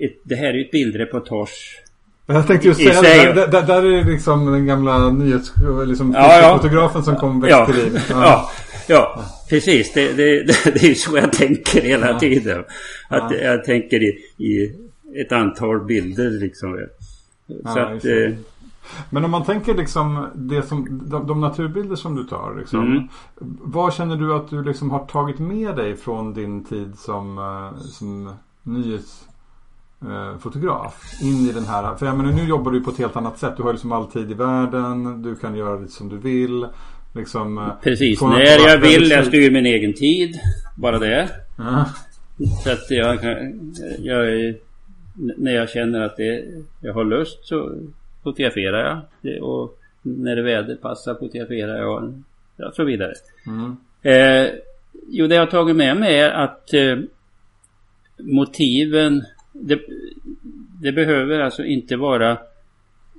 ett, 0.00 0.16
Det 0.22 0.34
här 0.34 0.46
är 0.46 0.54
ju 0.54 0.64
ett 0.64 0.70
bildreportage 0.70 1.82
jag 2.26 2.46
tänkte 2.46 2.68
just 2.68 2.80
säga 2.80 3.32
det. 3.32 3.46
Där, 3.46 3.62
där, 3.62 3.82
är 3.82 4.04
liksom 4.04 4.52
den 4.52 4.66
gamla 4.66 5.10
nyhetsfotografen 5.10 5.88
liksom, 5.88 6.12
ja, 6.12 6.60
ja. 6.94 7.02
som 7.02 7.16
kom 7.16 7.40
växt 7.40 7.50
ja, 7.50 7.66
till 7.66 7.74
liv. 7.74 8.00
Ja. 8.10 8.16
ja, 8.24 8.50
ja, 8.86 9.24
precis. 9.48 9.92
Det, 9.92 10.12
det, 10.12 10.42
det, 10.64 10.82
är 10.82 10.88
ju 10.88 10.94
så 10.94 11.16
jag 11.16 11.32
tänker 11.32 11.80
hela 11.80 12.18
tiden. 12.18 12.64
Att 13.08 13.32
jag 13.42 13.64
tänker 13.64 14.02
i, 14.02 14.18
i 14.36 14.72
ett 15.20 15.32
antal 15.32 15.84
bilder 15.84 16.30
liksom. 16.30 16.86
Så 17.64 17.78
att, 17.78 18.04
eh, 18.04 18.32
men 19.10 19.24
om 19.24 19.30
man 19.30 19.44
tänker 19.44 19.74
liksom 19.74 20.26
det 20.34 20.62
som, 20.62 21.00
de, 21.10 21.26
de 21.26 21.40
naturbilder 21.40 21.96
som 21.96 22.16
du 22.16 22.24
tar. 22.24 22.54
Liksom, 22.58 22.80
mm. 22.80 23.08
Vad 23.62 23.94
känner 23.94 24.16
du 24.16 24.34
att 24.34 24.50
du 24.50 24.64
liksom 24.64 24.90
har 24.90 25.06
tagit 25.06 25.38
med 25.38 25.76
dig 25.76 25.96
från 25.96 26.34
din 26.34 26.64
tid 26.64 26.98
som, 26.98 27.38
uh, 27.38 27.78
som 27.78 28.32
nyhetsfotograf 28.62 31.02
uh, 31.22 31.28
in 31.28 31.48
i 31.48 31.52
den 31.52 31.64
här. 31.64 31.94
För 31.94 32.06
jag 32.06 32.16
menar, 32.16 32.32
nu 32.32 32.44
jobbar 32.44 32.72
du 32.72 32.80
på 32.80 32.90
ett 32.90 32.98
helt 32.98 33.16
annat 33.16 33.38
sätt. 33.38 33.56
Du 33.56 33.62
har 33.62 33.72
liksom 33.72 33.92
all 33.92 34.06
tid 34.06 34.30
i 34.30 34.34
världen. 34.34 35.22
Du 35.22 35.34
kan 35.34 35.56
göra 35.56 35.78
lite 35.78 35.92
som 35.92 36.08
du 36.08 36.18
vill. 36.18 36.66
Liksom, 37.14 37.58
uh, 37.58 37.68
Precis, 37.82 38.22
när 38.22 38.68
jag 38.68 38.78
vill. 38.78 39.10
Jag 39.10 39.26
styr 39.26 39.50
min 39.50 39.66
egen 39.66 39.94
tid. 39.94 40.34
Bara 40.76 40.98
det. 40.98 41.30
Så 42.64 42.70
att 42.70 42.90
jag, 42.90 43.24
jag, 43.98 44.54
när 45.14 45.52
jag 45.52 45.68
känner 45.68 46.00
att 46.00 46.16
det, 46.16 46.44
jag 46.80 46.94
har 46.94 47.04
lust 47.04 47.46
så 47.46 47.70
fotograferar 48.22 49.06
jag. 49.22 49.42
Och 49.42 49.78
när 50.02 50.36
det 50.36 50.42
väder 50.42 50.76
passar 50.76 51.14
fotograferar 51.14 51.76
jag. 51.76 52.14
Och 52.56 52.74
så 52.74 52.84
vidare. 52.84 53.12
Mm. 53.46 53.76
Eh, 54.02 54.52
jo, 55.08 55.26
det 55.26 55.34
jag 55.34 55.42
har 55.42 55.50
tagit 55.50 55.76
med 55.76 55.96
mig 55.96 56.18
är 56.18 56.30
att 56.30 56.74
eh, 56.74 56.98
motiven, 58.18 59.24
det, 59.52 59.80
det 60.82 60.92
behöver 60.92 61.40
alltså 61.40 61.64
inte 61.64 61.96
vara 61.96 62.38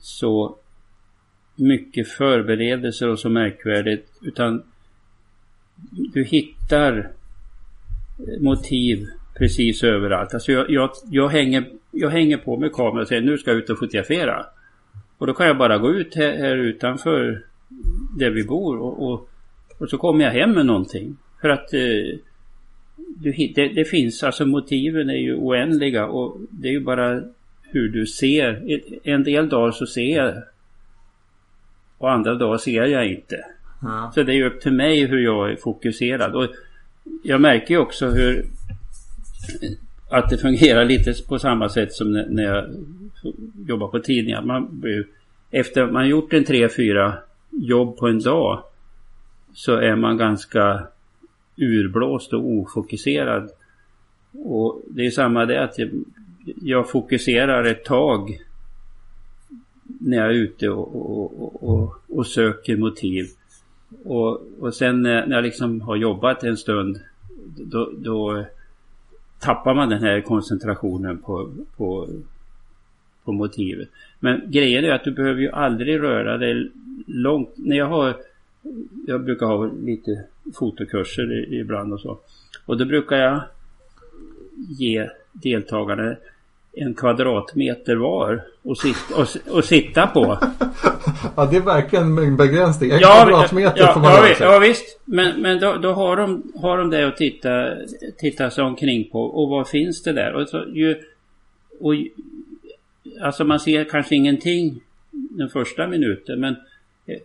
så 0.02 0.58
mycket 1.56 2.08
förberedelser 2.08 3.10
och 3.10 3.20
så 3.20 3.30
märkvärdigt 3.30 4.08
utan 4.22 4.64
du 6.14 6.24
hittar 6.24 7.12
motiv 8.40 9.08
precis 9.38 9.84
överallt. 9.84 10.34
Alltså 10.34 10.52
jag, 10.52 10.70
jag, 10.70 10.90
jag, 11.12 11.30
hänger, 11.30 11.66
jag 11.92 12.10
hänger 12.10 12.38
på 12.38 12.58
med 12.58 12.74
kameran 12.74 13.02
och 13.02 13.08
säger 13.08 13.22
nu 13.22 13.38
ska 13.38 13.52
jag 13.52 13.58
ut 13.58 13.70
och 13.70 13.80
fotografera. 13.80 14.46
Och 15.24 15.28
då 15.28 15.34
kan 15.34 15.48
jag 15.48 15.58
bara 15.58 15.78
gå 15.78 15.92
ut 15.92 16.16
här, 16.16 16.38
här 16.38 16.56
utanför 16.56 17.42
där 18.18 18.30
vi 18.30 18.44
bor 18.44 18.78
och, 18.78 19.08
och, 19.08 19.30
och, 19.78 19.90
så 19.90 19.98
kommer 19.98 20.24
jag 20.24 20.32
hem 20.32 20.52
med 20.52 20.66
någonting. 20.66 21.18
För 21.42 21.50
att 21.50 21.74
eh, 21.74 22.20
du, 22.96 23.32
det, 23.56 23.68
det, 23.68 23.86
finns, 23.86 24.24
alltså 24.24 24.46
motiven 24.46 25.10
är 25.10 25.18
ju 25.18 25.36
oändliga 25.36 26.06
och 26.08 26.38
det 26.50 26.68
är 26.68 26.72
ju 26.72 26.80
bara 26.80 27.22
hur 27.62 27.90
du 27.90 28.06
ser. 28.06 28.80
En 29.04 29.24
del 29.24 29.50
dagar 29.50 29.72
så 29.72 29.86
ser 29.86 30.18
jag 30.18 30.44
och 31.98 32.12
andra 32.12 32.36
dagar 32.36 32.58
ser 32.58 32.86
jag 32.86 33.08
inte. 33.08 33.46
Ja. 33.82 34.12
Så 34.16 34.24
det 34.24 34.32
är 34.32 34.36
ju 34.36 34.48
upp 34.48 34.62
till 34.62 34.74
mig 34.74 35.06
hur 35.06 35.20
jag 35.20 35.52
är 35.52 35.56
fokuserad. 35.56 36.36
Och 36.36 36.48
jag 37.24 37.42
märker 37.42 37.74
ju 37.74 37.80
också 37.80 38.10
hur 38.10 38.46
att 40.14 40.30
det 40.30 40.38
fungerar 40.38 40.86
lite 40.86 41.14
på 41.28 41.40
samma 41.40 41.70
sätt 41.70 41.94
som 41.94 42.12
när 42.12 42.44
jag 42.44 42.66
jobbar 43.68 43.88
på 43.88 44.00
tidningar. 44.00 44.42
Man, 44.42 44.84
efter 45.52 45.82
att 45.82 45.94
man 45.94 46.08
gjort 46.08 46.34
en 46.34 46.44
tre, 46.44 46.70
fyra 46.70 47.14
jobb 47.50 47.98
på 47.98 48.08
en 48.08 48.20
dag 48.20 48.64
så 49.54 49.76
är 49.76 49.96
man 49.96 50.18
ganska 50.18 50.88
urblåst 51.58 52.34
och 52.34 52.46
ofokuserad. 52.46 53.50
Och 54.32 54.82
det 54.90 55.06
är 55.06 55.12
samma 55.12 55.46
det 55.46 55.64
att 55.64 55.78
jag, 55.80 55.90
jag 56.62 56.90
fokuserar 56.90 57.64
ett 57.64 57.86
tag 57.86 58.42
när 59.84 60.18
jag 60.18 60.26
är 60.26 60.34
ute 60.34 60.70
och, 60.70 60.96
och, 60.96 61.64
och, 61.70 61.96
och 62.08 62.28
söker 62.28 62.78
motiv. 62.78 63.26
Och, 64.04 64.42
och 64.60 64.74
sen 64.74 65.02
när 65.02 65.32
jag 65.32 65.44
liksom 65.44 65.82
har 65.82 65.96
jobbat 65.96 66.44
en 66.44 66.58
stund 66.58 67.00
då, 67.56 67.92
då 67.98 68.46
tappar 69.44 69.74
man 69.74 69.90
den 69.90 70.04
här 70.04 70.22
koncentrationen 70.22 71.18
på, 71.18 71.52
på, 71.78 72.08
på 73.24 73.32
motivet. 73.32 73.90
Men 74.20 74.42
grejen 74.52 74.86
är 74.86 74.92
att 74.92 75.04
du 75.04 75.12
behöver 75.12 75.42
ju 75.42 75.50
aldrig 75.52 76.00
röra 76.00 76.38
dig 76.38 76.72
långt. 77.08 77.50
När 77.56 77.78
jag 77.78 77.88
har 77.88 78.16
jag 79.08 79.24
brukar 79.24 79.46
ha 79.46 79.66
lite 79.66 80.24
fotokurser 80.54 81.54
ibland 81.54 81.94
och 81.94 82.00
så. 82.00 82.20
Och 82.66 82.78
då 82.78 82.86
brukar 82.86 83.18
jag 83.18 83.42
ge 84.70 85.10
deltagarna 85.32 86.16
en 86.76 86.94
kvadratmeter 86.94 87.96
var 87.96 88.44
och, 88.64 88.78
sit, 88.78 88.98
och, 89.16 89.56
och 89.58 89.66
sitta 89.66 90.08
på. 90.08 90.22
ja, 91.36 91.46
det 91.46 91.58
är 91.58 91.62
verkligen 91.62 92.18
en 92.18 92.38
begränsning. 92.38 92.92
En 92.92 93.00
ja, 93.00 93.24
kvadratmeter 93.24 93.80
ja, 93.82 93.94
får 93.94 94.02
man 94.02 94.12
ja, 94.12 94.36
ja, 94.40 94.60
visst. 94.60 95.00
Men, 95.06 95.42
men 95.42 95.60
då, 95.60 95.78
då, 95.78 95.92
har, 95.92 96.18
de, 96.18 96.52
har 96.56 96.78
de 96.78 96.90
det 96.90 97.08
att 97.08 97.18
titta, 97.18 97.76
titta 98.18 98.50
sig 98.50 98.64
omkring 98.64 99.10
på. 99.10 99.24
Och 99.24 99.50
vad 99.50 99.68
finns 99.68 100.04
det 100.04 100.14
där? 100.14 100.34
Och 100.34 100.50
så, 100.50 100.66
ju, 100.74 100.96
och, 101.80 101.94
alltså 103.22 103.44
man 103.44 103.60
ser 103.60 103.84
kanske 103.84 104.16
ingenting 104.16 104.82
den 105.12 105.50
första 105.50 105.88
minuten. 105.88 106.40
Men 106.40 106.56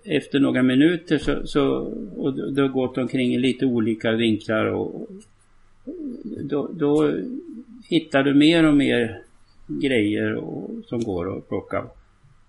efter 0.05 0.41
några 0.41 0.63
minuter 0.63 1.19
så, 1.19 1.47
så 1.47 1.65
och 2.17 2.53
det 2.53 2.63
har 2.63 2.69
gått 2.69 2.99
omkring 2.99 3.35
i 3.35 3.39
lite 3.39 3.67
olika 3.67 4.13
vinklar 4.13 4.65
och 4.65 5.09
då, 6.43 6.69
då 6.73 7.13
hittar 7.89 8.23
du 8.23 8.35
mer 8.35 8.65
och 8.65 8.75
mer 8.75 9.23
grejer 9.69 10.35
och, 10.35 10.71
som 10.87 11.01
går 11.05 11.39
att 11.39 11.49
plocka. 11.49 11.85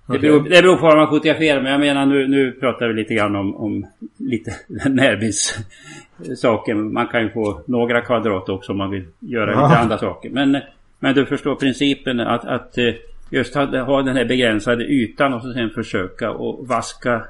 Det 0.08 0.20
beror, 0.20 0.44
det 0.44 0.50
beror 0.50 0.76
på 0.76 0.82
vad 0.82 0.98
man 0.98 1.10
fotograferar 1.10 1.62
men 1.62 1.72
jag 1.72 1.80
menar 1.80 2.06
nu, 2.06 2.28
nu 2.28 2.52
pratar 2.52 2.88
vi 2.88 2.94
lite 2.94 3.14
grann 3.14 3.36
om, 3.36 3.56
om 3.56 3.86
lite 4.18 4.52
närbildssaker. 4.90 6.74
Man 6.74 7.08
kan 7.08 7.22
ju 7.22 7.30
få 7.30 7.62
några 7.66 8.02
kvadrat 8.02 8.50
också 8.50 8.72
om 8.72 8.78
man 8.78 8.92
vill 8.92 9.06
göra 9.20 9.56
Aha. 9.56 9.68
lite 9.68 9.80
andra 9.80 9.98
saker. 9.98 10.30
Men, 10.30 10.58
men 11.00 11.16
du 11.16 11.26
förstår 11.26 11.56
principen 11.56 12.20
att, 12.20 12.46
att 12.46 12.78
eh, 12.78 12.94
just 13.30 13.56
ha, 13.56 13.84
ha 13.84 14.02
den 14.02 14.16
här 14.16 14.26
begränsade 14.26 14.84
ytan 14.84 15.34
och 15.34 15.42
sen 15.42 15.70
försöka 15.70 16.32
och 16.32 16.68
vaska 16.68 17.26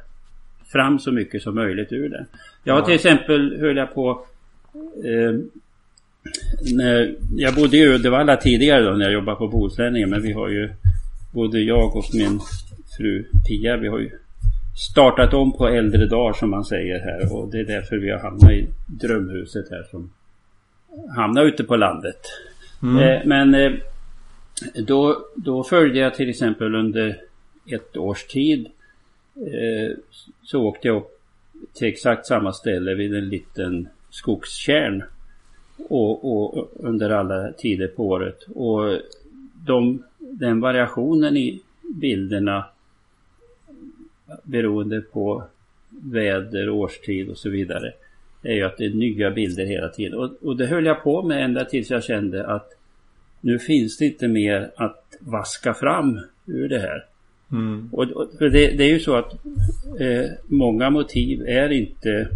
fram 0.71 0.99
så 0.99 1.11
mycket 1.11 1.41
som 1.41 1.55
möjligt 1.55 1.91
ur 1.91 2.09
det. 2.09 2.25
Jag 2.63 2.73
har 2.73 2.81
till 2.81 2.95
exempel 2.95 3.59
höll 3.59 3.77
jag 3.77 3.93
på 3.93 4.25
eh, 5.05 5.39
jag 7.37 7.55
bodde 7.55 7.77
i 7.77 7.87
Uddevalla 7.87 8.37
tidigare 8.37 8.83
då 8.83 8.91
när 8.91 9.05
jag 9.05 9.13
jobbade 9.13 9.37
på 9.37 9.47
Bohuslänningen 9.47 10.09
men 10.09 10.21
vi 10.21 10.31
har 10.31 10.49
ju 10.49 10.69
både 11.33 11.59
jag 11.59 11.95
och 11.95 12.05
min 12.13 12.39
fru 12.97 13.25
Pia 13.47 13.77
vi 13.77 13.87
har 13.87 13.99
ju 13.99 14.11
startat 14.91 15.33
om 15.33 15.57
på 15.57 15.67
äldre 15.67 16.05
dagar 16.05 16.33
som 16.33 16.49
man 16.49 16.65
säger 16.65 16.99
här 16.99 17.33
och 17.33 17.51
det 17.51 17.59
är 17.59 17.65
därför 17.65 17.97
vi 17.97 18.11
har 18.11 18.19
hamnat 18.19 18.51
i 18.51 18.67
drömhuset 18.87 19.69
här 19.71 19.83
som 19.91 20.11
hamnar 21.15 21.45
ute 21.45 21.63
på 21.63 21.75
landet. 21.75 22.19
Mm. 22.83 22.97
Eh, 22.97 23.21
men 23.25 23.55
eh, 23.55 23.71
då, 24.87 25.25
då 25.35 25.63
följde 25.63 25.99
jag 25.99 26.15
till 26.15 26.29
exempel 26.29 26.75
under 26.75 27.17
ett 27.65 27.97
års 27.97 28.23
tid 28.23 28.67
eh, 29.35 29.97
så 30.43 30.61
åkte 30.61 30.87
jag 30.87 30.97
upp 30.97 31.21
till 31.73 31.87
exakt 31.87 32.25
samma 32.25 32.53
ställe 32.53 32.93
vid 32.93 33.15
en 33.15 33.29
liten 33.29 33.87
skogskärn 34.09 35.03
och, 35.87 36.41
och, 36.57 36.71
under 36.75 37.09
alla 37.09 37.51
tider 37.51 37.87
på 37.87 38.07
året. 38.07 38.43
Och 38.55 39.01
de, 39.65 40.03
den 40.19 40.59
variationen 40.59 41.37
i 41.37 41.61
bilderna 41.81 42.65
beroende 44.43 45.01
på 45.01 45.43
väder, 45.89 46.69
årstid 46.69 47.29
och 47.29 47.37
så 47.37 47.49
vidare 47.49 47.93
är 48.43 48.53
ju 48.53 48.63
att 48.63 48.77
det 48.77 48.85
är 48.85 48.89
nya 48.89 49.31
bilder 49.31 49.65
hela 49.65 49.89
tiden. 49.89 50.19
Och, 50.19 50.29
och 50.41 50.57
det 50.57 50.65
höll 50.65 50.85
jag 50.85 51.03
på 51.03 51.21
med 51.21 51.43
ända 51.43 51.65
tills 51.65 51.89
jag 51.89 52.03
kände 52.03 52.47
att 52.47 52.69
nu 53.41 53.59
finns 53.59 53.97
det 53.97 54.05
inte 54.05 54.27
mer 54.27 54.71
att 54.75 55.17
vaska 55.19 55.73
fram 55.73 56.19
ur 56.45 56.69
det 56.69 56.79
här. 56.79 57.05
Mm. 57.51 57.89
Och, 57.91 58.11
och 58.11 58.27
det, 58.39 58.49
det, 58.49 58.83
är 58.83 58.93
ju 58.93 58.99
så 58.99 59.15
att 59.15 59.33
eh, 59.99 60.25
många 60.47 60.89
motiv 60.89 61.41
är 61.47 61.69
inte 61.69 62.29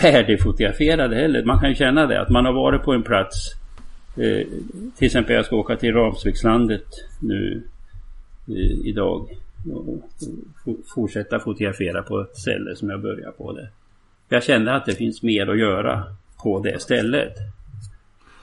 färdigfotograferade 0.00 1.16
heller. 1.16 1.44
Man 1.44 1.60
kan 1.60 1.68
ju 1.68 1.74
känna 1.74 2.06
det 2.06 2.20
att 2.20 2.30
man 2.30 2.44
har 2.44 2.52
varit 2.52 2.82
på 2.82 2.92
en 2.92 3.02
plats. 3.02 3.54
Eh, 4.16 4.46
till 4.96 5.06
exempel 5.06 5.36
jag 5.36 5.46
ska 5.46 5.56
åka 5.56 5.76
till 5.76 5.94
Ramsvikslandet 5.94 6.86
nu 7.20 7.62
eh, 8.48 8.86
idag. 8.86 9.28
Och 9.72 10.10
fortsätta 10.94 11.38
fotografera 11.38 12.02
på 12.02 12.20
ett 12.20 12.36
ställe 12.36 12.76
som 12.76 12.90
jag 12.90 13.00
börjar 13.00 13.30
på 13.30 13.52
det. 13.52 13.68
Jag 14.28 14.42
kände 14.42 14.74
att 14.74 14.86
det 14.86 14.94
finns 14.94 15.22
mer 15.22 15.46
att 15.46 15.58
göra 15.58 16.04
på 16.42 16.60
det 16.60 16.82
stället. 16.82 17.34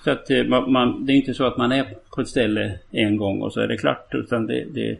Så 0.03 0.11
att 0.11 0.29
eh, 0.29 0.43
man, 0.43 0.71
man, 0.71 1.05
det 1.05 1.13
är 1.13 1.15
inte 1.15 1.33
så 1.33 1.45
att 1.45 1.57
man 1.57 1.71
är 1.71 1.95
på 2.15 2.21
ett 2.21 2.27
ställe 2.27 2.79
en 2.91 3.17
gång 3.17 3.41
och 3.41 3.53
så 3.53 3.59
är 3.59 3.67
det 3.67 3.77
klart. 3.77 4.09
Utan 4.13 4.47
det, 4.47 4.65
det, 4.71 4.97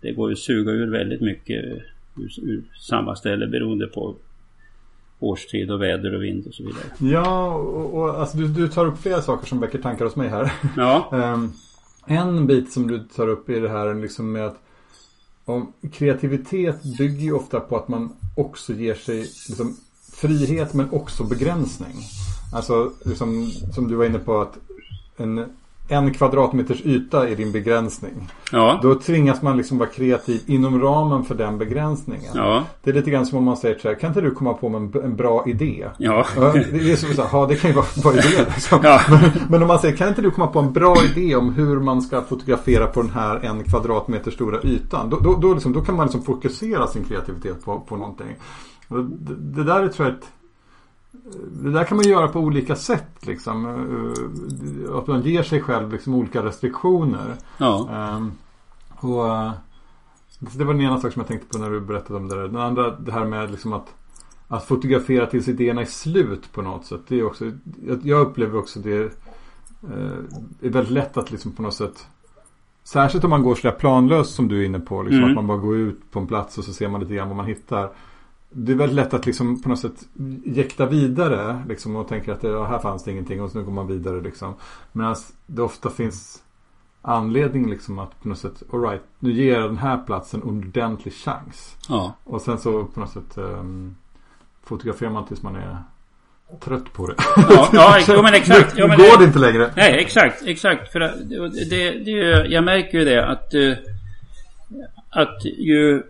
det 0.00 0.12
går 0.12 0.30
ju 0.30 0.32
att 0.32 0.38
suga 0.38 0.72
ur 0.72 0.90
väldigt 0.90 1.20
mycket 1.20 1.64
eh, 1.64 1.78
ur, 2.16 2.30
ur 2.42 2.62
samma 2.80 3.16
ställe 3.16 3.46
beroende 3.46 3.86
på 3.86 4.16
årstid 5.20 5.70
och 5.70 5.82
väder 5.82 6.14
och 6.14 6.22
vind 6.22 6.46
och 6.46 6.54
så 6.54 6.62
vidare. 6.62 6.84
Ja, 6.98 7.54
och, 7.54 7.94
och 7.94 8.20
alltså, 8.20 8.36
du, 8.36 8.48
du 8.48 8.68
tar 8.68 8.86
upp 8.86 8.98
flera 8.98 9.22
saker 9.22 9.46
som 9.46 9.60
väcker 9.60 9.78
tankar 9.78 10.04
hos 10.04 10.16
mig 10.16 10.28
här. 10.28 10.52
Ja. 10.76 11.08
um, 11.12 11.52
en 12.06 12.46
bit 12.46 12.72
som 12.72 12.86
du 12.88 12.98
tar 12.98 13.28
upp 13.28 13.48
är 13.48 13.60
det 13.60 13.68
här 13.68 13.94
liksom 13.94 14.32
med 14.32 14.46
att 14.46 14.56
om, 15.44 15.72
kreativitet 15.92 16.82
bygger 16.98 17.22
ju 17.22 17.32
ofta 17.32 17.60
på 17.60 17.76
att 17.76 17.88
man 17.88 18.12
också 18.36 18.72
ger 18.72 18.94
sig 18.94 19.18
liksom, 19.18 19.76
frihet 20.12 20.74
men 20.74 20.90
också 20.90 21.24
begränsning. 21.24 21.94
Alltså, 22.54 22.92
liksom, 23.04 23.50
som 23.50 23.88
du 23.88 23.94
var 23.94 24.04
inne 24.04 24.18
på 24.18 24.40
att 24.40 24.58
en, 25.16 25.44
en 25.88 26.14
kvadratmeters 26.14 26.80
yta 26.84 27.28
är 27.28 27.36
din 27.36 27.52
begränsning. 27.52 28.30
Ja. 28.52 28.78
Då 28.82 28.94
tvingas 28.94 29.42
man 29.42 29.56
liksom 29.56 29.78
vara 29.78 29.88
kreativ 29.88 30.42
inom 30.46 30.80
ramen 30.82 31.24
för 31.24 31.34
den 31.34 31.58
begränsningen. 31.58 32.32
Ja. 32.34 32.64
Det 32.82 32.90
är 32.90 32.94
lite 32.94 33.10
grann 33.10 33.26
som 33.26 33.38
om 33.38 33.44
man 33.44 33.56
säger 33.56 33.78
så 33.78 33.88
här, 33.88 33.94
kan 33.94 34.08
inte 34.08 34.20
du 34.20 34.30
komma 34.30 34.54
på 34.54 34.66
en, 34.66 34.92
en 35.04 35.16
bra 35.16 35.44
idé? 35.46 35.86
Ja. 35.98 36.26
Det 36.36 36.92
är 36.92 36.96
så, 36.96 37.14
så 37.14 37.22
här, 37.22 37.28
ja 37.32 37.46
det 37.46 37.56
kan 37.56 37.70
ju 37.70 37.76
vara 37.76 37.86
en 37.96 38.02
bra 38.02 38.12
idé. 38.12 38.44
Liksom. 38.54 38.80
Ja. 38.82 39.00
Men, 39.08 39.30
men, 39.48 39.62
om 39.62 39.68
man 39.68 39.78
säger, 39.78 39.96
kan 39.96 40.08
inte 40.08 40.22
du 40.22 40.30
komma 40.30 40.46
på 40.46 40.58
en 40.58 40.72
bra 40.72 40.96
idé 41.04 41.36
om 41.36 41.52
hur 41.54 41.80
man 41.80 42.02
ska 42.02 42.22
fotografera 42.22 42.86
på 42.86 43.02
den 43.02 43.10
här 43.10 43.40
en 43.44 43.64
kvadratmeter 43.64 44.30
stora 44.30 44.62
ytan? 44.62 45.10
Då, 45.10 45.18
då, 45.20 45.34
då, 45.34 45.54
liksom, 45.54 45.72
då 45.72 45.80
kan 45.80 45.96
man 45.96 46.06
liksom 46.06 46.22
fokusera 46.22 46.86
sin 46.86 47.04
kreativitet 47.04 47.64
på, 47.64 47.80
på 47.80 47.96
någonting. 47.96 48.36
Det, 48.88 49.34
det 49.34 49.64
där 49.64 49.82
är 49.82 49.88
tror 49.88 50.08
jag 50.08 50.16
ett 50.16 50.28
det 51.62 51.70
där 51.70 51.84
kan 51.84 51.96
man 51.96 52.08
göra 52.08 52.28
på 52.28 52.40
olika 52.40 52.76
sätt. 52.76 53.26
Liksom. 53.26 53.66
Eh, 53.66 54.96
att 54.96 55.06
man 55.06 55.22
ger 55.22 55.42
sig 55.42 55.60
själv 55.60 55.92
liksom 55.92 56.14
olika 56.14 56.44
restriktioner. 56.44 57.36
Ja. 57.58 57.88
Um, 58.16 58.32
och, 58.96 59.28
eh, 59.28 59.52
det 60.38 60.64
var 60.64 60.74
den 60.74 60.82
ena 60.82 61.00
sak 61.00 61.12
som 61.12 61.20
jag 61.20 61.28
tänkte 61.28 61.46
på 61.46 61.58
när 61.58 61.70
du 61.70 61.80
berättade 61.80 62.18
om 62.18 62.28
det 62.28 62.34
där. 62.34 62.48
Den 62.48 62.56
andra 62.56 62.90
det 62.90 63.12
här 63.12 63.24
med 63.24 63.50
liksom 63.50 63.72
att, 63.72 63.94
att 64.48 64.64
fotografera 64.64 65.26
tills 65.26 65.48
idéerna 65.48 65.80
är 65.80 65.86
slut 65.86 66.52
på 66.52 66.62
något 66.62 66.86
sätt. 66.86 67.00
Det 67.08 67.18
är 67.18 67.26
också, 67.26 67.52
jag 68.02 68.20
upplever 68.20 68.58
också 68.58 68.80
det 68.80 69.00
eh, 69.82 70.18
är 70.62 70.70
väldigt 70.70 70.92
lätt 70.92 71.16
att 71.16 71.30
liksom 71.30 71.52
på 71.52 71.62
något 71.62 71.74
sätt 71.74 72.06
Särskilt 72.88 73.24
om 73.24 73.30
man 73.30 73.42
går 73.42 73.54
sådär 73.54 73.76
planlöst 73.76 74.34
som 74.34 74.48
du 74.48 74.60
är 74.60 74.66
inne 74.66 74.80
på. 74.80 75.02
Liksom, 75.02 75.18
mm. 75.18 75.30
Att 75.30 75.34
man 75.34 75.46
bara 75.46 75.58
går 75.58 75.76
ut 75.76 76.10
på 76.10 76.18
en 76.18 76.26
plats 76.26 76.58
och 76.58 76.64
så 76.64 76.72
ser 76.72 76.88
man 76.88 77.00
lite 77.00 77.14
grann 77.14 77.28
vad 77.28 77.36
man 77.36 77.46
hittar 77.46 77.90
det 78.50 78.72
är 78.72 78.76
väldigt 78.76 78.96
lätt 78.96 79.14
att 79.14 79.26
liksom 79.26 79.62
på 79.62 79.68
något 79.68 79.78
sätt 79.78 80.08
jäkta 80.44 80.86
vidare 80.86 81.62
liksom, 81.68 81.96
och 81.96 82.08
tänka 82.08 82.32
att 82.32 82.42
ja, 82.42 82.64
här 82.64 82.78
fanns 82.78 83.04
det 83.04 83.10
ingenting 83.10 83.42
och 83.42 83.50
så 83.50 83.58
nu 83.58 83.64
går 83.64 83.72
man 83.72 83.86
vidare. 83.86 84.20
Liksom. 84.20 84.54
Medan 84.92 85.16
det 85.46 85.62
ofta 85.62 85.90
finns 85.90 86.42
anledning 87.02 87.70
liksom 87.70 87.98
att 87.98 88.22
på 88.22 88.28
något 88.28 88.38
sätt, 88.38 88.62
alright, 88.72 89.02
nu 89.18 89.32
ger 89.32 89.54
jag 89.54 89.62
den 89.62 89.78
här 89.78 89.98
platsen 90.06 90.42
en 90.42 90.48
ordentlig 90.48 91.14
chans. 91.14 91.76
Ja. 91.88 92.14
Och 92.24 92.40
sen 92.40 92.58
så 92.58 92.84
på 92.84 93.00
något 93.00 93.12
sätt 93.12 93.38
um, 93.38 93.96
fotograferar 94.62 95.10
man 95.10 95.26
tills 95.26 95.42
man 95.42 95.56
är 95.56 95.76
trött 96.60 96.92
på 96.92 97.06
det. 97.06 97.14
Ja, 97.36 97.68
ja 97.72 97.98
jo, 98.08 98.22
men 98.22 98.34
exakt. 98.34 98.76
Nu, 98.76 98.82
nu 98.82 98.96
går 98.96 99.18
det 99.18 99.24
inte 99.24 99.38
längre. 99.38 99.72
Nej, 99.76 99.98
exakt, 99.98 100.42
exakt. 100.46 100.92
För 100.92 101.00
det, 101.00 101.68
det, 101.70 101.90
det, 102.04 102.46
jag 102.48 102.64
märker 102.64 102.98
ju 102.98 103.04
det 103.04 103.26
att, 103.26 103.54
eh, 103.54 103.72
att 105.10 105.44
ju 105.44 106.02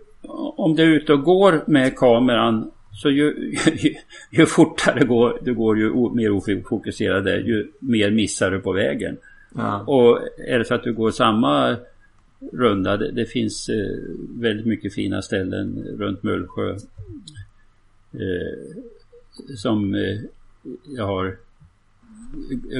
om 0.56 0.76
du 0.76 0.82
är 0.82 0.96
ute 0.96 1.12
och 1.12 1.22
går 1.22 1.64
med 1.66 1.96
kameran 1.96 2.70
så 2.92 3.10
ju, 3.10 3.54
ju, 3.74 3.94
ju 4.30 4.46
fortare 4.46 5.04
går, 5.04 5.38
du 5.42 5.54
går 5.54 5.78
ju 5.78 6.14
mer 6.14 6.30
ofokuserad 6.30 7.28
är 7.28 7.38
ju 7.38 7.72
mer 7.78 8.10
missar 8.10 8.50
du 8.50 8.60
på 8.60 8.72
vägen. 8.72 9.16
Ja. 9.54 9.80
Och 9.80 10.20
är 10.48 10.58
det 10.58 10.64
så 10.64 10.74
att 10.74 10.84
du 10.84 10.92
går 10.92 11.10
samma 11.10 11.76
runda, 12.52 12.96
det, 12.96 13.10
det 13.10 13.26
finns 13.26 13.68
eh, 13.68 13.98
väldigt 14.40 14.66
mycket 14.66 14.94
fina 14.94 15.22
ställen 15.22 15.84
runt 15.98 16.22
Mullsjö. 16.22 16.76
Eh, 18.12 18.82
som 19.56 19.94
eh, 19.94 20.18
jag 20.96 21.06
har 21.06 21.36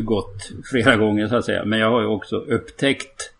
gått 0.03 0.53
flera 0.65 0.97
gånger 0.97 1.29
så 1.29 1.37
att 1.37 1.45
säga. 1.45 1.65
Men 1.65 1.79
jag 1.79 1.91
har 1.91 2.01
ju 2.01 2.07
också 2.07 2.37
upptäckt 2.37 3.33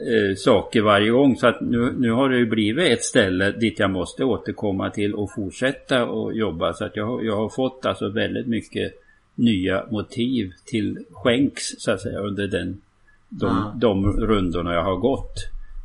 eh, 0.00 0.34
saker 0.36 0.80
varje 0.82 1.10
gång. 1.10 1.36
Så 1.36 1.46
att 1.46 1.60
nu, 1.60 1.92
nu 1.98 2.10
har 2.10 2.28
det 2.28 2.36
ju 2.38 2.46
blivit 2.46 2.88
ett 2.92 3.04
ställe 3.04 3.50
dit 3.50 3.78
jag 3.78 3.90
måste 3.90 4.24
återkomma 4.24 4.90
till 4.90 5.14
och 5.14 5.30
fortsätta 5.34 6.06
och 6.06 6.34
jobba. 6.34 6.72
Så 6.72 6.84
att 6.84 6.96
jag, 6.96 7.24
jag 7.24 7.36
har 7.36 7.48
fått 7.48 7.86
alltså 7.86 8.08
väldigt 8.08 8.46
mycket 8.46 8.92
nya 9.34 9.84
motiv 9.90 10.52
till 10.64 10.98
skänks 11.12 11.62
så 11.78 11.90
att 11.92 12.00
säga 12.00 12.18
under 12.18 12.46
den, 12.48 12.80
de, 13.28 13.50
Mm. 13.50 13.62
de 13.78 14.12
rundorna 14.26 14.74
jag 14.74 14.82
har 14.84 14.96
gått. 14.96 15.34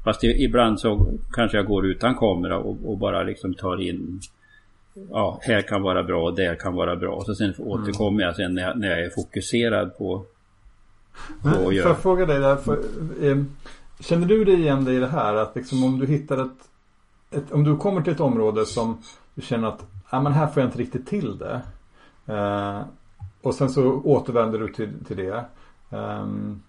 Fast 0.03 0.23
i- 0.23 0.43
ibland 0.43 0.79
så 0.79 1.07
kanske 1.33 1.57
jag 1.57 1.65
går 1.65 1.85
utan 1.85 2.15
kamera 2.15 2.57
och, 2.57 2.77
och 2.85 2.97
bara 2.97 3.23
liksom 3.23 3.53
tar 3.53 3.81
in 3.81 4.19
Ja, 5.11 5.39
här 5.41 5.61
kan 5.61 5.81
vara 5.81 6.03
bra, 6.03 6.31
där 6.31 6.55
kan 6.55 6.73
vara 6.75 6.95
bra. 6.95 7.23
Så 7.25 7.35
sen 7.35 7.53
återkommer 7.57 8.23
jag 8.23 8.35
sen 8.35 8.53
när 8.53 8.61
jag, 8.61 8.79
när 8.79 8.89
jag 8.89 8.99
är 9.05 9.09
fokuserad 9.09 9.97
på, 9.97 10.25
på 11.41 11.49
att 11.49 11.55
får 11.55 11.73
göra. 11.73 11.87
jag 11.87 11.99
fråga 11.99 12.25
dig 12.25 12.39
där? 12.39 12.55
För, 12.55 12.73
eh, 13.23 13.37
känner 13.99 14.27
du 14.27 14.45
dig 14.45 14.55
igen 14.55 14.86
dig 14.86 14.95
i 14.95 14.99
det 14.99 15.08
här? 15.08 15.34
Att 15.36 15.55
liksom 15.55 15.84
om 15.84 15.99
du 15.99 16.05
hittar 16.08 16.38
ett, 16.38 16.69
ett... 17.31 17.51
Om 17.51 17.63
du 17.63 17.77
kommer 17.77 18.01
till 18.01 18.13
ett 18.13 18.19
område 18.19 18.65
som 18.65 18.97
du 19.36 19.41
känner 19.41 19.67
att 19.67 19.86
ah, 20.10 20.21
men 20.21 20.34
här 20.34 20.47
får 20.47 20.62
jag 20.62 20.67
inte 20.67 20.79
riktigt 20.79 21.08
till 21.08 21.38
det. 21.38 21.62
Eh, 22.34 22.81
och 23.41 23.55
sen 23.55 23.69
så 23.69 23.84
återvänder 23.91 24.60
du 24.60 24.73
till, 24.73 25.05
till 25.08 25.17
det. 25.17 25.45
Ehm, 25.89 26.62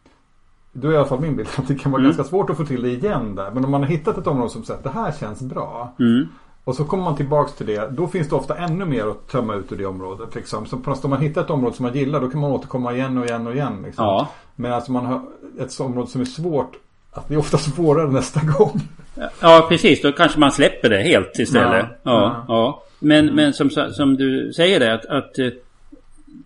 då 0.72 0.88
är 0.88 0.92
i 0.92 0.96
alla 0.96 1.06
fall 1.06 1.20
min 1.20 1.36
bild 1.36 1.48
att 1.58 1.68
det 1.68 1.74
kan 1.74 1.92
vara 1.92 2.00
Mm. 2.00 2.08
ganska 2.10 2.30
svårt 2.30 2.50
att 2.50 2.56
få 2.56 2.64
till 2.64 2.82
det 2.82 2.90
igen 2.90 3.34
där. 3.34 3.50
Men 3.50 3.64
om 3.64 3.70
man 3.70 3.82
har 3.82 3.88
hittat 3.88 4.18
ett 4.18 4.26
område 4.26 4.50
som 4.50 4.64
säger 4.64 4.78
att 4.78 4.84
det 4.84 4.90
här 4.90 5.12
känns 5.12 5.42
bra. 5.42 5.94
Mm. 5.98 6.28
Och 6.64 6.74
så 6.74 6.84
kommer 6.84 7.04
man 7.04 7.16
tillbaks 7.16 7.54
till 7.54 7.66
det. 7.66 7.88
Då 7.90 8.06
finns 8.06 8.28
det 8.28 8.36
ofta 8.36 8.56
ännu 8.56 8.84
mer 8.84 9.06
att 9.06 9.28
tömma 9.28 9.54
ut 9.54 9.72
ur 9.72 9.76
det 9.76 9.86
området. 9.86 10.34
Liksom. 10.34 10.66
Så 10.66 10.76
om 11.02 11.10
man 11.10 11.20
hittar 11.20 11.40
ett 11.40 11.50
område 11.50 11.76
som 11.76 11.82
man 11.82 11.94
gillar 11.94 12.20
då 12.20 12.30
kan 12.30 12.40
man 12.40 12.50
återkomma 12.50 12.92
igen 12.92 13.18
och 13.18 13.24
igen 13.24 13.46
och 13.46 13.54
igen. 13.54 13.82
Liksom. 13.82 14.04
Ja. 14.04 14.28
Men 14.54 14.72
alltså 14.72 14.92
man 14.92 15.06
har 15.06 15.22
ett 15.58 15.80
område 15.80 16.08
som 16.10 16.20
är 16.20 16.24
svårt. 16.24 16.76
Att 17.16 17.28
det 17.28 17.34
är 17.34 17.38
ofta 17.38 17.58
svårare 17.58 18.10
nästa 18.10 18.40
gång. 18.40 18.80
Ja, 19.40 19.66
precis. 19.68 20.02
Då 20.02 20.12
kanske 20.12 20.40
man 20.40 20.52
släpper 20.52 20.90
det 20.90 21.02
helt 21.02 21.38
istället. 21.38 21.86
Ja, 21.86 21.98
Ja, 22.02 22.12
ja. 22.12 22.44
ja. 22.48 22.82
Men, 22.98 23.34
men 23.34 23.52
som, 23.52 23.70
som 23.70 24.16
du 24.16 24.52
säger 24.52 24.80
det 24.80 24.94
att, 24.94 25.06
att 25.06 25.38
eh, 25.38 25.48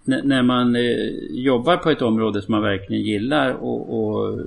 när 0.05 0.43
man 0.43 0.77
eh, 0.77 0.83
jobbar 1.31 1.77
på 1.77 1.91
ett 1.91 2.03
område 2.03 2.43
som 2.43 2.53
man 2.53 2.63
verkligen 2.63 3.03
gillar 3.03 3.53
och, 3.53 3.99
och, 3.99 4.41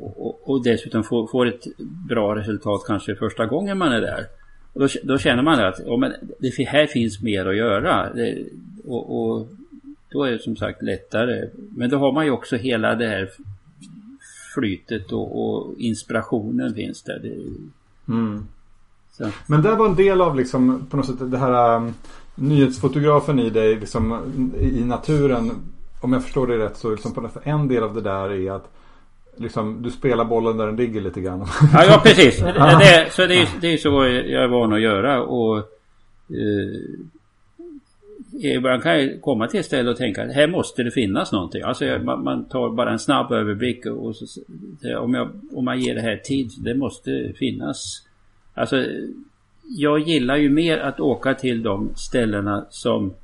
och, 0.00 0.50
och 0.50 0.64
dessutom 0.64 1.04
får, 1.04 1.26
får 1.26 1.46
ett 1.46 1.64
bra 2.08 2.36
resultat 2.36 2.84
kanske 2.86 3.14
första 3.14 3.46
gången 3.46 3.78
man 3.78 3.92
är 3.92 4.00
där. 4.00 4.26
Och 4.72 4.80
då, 4.80 4.88
då 5.02 5.18
känner 5.18 5.42
man 5.42 5.60
att 5.60 5.80
ja, 5.86 5.96
men 5.96 6.12
det, 6.38 6.64
här 6.64 6.86
finns 6.86 7.22
mer 7.22 7.46
att 7.46 7.56
göra. 7.56 8.12
Det, 8.14 8.38
och, 8.84 9.20
och 9.20 9.48
då 10.12 10.24
är 10.24 10.30
det 10.30 10.38
som 10.38 10.56
sagt 10.56 10.82
lättare. 10.82 11.48
Men 11.76 11.90
då 11.90 11.98
har 11.98 12.12
man 12.12 12.24
ju 12.24 12.30
också 12.30 12.56
hela 12.56 12.94
det 12.94 13.08
här 13.08 13.30
flytet 14.54 15.12
och, 15.12 15.44
och 15.44 15.74
inspirationen 15.78 16.74
finns 16.74 17.02
där. 17.02 17.18
Det, 17.22 17.36
så. 19.12 19.30
Men 19.46 19.62
det 19.62 19.74
var 19.74 19.86
en 19.86 19.94
del 19.94 20.20
av 20.20 20.36
liksom 20.36 20.86
på 20.90 20.96
något 20.96 21.06
sätt 21.06 21.30
det 21.30 21.38
här 21.38 21.76
um, 21.76 21.94
nyhetsfotografen 22.34 23.38
i 23.38 23.50
dig 23.50 23.80
liksom 23.80 24.32
i 24.58 24.84
naturen. 24.84 25.50
Om 26.00 26.12
jag 26.12 26.22
förstår 26.22 26.46
det 26.46 26.58
rätt 26.58 26.76
så 26.76 26.90
liksom 26.90 27.14
på 27.14 27.20
något 27.20 27.32
sätt 27.32 27.42
en 27.44 27.68
del 27.68 27.82
av 27.82 27.94
det 27.94 28.00
där 28.00 28.32
är 28.32 28.50
att 28.50 28.70
liksom 29.36 29.82
du 29.82 29.90
spelar 29.90 30.24
bollen 30.24 30.56
där 30.56 30.66
den 30.66 30.76
ligger 30.76 31.00
lite 31.00 31.20
grann. 31.20 31.46
Ja, 31.72 31.84
ja 31.84 32.00
precis. 32.04 32.40
Det, 32.80 33.08
så 33.12 33.26
det 33.26 33.34
är, 33.34 33.48
det 33.60 33.72
är 33.72 33.76
så 33.76 33.88
jag 34.04 34.44
är 34.44 34.48
van 34.48 34.72
att 34.72 34.80
göra. 34.80 35.22
Och, 35.22 35.58
eh, 35.58 35.64
ibland 38.40 38.82
kan 38.82 38.92
jag 39.00 39.22
komma 39.22 39.46
till 39.48 39.60
ett 39.60 39.66
ställe 39.66 39.90
och 39.90 39.96
tänka 39.96 40.22
att 40.24 40.32
här 40.34 40.46
måste 40.46 40.82
det 40.82 40.90
finnas 40.90 41.32
någonting. 41.32 41.62
Alltså 41.62 41.84
jag, 41.84 42.04
man, 42.04 42.24
man 42.24 42.44
tar 42.44 42.70
bara 42.70 42.90
en 42.92 42.98
snabb 42.98 43.32
överblick 43.32 43.86
och 43.86 44.16
så, 44.16 44.26
om, 44.98 45.14
jag, 45.14 45.30
om 45.52 45.64
man 45.64 45.80
ger 45.80 45.94
det 45.94 46.00
här 46.00 46.16
tid, 46.16 46.50
det 46.58 46.74
måste 46.74 47.32
finnas. 47.38 48.02
Alltså 48.54 48.84
jag 49.78 49.98
gillar 49.98 50.36
ju 50.36 50.50
mer 50.50 50.78
att 50.78 51.00
åka 51.00 51.34
till 51.34 51.62
de 51.62 51.90
ställena 51.96 52.66
som 52.70 53.14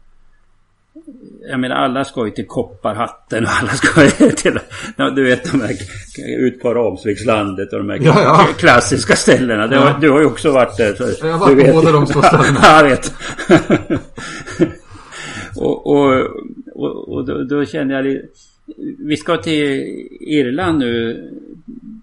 jag 1.50 1.60
menar 1.60 1.76
alla 1.76 2.04
ska 2.04 2.24
ju 2.24 2.30
till 2.30 2.46
Kopparhatten 2.46 3.44
och 3.44 3.50
alla 3.60 3.68
ska 3.70 4.04
ju 4.04 4.10
till 4.36 4.58
Du 5.16 5.24
vet 5.24 5.52
de 5.52 5.60
här 5.60 5.74
ut 6.38 6.60
på 6.60 6.74
Ramsvikslandet 6.74 7.72
och 7.72 7.78
de 7.78 7.90
här 7.90 7.98
Ja, 8.02 8.22
ja. 8.22 8.46
klassiska 8.58 9.16
ställena. 9.16 9.66
Du, 9.66 9.76
har, 9.76 9.86
Ja. 9.86 9.98
du 10.00 10.10
har 10.10 10.20
ju 10.20 10.26
också 10.26 10.50
varit 10.50 10.76
där. 10.76 10.94
Så 10.94 11.26
Jag 11.26 11.32
har 11.32 11.38
varit 11.38 11.66
på 11.66 11.72
båda 11.72 11.92
de 11.92 12.06
två 12.06 12.22
ställena. 12.22 12.58
Ja, 12.62 12.82
jag 12.82 12.88
vet. 12.88 13.12
och 15.60 15.86
och, 15.86 16.26
och, 16.72 17.08
och 17.08 17.24
då, 17.24 17.44
då 17.44 17.64
känner 17.64 17.94
jag 17.94 18.04
lite... 18.04 18.28
Vi 18.98 19.16
ska 19.16 19.36
till 19.36 19.62
Irland 20.20 20.78
nu, 20.78 21.30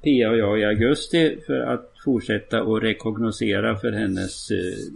Pia 0.03 0.29
och 0.29 0.37
jag, 0.37 0.59
i 0.59 0.65
augusti 0.65 1.37
för 1.45 1.59
att 1.59 1.93
fortsätta 2.03 2.63
och 2.63 2.81
rekognosera 2.81 3.75
för 3.75 3.91
hennes 3.91 4.51
eh, 4.51 4.93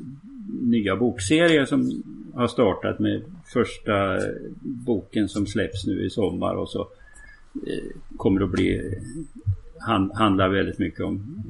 nya 0.61 0.95
bokserie 0.95 1.65
som 1.65 2.03
har 2.33 2.47
startat 2.47 2.99
med 2.99 3.21
första 3.53 4.19
boken 4.61 5.29
som 5.29 5.47
släpps 5.47 5.85
nu 5.87 6.05
i 6.05 6.09
sommar 6.09 6.55
och 6.55 6.69
så 6.69 6.79
eh, 7.67 7.83
kommer 8.17 8.41
att 8.41 8.51
bli 8.51 8.81
han, 9.79 10.11
handlar 10.11 10.49
väldigt 10.49 10.79
mycket 10.79 11.01
om 11.01 11.43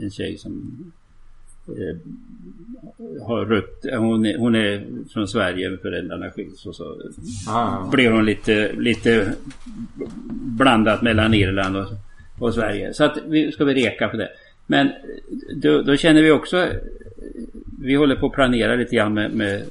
en 0.00 0.10
tjej 0.10 0.38
som 0.38 0.76
har 3.22 3.44
rött, 3.46 3.86
hon 3.98 4.26
är, 4.26 4.38
hon 4.38 4.54
är 4.54 4.84
från 5.12 5.28
Sverige, 5.28 5.76
föräldrarna 5.82 6.30
skiljs 6.30 6.66
och 6.66 6.76
så 6.76 6.96
Ah, 7.48 7.90
blir 7.90 8.10
hon 8.10 8.26
lite, 8.26 8.72
lite 8.72 9.32
blandat 10.58 11.02
mellan 11.02 11.34
Irland 11.34 11.76
och, 11.76 11.86
och 12.38 12.54
Sverige. 12.54 12.94
Så 12.94 13.04
att 13.04 13.18
vi 13.26 13.52
ska 13.52 13.64
vi 13.64 13.74
reka 13.74 14.08
för 14.08 14.18
det. 14.18 14.28
Men 14.66 14.88
då, 15.56 15.82
då 15.82 15.96
känner 15.96 16.22
vi 16.22 16.30
också, 16.30 16.68
vi 17.82 17.94
håller 17.94 18.16
på 18.16 18.26
att 18.26 18.32
planera 18.32 18.74
lite 18.74 18.96
grann 18.96 19.14
med, 19.14 19.32
med 19.32 19.62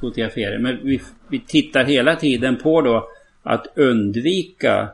fotografering. 0.00 0.62
Men 0.62 0.78
vi, 0.82 1.00
vi 1.28 1.40
tittar 1.40 1.84
hela 1.84 2.16
tiden 2.16 2.56
på 2.56 2.80
då 2.80 3.08
att 3.42 3.66
undvika 3.74 4.88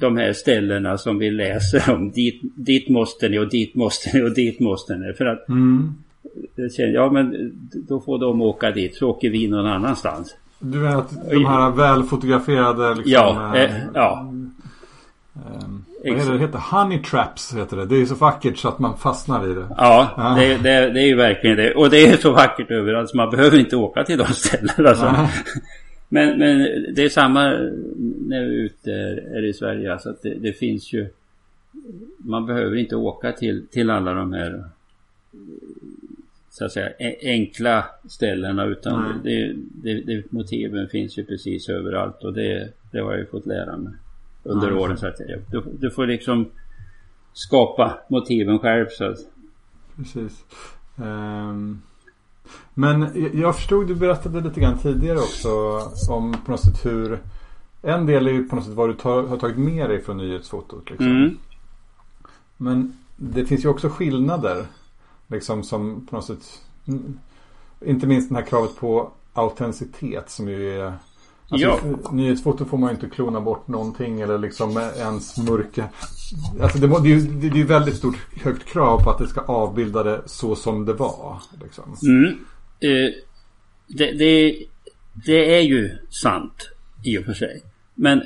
de 0.00 0.16
här 0.16 0.32
ställena 0.32 0.98
som 0.98 1.18
vi 1.18 1.30
läser 1.30 1.94
om. 1.94 2.10
Dit, 2.10 2.40
dit 2.54 2.88
måste 2.88 3.28
ni 3.28 3.38
och 3.38 3.48
dit 3.48 3.74
måste 3.74 4.10
ni 4.14 4.22
och 4.22 4.34
dit 4.34 4.60
måste 4.60 4.96
ni. 4.96 5.12
För 5.12 5.26
att 5.26 5.48
mm. 5.48 5.94
ja 6.94 7.10
men 7.10 7.52
då 7.72 8.00
får 8.00 8.18
de 8.18 8.42
åka 8.42 8.70
dit 8.70 8.96
så 8.96 9.10
åker 9.10 9.30
vi 9.30 9.48
någon 9.48 9.66
annanstans. 9.66 10.36
Du 10.58 10.78
menar 10.78 10.98
att 10.98 11.30
de 11.30 11.46
här 11.46 11.70
välfotograferade 11.70 12.94
liksom, 12.94 13.12
Ja, 13.12 13.56
eh, 13.56 13.70
ja. 13.94 14.32
eh, 15.34 15.68
vad 16.04 16.20
är 16.20 16.26
det 16.26 16.32
det 16.32 16.38
heter? 16.38 16.58
Honey 16.58 16.98
traps 16.98 17.54
heter 17.54 17.76
det. 17.76 17.86
Det 17.86 18.02
är 18.02 18.06
så 18.06 18.14
vackert 18.14 18.58
så 18.58 18.68
att 18.68 18.78
man 18.78 18.98
fastnar 18.98 19.50
i 19.50 19.54
det. 19.54 19.66
Ja, 19.76 20.08
Ja. 20.16 20.36
det, 20.38 20.56
det, 20.56 20.90
det 20.90 21.00
är 21.00 21.06
ju 21.06 21.16
verkligen 21.16 21.56
det. 21.56 21.74
Och 21.74 21.90
det 21.90 22.06
är 22.06 22.16
så 22.16 22.32
vackert 22.32 22.70
överallt 22.70 23.10
så 23.10 23.16
man 23.16 23.30
behöver 23.30 23.58
inte 23.58 23.76
åka 23.76 24.04
till 24.04 24.18
de 24.18 24.26
ställena. 24.26 24.88
Alltså. 24.88 25.14
Men, 26.08 26.38
men 26.38 26.58
det 26.94 27.04
är 27.04 27.08
samma 27.08 27.52
när 28.28 28.44
vi 28.44 28.60
är 28.60 28.64
ute 28.64 28.92
är 29.36 29.44
i 29.44 29.52
Sverige. 29.54 29.92
Alltså 29.92 30.10
att 30.10 30.22
det, 30.22 30.34
det 30.34 30.52
finns 30.52 30.92
ju... 30.92 31.08
Man 32.18 32.46
behöver 32.46 32.76
inte 32.76 32.96
åka 32.96 33.32
till, 33.32 33.66
till 33.66 33.90
alla 33.90 34.12
de 34.14 34.32
här 34.32 34.64
så 36.50 36.64
att 36.64 36.72
säga 36.72 36.90
e- 36.98 37.16
enkla 37.22 37.84
ställena 38.08 38.64
utan 38.64 39.20
det, 39.24 39.54
det, 39.82 40.00
det, 40.00 40.32
motiven 40.32 40.88
finns 40.88 41.18
ju 41.18 41.24
precis 41.24 41.68
överallt 41.68 42.24
och 42.24 42.32
det, 42.32 42.68
det 42.90 42.98
har 42.98 43.10
jag 43.10 43.20
ju 43.20 43.26
fått 43.26 43.46
lära 43.46 43.76
mig 43.76 43.92
under 44.42 44.70
Ja, 44.70 44.78
åren. 44.80 44.98
Så 44.98 45.06
att 45.06 45.20
jag, 45.28 45.40
du, 45.50 45.62
du 45.78 45.90
får 45.90 46.06
liksom 46.06 46.46
skapa 47.32 47.98
motiven 48.08 48.58
själv 48.58 48.86
så 48.90 49.04
att 49.04 49.18
Precis. 49.96 50.44
Ehm, 51.04 51.82
men 52.74 53.00
jag- 53.14 53.34
jag 53.34 53.56
förstod, 53.56 53.86
du 53.88 53.94
berättade 53.94 54.40
lite 54.40 54.60
grann 54.60 54.78
tidigare 54.78 55.18
också 55.18 55.48
om 56.10 56.36
på 56.44 56.50
något 56.50 56.60
sätt 56.60 56.86
hur 56.86 57.18
en 57.86 58.06
del 58.06 58.26
är 58.26 58.30
ju 58.32 58.44
på 58.48 58.56
något 58.56 58.64
sätt 58.64 58.74
vad 58.74 58.88
du 58.88 58.94
tar, 58.94 59.22
har 59.22 59.36
tagit 59.36 59.58
med 59.58 59.90
dig 59.90 60.02
från 60.02 60.16
nyhetsfotot. 60.16 60.90
Liksom. 60.90 61.06
Mm. 61.06 61.38
Men 62.56 62.96
det 63.16 63.46
finns 63.46 63.64
ju 63.64 63.68
också 63.68 63.88
skillnader. 63.88 64.66
Liksom 65.28 65.62
som 65.62 66.06
på 66.06 66.16
något 66.16 66.24
sätt 66.24 66.62
mm, 66.88 67.18
Inte 67.86 68.06
minst 68.06 68.28
det 68.28 68.34
här 68.34 68.42
kravet 68.42 68.76
på 68.76 69.10
autenticitet 69.32 70.30
som 70.30 70.48
ju 70.48 70.80
är 70.80 70.92
Alltså, 71.48 71.66
Ja. 71.66 71.78
Nyhetsfoto 72.12 72.64
får 72.64 72.78
man 72.78 72.88
ju 72.90 72.94
inte 72.94 73.08
klona 73.08 73.40
bort 73.40 73.68
någonting 73.68 74.20
eller 74.20 74.38
liksom 74.38 74.76
ens 74.96 75.38
mörka. 75.38 75.88
Alltså 76.60 76.78
det, 76.78 76.86
det, 76.86 76.94
är 76.94 77.16
ju- 77.16 77.40
det 77.40 77.46
är 77.46 77.54
ju 77.56 77.64
väldigt 77.64 77.96
stort 77.96 78.16
högt 78.42 78.64
krav 78.64 79.04
på 79.04 79.10
att 79.10 79.18
det 79.18 79.26
ska 79.26 79.40
avbilda 79.40 80.02
det 80.02 80.22
så 80.26 80.56
som 80.56 80.84
det 80.84 80.92
var. 80.92 81.42
Liksom. 81.62 81.96
Mm. 82.02 82.38
Eh, 82.80 83.12
det, 83.86 84.12
det, 84.12 84.62
det 85.26 85.54
är 85.58 85.62
ju 85.62 85.90
sant 86.22 86.70
i 87.04 87.18
och 87.18 87.24
för 87.24 87.32
sig. 87.32 87.62
Men 87.96 88.22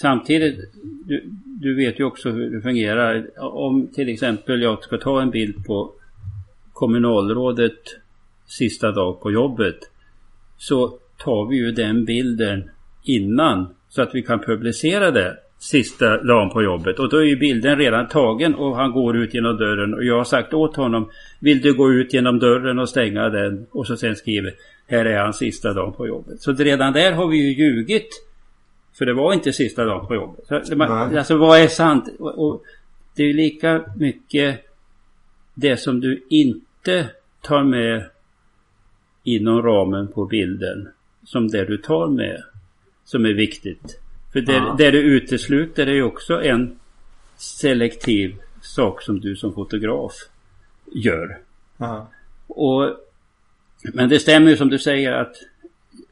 samtidigt, 0.00 0.58
du, 1.06 1.22
du 1.60 1.74
vet 1.74 2.00
ju 2.00 2.04
också 2.04 2.30
hur 2.30 2.50
det 2.50 2.62
fungerar. 2.62 3.26
Om 3.38 3.86
till 3.86 4.08
exempel 4.08 4.62
jag 4.62 4.84
ska 4.84 4.98
ta 4.98 5.22
en 5.22 5.30
bild 5.30 5.66
på 5.66 5.92
kommunalrådet 6.72 7.80
sista 8.46 8.92
dag 8.92 9.20
på 9.20 9.32
jobbet. 9.32 9.78
Så 10.56 10.98
tar 11.18 11.46
vi 11.46 11.56
ju 11.56 11.72
den 11.72 12.04
bilden 12.04 12.70
innan 13.04 13.74
så 13.88 14.02
att 14.02 14.14
vi 14.14 14.22
kan 14.22 14.38
publicera 14.38 15.10
det 15.10 15.36
sista 15.58 16.22
dagen 16.22 16.50
på 16.50 16.62
jobbet. 16.62 16.98
Och 16.98 17.08
då 17.08 17.16
är 17.16 17.24
ju 17.24 17.36
bilden 17.36 17.78
redan 17.78 18.08
tagen 18.08 18.54
och 18.54 18.76
han 18.76 18.92
går 18.92 19.16
ut 19.16 19.34
genom 19.34 19.56
dörren. 19.56 19.94
Och 19.94 20.04
jag 20.04 20.16
har 20.16 20.24
sagt 20.24 20.54
åt 20.54 20.76
honom 20.76 21.10
Vill 21.40 21.60
du 21.60 21.74
gå 21.74 21.92
ut 21.92 22.14
genom 22.14 22.38
dörren 22.38 22.78
och 22.78 22.88
stänga 22.88 23.28
den? 23.28 23.66
Och 23.70 23.86
så 23.86 23.96
sen 23.96 24.16
skriver 24.16 24.54
Här 24.86 25.04
är 25.04 25.18
han 25.18 25.32
sista 25.32 25.72
dagen 25.72 25.92
på 25.92 26.06
jobbet. 26.06 26.40
Så 26.40 26.52
redan 26.52 26.92
där 26.92 27.12
har 27.12 27.28
vi 27.28 27.36
ju 27.36 27.64
ljugit. 27.64 28.08
För 28.94 29.06
det 29.06 29.14
var 29.14 29.32
inte 29.32 29.52
sista 29.52 29.84
dagen 29.84 30.06
på 30.06 30.14
jobbet. 30.14 30.66
Så, 30.66 30.76
man, 30.76 31.16
alltså 31.16 31.36
vad 31.36 31.60
är 31.60 31.68
sant? 31.68 32.08
Och, 32.18 32.38
och 32.38 32.62
det 33.16 33.22
är 33.22 33.34
lika 33.34 33.84
mycket 33.96 34.60
det 35.54 35.76
som 35.76 36.00
du 36.00 36.24
inte 36.28 37.10
tar 37.40 37.64
med 37.64 38.04
inom 39.22 39.62
ramen 39.62 40.08
på 40.08 40.24
bilden 40.24 40.88
som 41.24 41.48
det 41.48 41.64
du 41.64 41.76
tar 41.76 42.08
med 42.08 42.42
som 43.04 43.24
är 43.24 43.32
viktigt. 43.32 44.00
För 44.32 44.40
det, 44.40 44.52
ja. 44.52 44.74
det 44.78 44.90
du 44.90 44.98
utesluter 44.98 45.86
är 45.86 45.92
ju 45.92 46.02
också 46.02 46.42
en 46.42 46.78
selektiv 47.36 48.36
sak 48.62 49.02
som 49.02 49.20
du 49.20 49.36
som 49.36 49.54
fotograf 49.54 50.12
gör. 50.92 51.38
Ja. 51.76 52.08
Och, 52.46 52.96
men 53.82 54.08
det 54.08 54.18
stämmer 54.18 54.50
ju 54.50 54.56
som 54.56 54.68
du 54.68 54.78
säger 54.78 55.12
att 55.12 55.36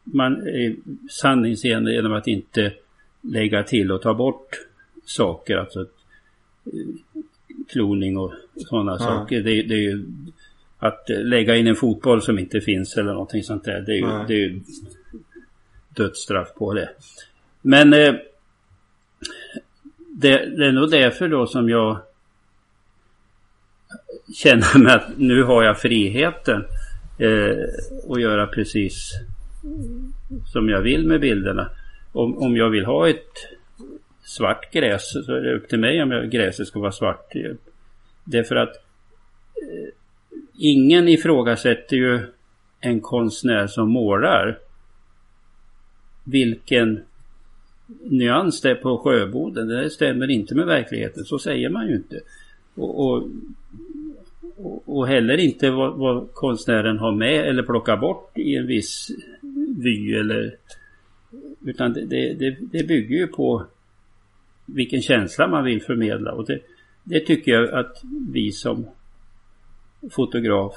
man 0.04 0.46
är 0.46 0.76
sanningsenlig 1.10 1.94
genom 1.94 2.12
att 2.12 2.26
inte 2.26 2.72
lägga 3.20 3.62
till 3.62 3.92
och 3.92 4.02
ta 4.02 4.14
bort 4.14 4.56
saker. 5.04 5.56
Alltså 5.56 5.80
eh, 5.80 7.32
kloning 7.68 8.16
och 8.16 8.32
sådana 8.56 8.92
ja. 8.92 8.98
saker. 8.98 9.42
Det, 9.42 9.62
det, 9.62 9.74
är 9.74 9.78
ju 9.78 10.04
att 10.78 11.04
lägga 11.08 11.56
in 11.56 11.66
en 11.66 11.76
fotboll 11.76 12.22
som 12.22 12.38
inte 12.38 12.60
finns 12.60 12.96
eller 12.96 13.12
någonting 13.12 13.42
sånt 13.42 13.64
där. 13.64 13.80
Det 13.80 13.92
är 13.92 13.96
ju, 13.96 14.26
det 14.26 14.34
är 14.34 14.38
ju 14.38 14.60
dödsstraff 15.88 16.54
på 16.54 16.74
det. 16.74 16.90
Men 17.62 17.92
eh, 17.92 18.14
det, 19.96 20.56
det 20.56 20.66
är 20.66 20.72
nog 20.72 20.90
därför 20.90 21.28
då 21.28 21.46
som 21.46 21.68
jag 21.68 21.98
känner 24.34 24.78
mig 24.78 24.92
att 24.96 25.18
nu 25.18 25.42
har 25.42 25.62
jag 25.62 25.80
friheten 25.80 26.64
eh, 27.18 27.56
att 28.08 28.20
göra 28.20 28.46
precis 28.46 29.12
som 30.46 30.68
jag 30.68 30.82
vill 30.82 31.06
med 31.06 31.20
bilderna. 31.20 31.70
Om, 32.12 32.38
om 32.38 32.56
jag 32.56 32.70
vill 32.70 32.84
ha 32.84 33.08
ett 33.08 33.48
svart 34.22 34.72
gräs 34.72 35.12
så 35.26 35.32
är 35.32 35.40
det 35.40 35.54
upp 35.54 35.68
till 35.68 35.78
mig 35.78 36.02
om 36.02 36.10
jag, 36.10 36.30
gräset 36.30 36.66
ska 36.66 36.80
vara 36.80 36.92
svart. 36.92 37.32
Därför 38.24 38.56
att 38.56 38.76
eh, 39.54 39.94
ingen 40.58 41.08
ifrågasätter 41.08 41.96
ju 41.96 42.20
en 42.80 43.00
konstnär 43.00 43.66
som 43.66 43.90
målar 43.90 44.58
vilken 46.24 47.00
nyans 48.04 48.60
det 48.60 48.70
är 48.70 48.74
på 48.74 48.98
sjöboden. 48.98 49.68
Det 49.68 49.90
stämmer 49.90 50.30
inte 50.30 50.54
med 50.54 50.66
verkligheten. 50.66 51.24
Så 51.24 51.38
säger 51.38 51.68
man 51.68 51.88
ju 51.88 51.94
inte. 51.94 52.20
Och, 52.74 53.06
och, 53.06 53.28
och 54.84 55.08
heller 55.08 55.36
inte 55.38 55.70
vad, 55.70 55.98
vad, 55.98 56.32
konstnären 56.32 56.98
har 56.98 57.12
med 57.12 57.48
eller 57.48 57.62
plockar 57.62 57.96
bort 57.96 58.38
i 58.38 58.56
en 58.56 58.66
viss 58.66 59.10
vy 59.76 60.14
eller 60.14 60.56
utan 61.64 61.92
det, 61.92 62.34
det, 62.34 62.56
det 62.60 62.88
bygger 62.88 63.16
ju 63.16 63.26
på 63.26 63.66
vilken 64.66 65.02
känsla 65.02 65.48
man 65.48 65.64
vill 65.64 65.82
förmedla 65.82 66.32
och 66.32 66.46
det, 66.46 66.60
det 67.04 67.20
tycker 67.20 67.52
jag 67.52 67.70
att 67.70 68.02
vi 68.32 68.52
som 68.52 68.86
fotograf 70.10 70.74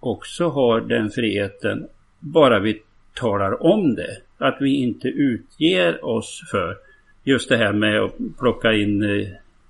också 0.00 0.48
har 0.48 0.80
den 0.80 1.10
friheten 1.10 1.86
bara 2.18 2.60
vi 2.60 2.82
talar 3.14 3.62
om 3.62 3.94
det. 3.94 4.22
Att 4.38 4.56
vi 4.60 4.74
inte 4.74 5.08
utger 5.08 6.04
oss 6.04 6.42
för 6.50 6.76
just 7.24 7.48
det 7.48 7.56
här 7.56 7.72
med 7.72 8.00
att 8.00 8.14
plocka 8.38 8.72
in 8.72 9.02
eh, 9.02 9.28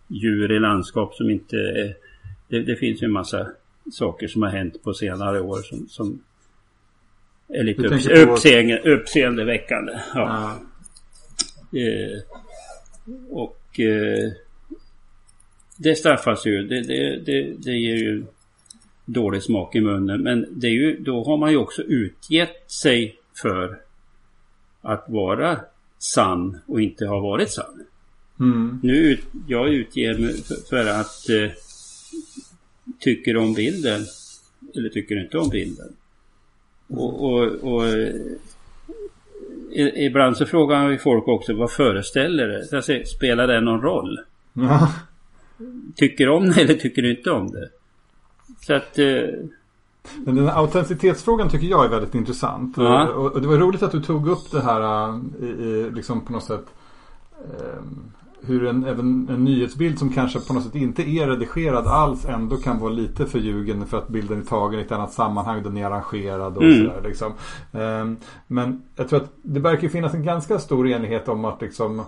djur 0.08 0.52
i 0.52 0.58
landskap 0.58 1.14
som 1.14 1.30
inte 1.30 1.56
är... 1.56 1.94
Det, 2.48 2.62
det 2.62 2.76
finns 2.76 3.02
ju 3.02 3.04
en 3.04 3.12
massa 3.12 3.46
saker 3.92 4.28
som 4.28 4.42
har 4.42 4.50
hänt 4.50 4.82
på 4.82 4.94
senare 4.94 5.40
år 5.40 5.58
som, 5.62 5.88
som 5.88 6.22
är 7.54 7.62
lite 7.62 7.82
upps 7.82 8.06
uppseende, 8.06 8.78
uppseendeväckande. 8.78 9.92
Ja. 10.14 10.20
Ah. 10.20 10.52
Eh, 11.78 12.22
och 13.30 13.80
eh, 13.80 14.32
det 15.76 15.94
straffas 15.94 16.46
ju. 16.46 16.62
Det, 16.66 16.82
det, 16.82 17.18
det, 17.18 17.52
det 17.58 17.72
ger 17.72 17.96
ju 17.96 18.24
dålig 19.04 19.42
smak 19.42 19.74
i 19.74 19.80
munnen. 19.80 20.22
Men 20.22 20.46
det 20.50 20.66
är 20.66 20.72
ju, 20.72 20.98
då 20.98 21.24
har 21.24 21.36
man 21.36 21.50
ju 21.50 21.56
också 21.56 21.82
utgett 21.82 22.70
sig 22.70 23.16
för 23.42 23.80
att 24.80 25.04
vara 25.08 25.60
sann 25.98 26.58
och 26.66 26.80
inte 26.80 27.06
ha 27.06 27.20
varit 27.20 27.50
sann. 27.50 27.84
Mm. 28.40 28.80
Nu 28.82 29.18
jag 29.48 29.68
utger 29.68 30.18
mig 30.18 30.42
för, 30.42 30.54
för 30.68 30.86
att 30.86 31.28
eh, 31.28 31.50
tycker 32.98 33.36
om 33.36 33.54
bilden 33.54 34.00
eller 34.76 34.88
tycker 34.88 35.20
inte 35.20 35.38
om 35.38 35.48
bilden. 35.48 35.96
Och, 36.90 37.24
och, 37.24 37.42
och 37.42 37.86
eh, 37.86 38.14
ibland 40.06 40.36
så 40.36 40.46
frågar 40.46 40.96
folk 40.96 41.28
också 41.28 41.54
vad 41.54 41.70
föreställer 41.70 42.48
det? 42.48 42.76
Alltså, 42.76 42.92
spelar 43.16 43.46
det 43.46 43.60
någon 43.60 43.82
roll? 43.82 44.18
Ja. 44.52 44.92
Tycker 45.96 46.28
om 46.28 46.50
det 46.50 46.60
eller 46.60 46.74
tycker 46.74 47.02
du 47.02 47.16
inte 47.16 47.30
om 47.30 47.50
det? 47.50 47.68
Så 48.60 48.74
att 48.74 48.98
eh, 48.98 49.22
men 50.24 50.34
den 50.34 50.48
autenticitetsfrågan 50.48 51.48
tycker 51.48 51.66
jag 51.66 51.84
är 51.84 51.88
väldigt 51.88 52.14
intressant. 52.14 52.74
Ja. 52.76 53.08
Och, 53.08 53.40
det 53.40 53.48
var 53.48 53.56
roligt 53.56 53.82
att 53.82 53.92
du 53.92 54.02
tog 54.02 54.28
upp 54.28 54.50
det 54.50 54.60
här 54.60 55.08
äh, 55.08 55.20
i, 55.42 55.46
i 55.46 55.90
liksom 55.90 56.24
på 56.24 56.32
något 56.32 56.44
sätt 56.44 56.66
eh, 57.32 57.82
hur 58.42 58.66
en, 58.66 58.84
även 58.84 59.28
en 59.28 59.44
nyhetsbild 59.44 59.98
som 59.98 60.12
kanske 60.12 60.40
på 60.40 60.52
något 60.52 60.64
sätt 60.64 60.74
inte 60.74 61.02
är 61.02 61.26
redigerad 61.26 61.86
alls 61.86 62.24
ändå 62.24 62.56
kan 62.56 62.78
vara 62.78 62.92
lite 62.92 63.26
förljugen 63.26 63.86
för 63.86 63.98
att 63.98 64.08
bilden 64.08 64.40
är 64.40 64.44
tagen 64.44 64.80
i 64.80 64.82
ett 64.82 64.92
annat 64.92 65.12
sammanhang. 65.12 65.62
Den 65.62 65.76
är 65.76 65.86
arrangerad 65.86 66.56
och 66.56 66.62
mm. 66.62 66.78
sådär. 66.78 67.00
Liksom. 67.08 67.32
Eh, 67.72 68.28
men 68.46 68.82
jag 68.96 69.08
tror 69.08 69.20
att 69.20 69.30
det 69.42 69.60
verkar 69.60 69.88
finnas 69.88 70.14
en 70.14 70.24
ganska 70.24 70.58
stor 70.58 70.88
enighet 70.88 71.28
om 71.28 71.44
att 71.44 71.60
liksom 71.60 72.00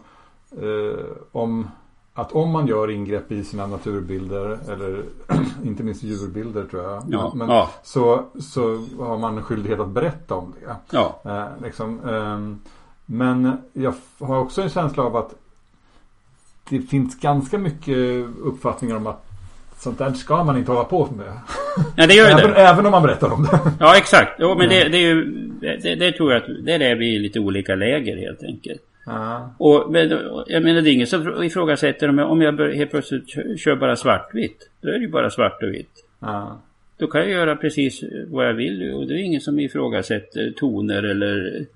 eh, 0.52 1.04
om 1.32 1.66
att 2.14 2.32
om 2.32 2.50
man 2.50 2.66
gör 2.66 2.90
ingrepp 2.90 3.32
i 3.32 3.44
sina 3.44 3.66
naturbilder 3.66 4.58
eller 4.68 5.02
inte 5.64 5.82
minst 5.82 6.02
djurbilder 6.02 6.64
tror 6.64 6.82
jag. 6.82 7.02
Ja, 7.08 7.32
men, 7.34 7.48
ja. 7.48 7.70
Så, 7.82 8.24
så 8.40 8.84
har 8.98 9.18
man 9.18 9.42
skyldighet 9.42 9.80
att 9.80 9.88
berätta 9.88 10.34
om 10.34 10.54
det. 10.60 10.76
Ja. 10.90 11.20
Eh, 11.24 11.62
liksom, 11.62 12.00
eh, 12.08 12.68
men 13.06 13.56
jag 13.72 13.94
har 14.20 14.38
också 14.38 14.62
en 14.62 14.68
känsla 14.68 15.02
av 15.02 15.16
att 15.16 15.34
det 16.72 16.80
finns 16.82 17.20
ganska 17.20 17.58
mycket 17.58 17.96
uppfattningar 18.42 18.96
om 18.96 19.06
att 19.06 19.24
sånt 19.78 19.98
där 19.98 20.12
ska 20.12 20.44
man 20.44 20.58
inte 20.58 20.70
hålla 20.70 20.84
på 20.84 21.08
med. 21.16 21.26
Ja, 21.96 22.06
det 22.06 22.14
gör 22.14 22.30
även, 22.30 22.50
det. 22.50 22.56
även 22.56 22.86
om 22.86 22.92
man 22.92 23.02
berättar 23.02 23.32
om 23.32 23.42
det. 23.42 23.60
Ja, 23.80 23.96
exakt. 23.96 24.32
Jo, 24.38 24.54
men 24.58 24.68
det, 24.68 24.88
det, 24.88 24.98
är 24.98 25.14
ju, 25.14 25.24
det, 25.60 25.94
det 25.94 26.12
tror 26.12 26.32
jag 26.32 26.42
att 26.42 26.48
det 26.64 26.72
är 26.72 26.78
där 26.78 26.94
vi 26.94 27.16
är 27.16 27.20
lite 27.20 27.40
olika 27.40 27.74
läger 27.74 28.16
helt 28.16 28.42
enkelt. 28.42 28.82
Och, 29.58 29.92
men, 29.92 30.10
jag 30.46 30.62
menar 30.62 30.80
det 30.80 30.90
är 30.90 30.92
ingen 30.92 31.06
som 31.06 31.42
ifrågasätter 31.42 32.08
om 32.08 32.18
jag, 32.18 32.30
om 32.30 32.42
jag 32.42 32.74
helt 32.74 32.90
plötsligt 32.90 33.28
kör 33.60 33.76
bara 33.76 33.96
svartvitt. 33.96 34.70
Då 34.80 34.88
är 34.88 34.92
det 34.92 34.98
ju 35.04 35.10
bara 35.10 35.30
svart 35.30 35.62
och 35.62 35.68
vitt. 35.68 36.04
Ja. 36.20 36.60
Då 36.98 37.06
kan 37.06 37.20
jag 37.20 37.30
göra 37.30 37.56
precis 37.56 38.04
vad 38.26 38.48
jag 38.48 38.54
vill 38.54 38.92
och 38.94 39.06
det 39.06 39.14
är 39.14 39.18
ingen 39.18 39.40
som 39.40 39.58
ifrågasätter 39.58 40.52
toner 40.56 41.02
eller... 41.02 41.66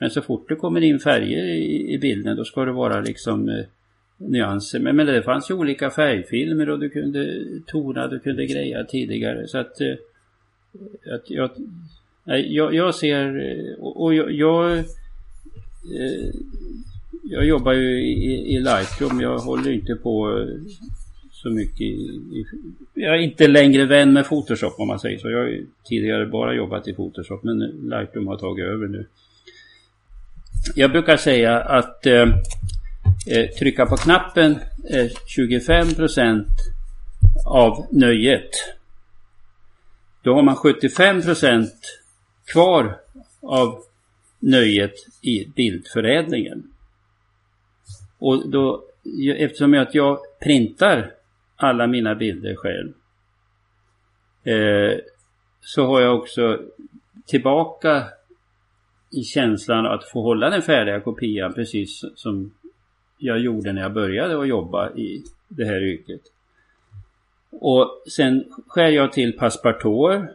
Men 0.00 0.10
så 0.10 0.22
fort 0.22 0.48
det 0.48 0.54
kommer 0.54 0.80
in 0.80 0.98
färger 0.98 1.44
i, 1.44 1.94
i 1.94 1.98
bilden 1.98 2.36
då 2.36 2.44
ska 2.44 2.64
det 2.64 2.72
vara 2.72 3.00
liksom 3.00 3.48
eh, 3.48 3.64
nyanser. 4.20 4.78
Men, 4.78 4.96
men 4.96 5.06
det 5.06 5.22
fanns 5.22 5.50
ju 5.50 5.54
olika 5.54 5.90
färgfilmer 5.90 6.68
och 6.68 6.78
du 6.78 6.90
kunde 6.90 7.44
tona, 7.66 8.08
du 8.08 8.20
kunde 8.20 8.46
greja 8.46 8.84
tidigare. 8.84 9.48
Så 9.48 9.58
att... 9.58 9.80
Eh, 9.80 9.94
att 11.14 11.30
jag, 11.30 11.50
jag, 12.24 12.74
jag 12.74 12.94
ser... 12.94 13.38
Eh, 13.38 13.82
och, 13.84 14.02
och 14.02 14.14
jag, 14.14 14.32
jag 14.32 14.78
eh, 14.78 14.84
jag 17.22 17.46
jobbar 17.46 17.72
ju 17.72 18.00
i, 18.00 18.54
i 18.54 18.60
Lightroom. 18.60 19.20
Jag 19.20 19.38
håller 19.38 19.70
inte 19.70 19.94
på 19.94 20.46
så 21.32 21.50
mycket 21.50 21.80
i, 21.80 21.84
i, 21.84 22.44
Jag 22.94 23.14
är 23.14 23.18
inte 23.18 23.48
längre 23.48 23.84
vän 23.84 24.12
med 24.12 24.28
Photoshop 24.28 24.74
om 24.78 24.88
man 24.88 24.98
säger 24.98 25.18
så. 25.18 25.30
Jag 25.30 25.38
har 25.38 25.58
tidigare 25.84 26.26
bara 26.26 26.54
jobbat 26.54 26.88
i 26.88 26.94
Photoshop 26.94 27.42
men 27.42 27.58
Lightroom 27.90 28.26
har 28.26 28.36
tagit 28.36 28.64
över 28.64 28.88
nu. 28.88 29.06
Jag 30.74 30.92
brukar 30.92 31.16
säga 31.16 31.60
att 31.60 32.06
eh, 32.06 32.26
eh 33.26 33.50
trycka 33.50 33.86
på 33.86 33.96
knappen 33.96 34.52
eh, 34.90 34.98
är 35.00 35.08
25% 35.08 36.44
av 37.46 37.86
nöjet. 37.90 38.50
Då 40.22 40.34
har 40.34 40.42
man 40.42 40.56
75% 40.56 41.66
kvar 42.52 43.00
av 43.42 43.82
nöjet 44.38 44.94
i 45.22 45.46
bildförädlingen. 45.56 46.62
Och 48.18 48.50
då, 48.50 48.84
eftersom 49.36 49.74
jag, 49.74 49.88
att 49.88 49.94
jag 49.94 50.18
printar 50.40 51.12
alla 51.56 51.86
mina 51.86 52.14
bilder 52.14 52.54
själv 52.54 52.92
eh, 54.44 54.98
så 55.60 55.86
har 55.86 56.00
jag 56.00 56.18
också 56.18 56.60
tillbaka 57.26 58.04
i 59.10 59.22
känslan 59.22 59.86
att 59.86 60.04
få 60.04 60.22
hålla 60.22 60.50
den 60.50 60.62
färdiga 60.62 61.00
kopian 61.00 61.54
precis 61.54 62.04
som 62.14 62.52
jag 63.20 63.38
gjorde 63.38 63.72
när 63.72 63.82
jag 63.82 63.92
började 63.92 64.40
att 64.40 64.48
jobba 64.48 64.90
i 64.90 65.24
det 65.48 65.64
här 65.64 65.82
yrket. 65.82 66.20
Och 67.50 68.02
sen 68.10 68.44
skär 68.66 68.88
jag 68.88 69.12
till 69.12 69.32
passepartouter, 69.32 70.32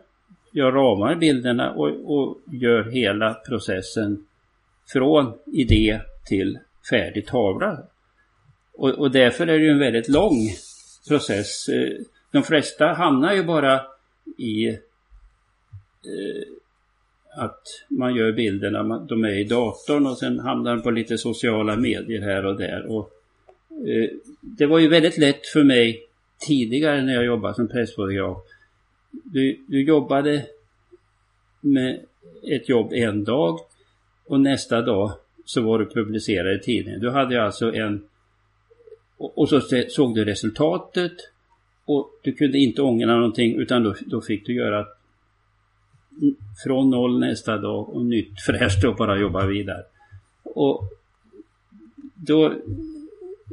jag 0.52 0.76
ramar 0.76 1.16
bilderna 1.16 1.72
och, 1.72 2.18
och 2.18 2.38
gör 2.52 2.84
hela 2.84 3.34
processen 3.34 4.26
från 4.94 5.34
idé 5.46 6.02
till 6.26 6.60
färdig 6.90 7.28
tavla. 7.28 7.80
Och, 8.74 8.90
och 8.90 9.12
därför 9.12 9.48
är 9.48 9.60
det 9.60 9.66
ju 9.66 9.72
en 9.72 9.80
väldigt 9.80 10.10
lång 10.10 10.50
process. 11.08 11.70
Eh, 11.70 11.94
de 12.32 12.44
flesta 12.44 12.94
hamnar 12.94 13.34
ju 13.34 13.44
bara 13.44 13.82
i 14.38 14.68
eh, 14.68 14.76
att 17.36 17.62
man 17.88 18.16
gör 18.16 18.32
bilderna, 18.32 19.00
de 19.00 19.24
är 19.24 19.40
i 19.40 19.44
datorn 19.44 20.08
och 20.08 20.18
sen 20.18 20.40
hamnar 20.40 20.76
de 20.76 20.82
på 20.82 20.92
lite 20.92 21.18
sociala 21.18 21.76
medier 21.76 22.22
här 22.22 22.46
och 22.46 22.58
där. 22.58 22.86
Och, 22.86 23.12
eh, 23.88 24.10
det 24.42 24.66
var 24.66 24.80
ju 24.80 24.88
väldigt 24.88 25.18
lätt 25.18 25.48
för 25.48 25.64
mig 25.64 26.04
tidigare 26.40 27.02
när 27.02 27.14
jag 27.14 27.26
jobbade 27.26 27.56
som 27.56 27.68
pressfotograf. 27.68 28.38
Du, 29.12 29.60
du 29.68 29.84
jobbade 29.84 30.46
med 31.62 32.00
ett 32.44 32.70
jobb 32.70 32.94
en 32.94 33.24
dag 33.24 33.60
och 34.26 34.40
nästa 34.40 34.82
dag 34.82 35.12
så 35.46 35.62
var 35.62 35.80
du 35.80 35.86
publicerad 35.86 36.56
i 36.56 36.60
tidningen. 36.60 37.00
Du 37.00 37.10
hade 37.10 37.44
alltså 37.44 37.74
en... 37.74 38.04
Och 39.18 39.50
så 39.50 39.62
såg 39.90 40.16
du 40.16 40.26
resultatet 40.26 41.14
och 41.86 42.10
du 42.24 42.32
kunde 42.32 42.58
inte 42.58 42.82
ångra 42.82 43.16
någonting 43.16 43.56
utan 43.56 43.84
då, 43.84 43.96
då 44.06 44.22
fick 44.22 44.46
du 44.46 44.54
göra 44.54 44.86
från 46.64 46.90
noll 46.90 47.20
nästa 47.20 47.58
dag 47.58 47.90
och 47.90 48.06
nytt 48.06 48.42
fräscht 48.42 48.84
och 48.84 48.96
bara 48.96 49.18
jobba 49.18 49.46
vidare. 49.46 49.84
Och 50.44 50.84
då 52.16 52.46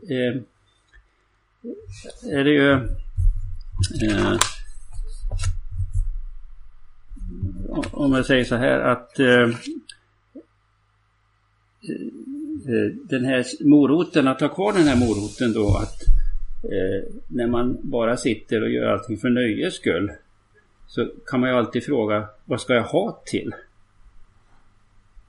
eh, 0.08 0.36
är 2.30 2.44
det 2.44 2.50
ju 2.50 2.72
eh, 4.10 4.38
om 7.90 8.12
jag 8.12 8.26
säger 8.26 8.44
så 8.44 8.56
här 8.56 8.80
att 8.80 9.18
eh, 9.18 9.42
eh, 12.68 12.92
den 13.04 13.24
här 13.24 13.44
moroten, 13.64 14.28
att 14.28 14.40
ha 14.40 14.48
kvar 14.48 14.72
den 14.72 14.82
här 14.82 14.96
moroten 14.96 15.52
då 15.52 15.76
att 15.76 16.02
eh, 16.64 17.14
när 17.28 17.46
man 17.46 17.78
bara 17.82 18.16
sitter 18.16 18.62
och 18.62 18.70
gör 18.70 18.86
allting 18.86 19.16
för 19.16 19.30
nöjes 19.30 19.74
skull 19.74 20.12
så 20.86 21.08
kan 21.26 21.40
man 21.40 21.50
ju 21.50 21.56
alltid 21.56 21.84
fråga 21.84 22.28
vad 22.52 22.60
ska 22.60 22.74
jag 22.74 22.82
ha 22.82 23.22
till? 23.24 23.54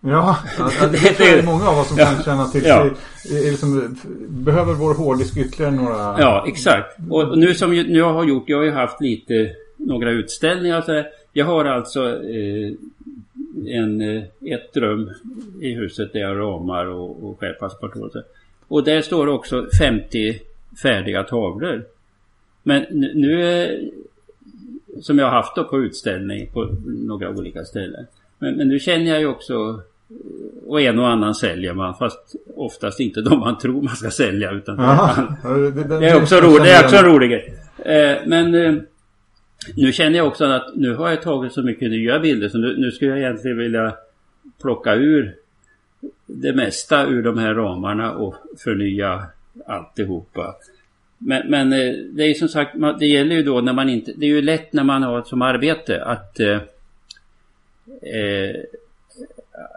Ja, 0.02 0.38
det 0.92 1.30
är 1.30 1.44
många 1.44 1.70
av 1.70 1.78
oss 1.78 1.88
som 1.88 1.98
ja, 1.98 2.06
kan 2.06 2.24
känna 2.24 2.48
till 2.48 2.64
ja. 2.66 2.90
sig. 3.24 3.52
Liksom, 3.52 3.98
behöver 4.28 4.74
vår 4.74 4.94
hårddisk 4.94 5.38
ytterligare 5.38 5.72
några... 5.72 6.16
Ja, 6.20 6.46
exakt. 6.48 6.98
Och 7.10 7.38
nu 7.38 7.54
som 7.54 7.74
jag 7.74 8.14
har 8.14 8.24
gjort, 8.24 8.44
jag 8.48 8.58
har 8.58 8.64
ju 8.64 8.72
haft 8.72 9.02
lite 9.02 9.56
några 9.78 10.12
utställningar. 10.12 10.82
Så 10.82 11.04
jag 11.34 11.46
har 11.46 11.66
alltså 11.66 12.24
eh, 12.24 12.74
en, 13.68 14.02
eh, 14.02 14.24
ett 14.42 14.78
rum 14.78 15.12
i 15.62 15.74
huset 15.74 16.14
där 16.14 16.20
jag 16.20 16.38
ramar 16.38 16.86
och, 16.86 17.24
och 17.24 17.40
skär 17.40 17.54
passepartout. 17.54 18.16
Och 18.68 18.84
där 18.84 19.02
står 19.02 19.28
också 19.28 19.68
50 19.80 20.40
färdiga 20.82 21.24
tavlor. 21.24 21.86
Men 22.64 22.86
nu, 22.92 23.92
som 25.02 25.20
jag 25.20 25.26
har 25.26 25.32
haft 25.32 25.56
då 25.56 25.64
på 25.64 25.80
utställning 25.80 26.50
på 26.54 26.76
några 26.86 27.30
olika 27.30 27.64
ställen. 27.64 28.06
Men, 28.40 28.56
men 28.56 28.68
nu 28.68 28.80
känner 28.80 29.12
jag 29.12 29.20
ju 29.20 29.28
också 29.28 29.82
och 30.68 30.82
en 30.82 31.00
och 31.00 31.08
annan 31.08 31.36
säljer 31.36 31.74
man 31.74 31.96
fast 31.96 32.36
oftast 32.56 33.00
inte 33.00 33.22
de 33.22 33.40
man 33.40 33.58
tror 33.58 33.82
man 33.82 33.96
ska 33.96 34.12
sälja 34.12 34.52
utan 34.52 34.80
Aha, 34.80 35.38
det, 35.44 35.72
det, 35.72 36.00
det, 36.00 36.10
är 36.10 36.22
också 36.22 36.36
roligt, 36.36 36.64
det 36.64 36.72
är 36.72 36.84
också 36.84 36.96
en 36.96 37.06
rolig 37.06 37.30
grej. 37.30 37.54
Eh, 37.78 38.18
men 38.26 38.56
eh, 38.56 38.76
nu 39.76 39.92
känner 39.92 40.18
jag 40.18 40.28
också 40.28 40.46
att 40.46 40.76
nu 40.76 40.96
har 40.96 41.10
jag 41.10 41.22
tagit 41.22 41.54
så 41.54 41.62
mycket 41.62 41.92
nya 41.92 42.20
bilder 42.20 42.50
så 42.50 42.58
nu, 42.58 42.76
nu 42.78 42.92
skulle 42.92 43.12
jag 43.12 43.20
egentligen 43.20 43.58
vilja 43.58 43.94
plocka 44.62 44.96
ur 44.96 45.36
det 46.26 46.54
mesta 46.54 47.06
ur 47.06 47.24
de 47.24 47.38
här 47.38 47.54
ramarna 47.54 48.12
och 48.12 48.36
förnya 48.64 49.24
alltihopa. 49.66 50.56
Men, 51.26 51.50
men 51.50 51.74
eh, 51.74 51.94
det 52.12 52.24
är 52.24 52.34
som 52.34 52.48
sagt, 52.48 52.76
det 53.00 53.06
gäller 53.06 53.36
ju 53.36 53.44
då 53.44 53.62
när 53.62 53.74
man 53.74 53.90
inte, 53.90 54.12
det 54.16 54.26
är 54.26 54.30
ju 54.30 54.42
lätt 54.42 54.74
när 54.74 54.84
man 54.84 55.04
har 55.04 55.24
som 55.24 55.42
arbete 55.42 56.04
att 56.04 56.40
eh, 56.40 56.58
eh, 58.02 58.56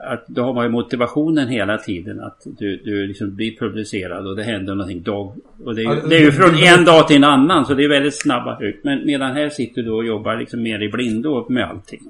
att 0.06 0.26
då 0.26 0.42
har 0.42 0.54
man 0.54 0.64
ju 0.64 0.70
motivationen 0.70 1.48
hela 1.48 1.78
tiden 1.78 2.20
att 2.20 2.42
du, 2.44 2.76
du 2.76 3.06
liksom 3.06 3.34
blir 3.34 3.56
publicerad 3.56 4.26
och 4.26 4.36
det 4.36 4.42
händer 4.42 4.74
någonting 4.74 5.02
dag. 5.02 5.32
Och 5.64 5.74
det 5.74 5.82
är, 5.82 5.94
ju, 5.94 6.08
det 6.08 6.16
är 6.16 6.20
ju 6.20 6.32
från 6.32 6.54
en 6.54 6.84
dag 6.84 7.08
till 7.08 7.16
en 7.16 7.24
annan 7.24 7.66
så 7.66 7.74
det 7.74 7.84
är 7.84 7.88
väldigt 7.88 8.20
snabba 8.20 8.58
ryck. 8.58 8.80
Men 8.84 9.06
medan 9.06 9.32
här 9.32 9.48
sitter 9.48 9.82
du 9.82 9.90
och 9.90 10.06
jobbar 10.06 10.36
liksom 10.36 10.62
mer 10.62 10.82
i 10.82 10.88
blindo 10.88 11.46
med 11.48 11.64
allting. 11.64 12.02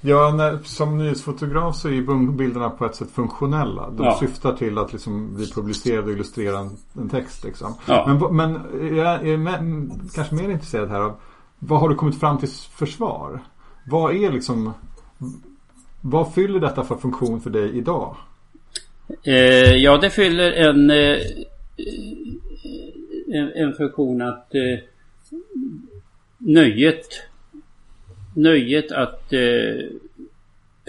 Ja, 0.00 0.34
när, 0.36 0.58
som 0.64 0.98
nyhetsfotograf 0.98 1.76
så 1.76 1.88
är 1.88 1.92
ju 1.92 2.32
bilderna 2.32 2.70
på 2.70 2.86
ett 2.86 2.94
sätt 2.94 3.10
funktionella. 3.10 3.90
De 3.90 4.06
ja. 4.06 4.16
syftar 4.20 4.52
till 4.52 4.78
att 4.78 4.92
liksom 4.92 5.34
bli 5.34 5.50
publicerade 5.52 6.06
och 6.06 6.12
illustrera 6.12 6.58
en, 6.58 6.76
en 6.94 7.08
text. 7.08 7.44
Liksom. 7.44 7.74
Ja. 7.86 8.18
Men, 8.20 8.36
men 8.36 8.52
jag 8.96 9.28
är 9.28 9.36
med, 9.36 9.90
kanske 10.14 10.34
mer 10.34 10.48
intresserad 10.48 10.88
här 10.88 11.00
av 11.00 11.14
vad 11.58 11.80
har 11.80 11.88
du 11.88 11.94
kommit 11.94 12.20
fram 12.20 12.38
till 12.38 12.48
försvar? 12.48 13.40
Vad 13.86 14.16
är 14.16 14.32
liksom 14.32 14.72
vad 16.00 16.34
fyller 16.34 16.60
detta 16.60 16.84
för 16.84 16.96
funktion 16.96 17.40
för 17.40 17.50
dig 17.50 17.78
idag? 17.78 18.16
Eh, 19.22 19.76
ja, 19.76 19.98
det 19.98 20.10
fyller 20.10 20.52
en, 20.52 20.90
eh, 20.90 21.18
en, 23.34 23.52
en, 23.54 23.72
funktion 23.72 24.22
att 24.22 24.54
eh, 24.54 24.78
nöjet 26.38 27.27
nöjet 28.38 28.92
att 28.92 29.32
eh, 29.32 29.86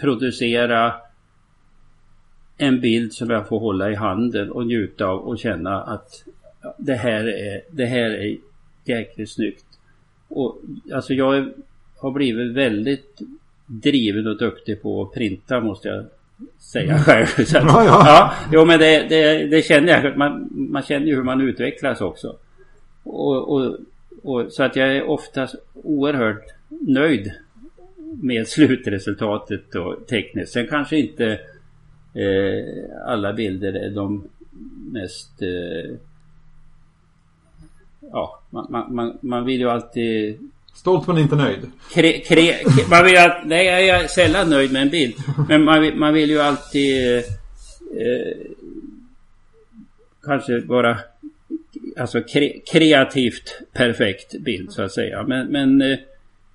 producera 0.02 0.94
en 2.58 2.82
bild 2.82 3.14
som 3.14 3.30
jag 3.30 3.48
får 3.48 3.60
hålla 3.60 3.92
i 3.92 3.96
handen 3.96 4.52
och 4.52 4.68
njuta 4.68 5.06
av 5.06 5.20
och 5.20 5.40
känna 5.40 5.82
att 5.82 6.24
det 6.78 6.94
här 6.94 7.28
är, 7.28 7.62
det 7.72 7.86
här 7.86 8.10
är 8.10 8.38
jäkligt 8.86 9.32
snyggt. 9.32 9.66
Och 10.28 10.62
alltså 10.94 11.14
jag 11.14 11.50
har 11.98 12.12
blivit 12.12 12.54
väldigt 12.54 13.20
driven 13.66 14.28
och 14.28 14.38
duktig 14.38 14.82
på 14.82 15.02
att 15.02 15.14
printa 15.14 15.60
måste 15.60 15.88
jag 15.88 16.06
säga 16.60 16.92
mm. 16.92 17.04
själv. 17.04 17.26
Så 17.26 17.58
att, 17.58 17.64
ja, 17.68 17.84
ja. 17.84 18.04
ja, 18.06 18.34
jo 18.52 18.66
men 18.66 18.80
det, 18.80 19.06
det, 19.10 19.48
det 19.48 19.62
känner 19.62 20.04
jag. 20.04 20.18
Man, 20.18 20.50
man 20.52 20.82
känner 20.82 21.08
ju 21.08 21.16
hur 21.16 21.24
man 21.24 21.42
utvecklas 21.42 22.02
också. 22.02 22.36
Och, 23.04 23.54
och, 23.54 23.78
och, 24.24 24.52
så 24.52 24.64
att 24.64 24.76
jag 24.76 24.96
är 24.96 25.10
oftast 25.10 25.56
oerhört 25.74 26.59
nöjd 26.70 27.32
med 28.22 28.48
slutresultatet 28.48 29.76
och 29.76 30.08
tekniskt. 30.08 30.54
Sen 30.54 30.68
kanske 30.68 30.98
inte 30.98 31.40
eh, 32.14 33.06
alla 33.06 33.34
bilder 33.34 33.74
är 33.74 33.90
de 33.90 34.24
mest 34.92 35.42
eh, 35.42 35.96
ja, 38.12 38.40
man, 38.50 38.86
man, 38.90 39.18
man 39.22 39.46
vill 39.46 39.60
ju 39.60 39.70
alltid 39.70 40.38
Stolt 40.74 41.08
men 41.08 41.18
inte 41.18 41.36
nöjd. 41.36 41.72
Kre, 41.94 42.12
kre, 42.12 42.56
man 42.90 43.06
vill, 43.06 43.18
nej, 43.46 43.66
jag 43.66 44.04
är 44.04 44.08
sällan 44.08 44.50
nöjd 44.50 44.72
med 44.72 44.82
en 44.82 44.90
bild. 44.90 45.14
Men 45.50 45.64
man 45.64 45.82
vill, 45.82 45.96
man 45.96 46.14
vill 46.14 46.30
ju 46.30 46.40
alltid 46.40 47.18
eh, 47.18 47.24
kanske 50.24 50.60
vara 50.60 50.98
alltså 51.98 52.22
kre, 52.22 52.60
kreativt 52.72 53.62
perfekt 53.74 54.40
bild 54.40 54.72
så 54.72 54.82
att 54.82 54.92
säga. 54.92 55.24
Men, 55.24 55.48
men 55.48 55.82
eh, 55.82 55.98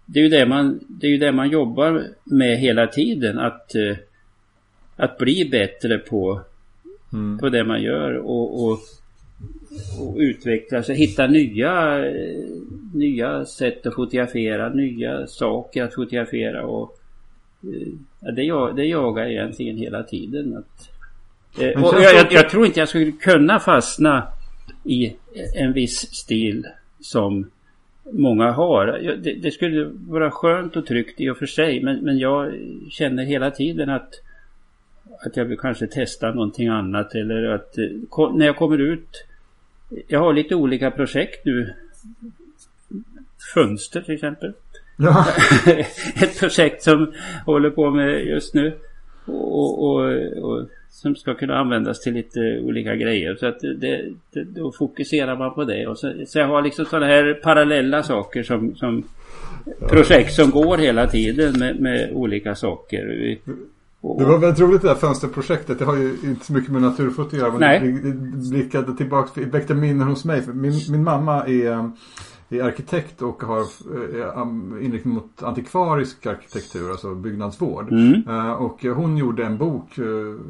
det 0.06 0.18
är 0.18 0.22
ju 0.22 0.28
det 0.28 0.46
man, 0.46 0.80
det 0.88 1.06
är 1.06 1.10
ju 1.10 1.18
det 1.18 1.32
man 1.32 1.50
jobbar 1.50 2.04
med 2.24 2.58
hela 2.58 2.86
tiden. 2.86 3.38
Att, 3.38 3.74
eh, 3.74 3.96
att 4.96 5.18
bli 5.18 5.48
bättre 5.50 5.98
på, 5.98 6.40
mm. 7.12 7.38
på 7.38 7.48
det 7.48 7.64
man 7.64 7.82
gör 7.82 8.16
och, 8.16 8.64
och 8.64 8.78
och 10.00 10.16
utvecklas 10.16 10.88
och 10.88 10.94
hitta 10.94 11.26
nya, 11.26 12.04
nya 12.94 13.44
sätt 13.44 13.86
att 13.86 13.94
fotografera, 13.94 14.68
nya 14.68 15.26
saker 15.26 15.82
att 15.82 15.94
fotografera 15.94 16.66
och 16.66 16.98
ja, 18.20 18.30
det, 18.30 18.42
jag, 18.42 18.76
det 18.76 18.84
jagar 18.84 19.26
egentligen 19.26 19.76
hela 19.76 20.02
tiden. 20.02 20.56
Att, 20.56 20.90
eh, 21.62 21.84
och 21.84 21.94
jag, 21.94 22.14
jag, 22.14 22.32
jag, 22.32 22.50
tror 22.50 22.66
inte 22.66 22.80
jag 22.80 22.88
skulle 22.88 23.12
kunna 23.12 23.60
fastna 23.60 24.28
i 24.84 25.16
en 25.54 25.72
viss 25.72 26.14
stil 26.14 26.66
som 27.00 27.50
många 28.12 28.50
har. 28.50 28.86
Det, 29.22 29.32
det 29.34 29.50
skulle 29.50 29.84
vara 30.08 30.30
skönt 30.30 30.76
och 30.76 30.86
tryggt 30.86 31.20
i 31.20 31.30
och 31.30 31.36
för 31.36 31.46
sig 31.46 31.82
men, 31.82 32.00
men 32.04 32.18
jag 32.18 32.52
känner 32.90 33.24
hela 33.24 33.50
tiden 33.50 33.90
att 33.90 34.14
att 35.26 35.36
jag 35.36 35.44
vill 35.44 35.58
kanske 35.58 35.86
testa 35.86 36.30
någonting 36.34 36.68
annat 36.68 37.14
eller 37.14 37.44
att 37.44 37.76
när 38.34 38.46
jag 38.46 38.56
kommer 38.56 38.78
ut 38.78 39.26
jag 40.08 40.20
har 40.20 40.32
lite 40.32 40.54
olika 40.54 40.90
projekt 40.90 41.44
nu. 41.44 41.74
Fönster 43.54 44.00
till 44.00 44.14
exempel. 44.14 44.52
Ja. 44.96 45.26
Ett 46.22 46.40
projekt 46.40 46.82
som 46.82 47.12
håller 47.46 47.70
på 47.70 47.90
med 47.90 48.26
just 48.26 48.54
nu. 48.54 48.78
och, 49.26 49.84
och, 49.84 50.02
och, 50.42 50.68
som 50.94 51.16
ska 51.16 51.34
kunna 51.34 51.58
användas 51.58 52.00
till 52.00 52.14
lite 52.14 52.60
olika 52.62 52.96
grejer. 52.96 53.36
Så 53.36 53.46
att 53.46 53.60
det, 53.60 54.04
det, 54.30 54.44
då 54.44 54.72
fokuserar 54.72 55.36
man 55.36 55.54
på 55.54 55.64
det. 55.64 55.86
Och 55.86 55.98
så, 55.98 56.12
så 56.26 56.38
jag 56.38 56.48
har 56.48 56.62
liksom 56.62 56.84
sådana 56.84 57.06
här 57.06 57.40
parallella 57.42 58.02
saker 58.02 58.42
som, 58.42 58.74
som 58.76 59.04
projekt 59.88 60.32
som 60.32 60.50
går 60.50 60.76
hela 60.78 61.06
tiden 61.06 61.58
med, 61.58 61.80
med 61.80 62.12
olika 62.12 62.54
saker. 62.54 63.36
Och... 64.00 64.18
Det 64.18 64.24
var 64.24 64.38
väldigt 64.38 64.60
roligt 64.60 64.82
det 64.82 64.88
där 64.88 64.94
fönsterprojektet. 64.94 65.78
Det 65.78 65.84
har 65.84 65.96
ju 65.96 66.16
inte 66.24 66.46
så 66.46 66.52
mycket 66.52 66.70
med 66.70 66.82
naturfoto 66.82 67.36
att 67.36 67.42
göra. 67.42 67.50
Men 67.50 67.60
Nej. 67.60 67.80
det 68.02 68.50
blickade 68.50 68.96
tillbaka, 68.96 69.40
väckte 69.40 69.74
minnen 69.74 70.08
hos 70.08 70.24
mig. 70.24 70.42
Min, 70.46 70.72
min 70.90 71.04
mamma 71.04 71.46
är 71.46 71.90
är 72.48 72.62
arkitekt 72.62 73.22
och 73.22 73.42
har 73.42 73.60
eh, 73.60 74.84
inriktning 74.84 75.14
mot 75.14 75.42
antikvarisk 75.42 76.26
arkitektur, 76.26 76.90
alltså 76.90 77.14
byggnadsvård. 77.14 77.92
Mm. 77.92 78.22
Eh, 78.28 78.52
och 78.52 78.82
hon 78.82 79.16
gjorde 79.16 79.44
en 79.44 79.58
bok, 79.58 79.98
eh, 79.98 80.04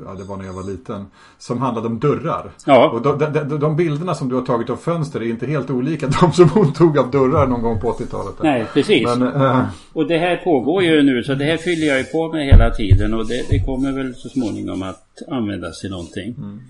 ja 0.06 0.14
det 0.18 0.24
var 0.24 0.36
när 0.36 0.44
jag 0.44 0.52
var 0.52 0.70
liten, 0.70 1.06
som 1.38 1.58
handlade 1.58 1.86
om 1.86 1.98
dörrar. 1.98 2.50
Ja. 2.66 2.90
Och 2.90 3.02
de, 3.02 3.18
de, 3.18 3.58
de, 3.58 3.76
bilderna 3.76 4.14
som 4.14 4.28
du 4.28 4.34
har 4.34 4.42
tagit 4.42 4.70
av 4.70 4.76
fönster 4.76 5.20
är 5.22 5.26
inte 5.26 5.46
helt 5.46 5.70
olika 5.70 6.06
de 6.20 6.32
som 6.32 6.48
hon 6.48 6.72
tog 6.72 6.98
av 6.98 7.10
dörrar 7.10 7.46
någon 7.46 7.62
gång 7.62 7.80
på 7.80 7.92
80-talet. 7.92 8.34
Nej, 8.42 8.66
precis. 8.72 9.16
Men, 9.16 9.22
äh... 9.22 9.64
Och 9.92 10.08
det 10.08 10.18
här 10.18 10.36
pågår 10.36 10.82
ju 10.82 11.02
nu 11.02 11.22
så 11.22 11.34
det 11.34 11.44
här 11.44 11.56
fyller 11.56 11.86
jag 11.86 11.98
ju 11.98 12.04
på 12.04 12.32
med 12.32 12.46
hela 12.46 12.70
tiden 12.70 13.14
och 13.14 13.26
det, 13.26 13.46
det 13.50 13.60
kommer 13.60 13.92
väl 13.92 14.14
så 14.14 14.28
småningom 14.28 14.82
att 14.82 15.22
användas 15.28 15.80
till 15.80 15.90
någonting. 15.90 16.34
Mm. 16.38 16.60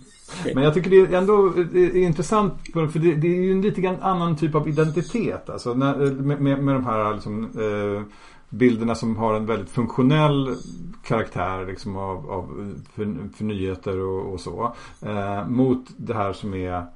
Men 0.54 0.64
jag 0.64 0.74
tycker 0.74 0.90
det 0.90 1.00
är 1.00 1.12
ändå 1.18 1.52
är 1.74 1.96
intressant 1.96 2.54
för 2.72 2.98
det, 2.98 3.14
det, 3.14 3.26
är 3.26 3.42
ju 3.42 3.52
en 3.52 3.62
lite 3.62 3.80
grann 3.80 3.96
annan 4.00 4.36
typ 4.36 4.54
av 4.54 4.68
identitet. 4.68 5.50
Alltså 5.50 5.74
när, 5.74 5.96
med, 5.96 6.40
med, 6.40 6.62
med 6.62 6.74
de 6.74 6.86
här 6.86 7.14
liksom, 7.14 7.44
eh, 7.44 8.02
bilderna 8.48 8.94
som 8.94 9.16
har 9.16 9.34
en 9.34 9.46
väldigt 9.46 9.70
funktionell 9.70 10.56
karaktär 11.02 11.66
liksom, 11.66 11.96
av, 11.96 12.30
av 12.30 12.74
för, 12.94 13.16
för 13.36 13.44
nyheter 13.44 14.00
och, 14.00 14.32
och 14.32 14.40
så. 14.40 14.74
Eh, 15.02 15.48
mot 15.48 15.84
det 15.96 16.14
här 16.14 16.32
som 16.32 16.54
är 16.54 16.86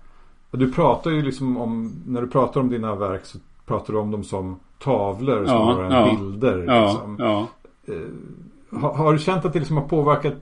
Du 0.50 0.72
pratar 0.72 1.10
ju 1.10 1.22
liksom 1.22 1.56
om 1.56 1.92
När 2.06 2.20
du 2.20 2.26
pratar 2.26 2.60
om 2.60 2.70
dina 2.70 2.94
verk 2.94 3.24
så 3.24 3.38
pratar 3.66 3.92
du 3.92 3.98
om 3.98 4.10
dem 4.10 4.24
som 4.24 4.56
tavlor 4.78 5.46
som 5.46 5.54
ja, 5.54 5.84
en 5.84 5.92
ja, 5.92 6.10
bilder. 6.10 6.64
Ja, 6.66 6.82
liksom. 6.82 7.16
ja. 7.18 7.46
Eh, 7.94 8.78
har, 8.80 8.94
har, 8.94 9.12
du 9.12 9.18
känt 9.18 9.44
att 9.44 9.52
det 9.52 9.58
liksom 9.58 9.76
har 9.76 9.88
påverkat 9.88 10.34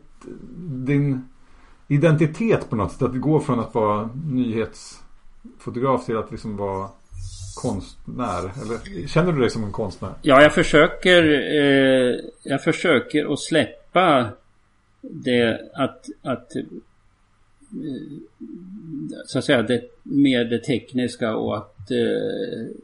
din 0.58 1.28
identitet 1.88 2.70
på 2.70 2.76
något 2.76 2.92
sätt. 2.92 3.02
Att 3.02 3.20
gå 3.20 3.40
från 3.40 3.60
att 3.60 3.74
vara 3.74 4.10
nyhetsfotograf 4.32 6.06
till 6.06 6.16
att 6.16 6.30
liksom 6.30 6.56
vara 6.56 6.88
konstnär? 7.62 8.38
Eller 8.62 9.06
känner 9.06 9.32
du 9.32 9.40
dig 9.40 9.50
som 9.50 9.64
en 9.64 9.72
konstnär? 9.72 10.12
Ja, 10.22 10.42
jag 10.42 10.54
försöker 10.54 11.22
eh, 11.32 12.20
Jag 12.42 12.62
försöker 12.64 13.32
att 13.32 13.40
släppa 13.40 14.28
det 15.00 15.60
att, 15.74 16.06
att 16.22 16.56
eh, 16.56 16.62
så 19.26 19.38
att 19.38 19.44
säga 19.44 19.62
det, 19.62 19.82
mer 20.02 20.44
det 20.44 20.58
tekniska 20.58 21.36
och 21.36 21.56
att 21.56 21.90
eh, 21.90 22.76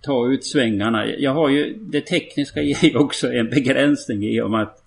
ta 0.00 0.28
ut 0.28 0.44
svängarna. 0.44 1.06
Jag 1.06 1.34
har 1.34 1.48
ju 1.48 1.78
det 1.80 2.00
tekniska 2.00 2.62
ger 2.62 2.84
ju 2.84 2.98
också 2.98 3.32
en 3.32 3.50
begränsning 3.50 4.22
i 4.24 4.40
och 4.40 4.50
med 4.50 4.62
att 4.62 4.82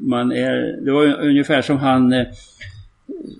man 0.00 0.32
är, 0.32 0.84
det 0.84 0.92
var 0.92 1.20
ungefär 1.20 1.62
som 1.62 1.76
han 1.76 2.12
eh, 2.12 2.26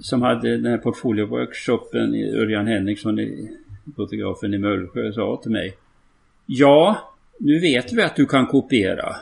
som 0.01 0.23
hade 0.23 0.57
den 0.57 0.67
här 0.67 0.79
portfolio-workshopen, 0.79 2.15
Örjan 2.35 2.67
Henriksson, 2.67 3.19
fotografen 3.97 4.55
i 4.55 4.59
Mullsjö, 4.59 5.13
sa 5.13 5.41
till 5.43 5.51
mig. 5.51 5.75
Ja, 6.47 6.99
nu 7.39 7.59
vet 7.59 7.93
vi 7.93 8.03
att 8.03 8.17
du 8.17 8.27
kan 8.27 8.47
kopiera. 8.47 9.17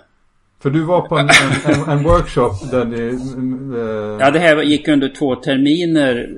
För 0.63 0.71
du 0.71 0.83
var 0.83 1.09
på 1.09 1.19
en, 1.19 1.29
en, 1.67 1.99
en 1.99 2.05
workshop 2.05 2.71
där 2.71 2.85
ni... 2.85 2.99
Äh... 2.99 4.21
Ja, 4.21 4.31
det 4.31 4.39
här 4.39 4.63
gick 4.63 4.89
under 4.89 5.09
två 5.09 5.37
terminer. 5.37 6.31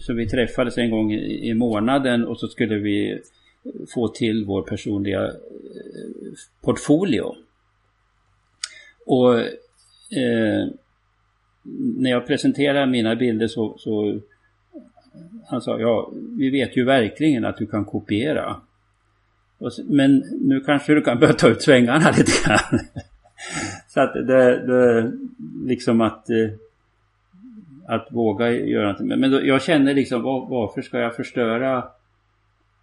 Så 0.00 0.14
vi 0.14 0.28
träffades 0.28 0.78
en 0.78 0.90
gång 0.90 1.12
i, 1.12 1.48
i 1.48 1.54
månaden 1.54 2.26
och 2.26 2.38
så 2.38 2.46
skulle 2.46 2.78
vi 2.78 3.20
få 3.94 4.08
till 4.08 4.44
vår 4.44 4.62
personliga 4.62 5.30
portfolio. 6.62 7.34
Och 9.06 9.44
eh, 10.10 10.68
när 11.96 12.10
jag 12.10 12.26
presenterade 12.26 12.86
mina 12.86 13.16
bilder 13.16 13.46
så, 13.46 13.74
så 13.78 14.20
han 15.46 15.62
sa 15.62 15.80
ja, 15.80 16.12
vi 16.38 16.50
vet 16.50 16.76
ju 16.76 16.84
verkligen 16.84 17.44
att 17.44 17.56
du 17.56 17.66
kan 17.66 17.84
kopiera. 17.84 18.56
Så, 19.70 19.82
men 19.84 20.24
nu 20.40 20.60
kanske 20.60 20.94
du 20.94 21.02
kan 21.02 21.18
börja 21.18 21.32
ta 21.32 21.48
ut 21.48 21.62
svängarna 21.62 22.10
lite 22.18 22.32
grann. 22.46 22.80
så 23.88 24.00
att 24.00 24.14
det, 24.14 24.66
det 24.66 25.12
liksom 25.64 26.00
att 26.00 26.30
eh, 26.30 26.50
att 27.86 28.08
våga 28.10 28.50
göra 28.50 28.82
någonting. 28.82 29.06
Men, 29.06 29.20
men 29.20 29.30
då, 29.30 29.46
jag 29.46 29.62
känner 29.62 29.94
liksom 29.94 30.22
var, 30.22 30.46
varför 30.46 30.82
ska 30.82 30.98
jag 30.98 31.16
förstöra 31.16 31.84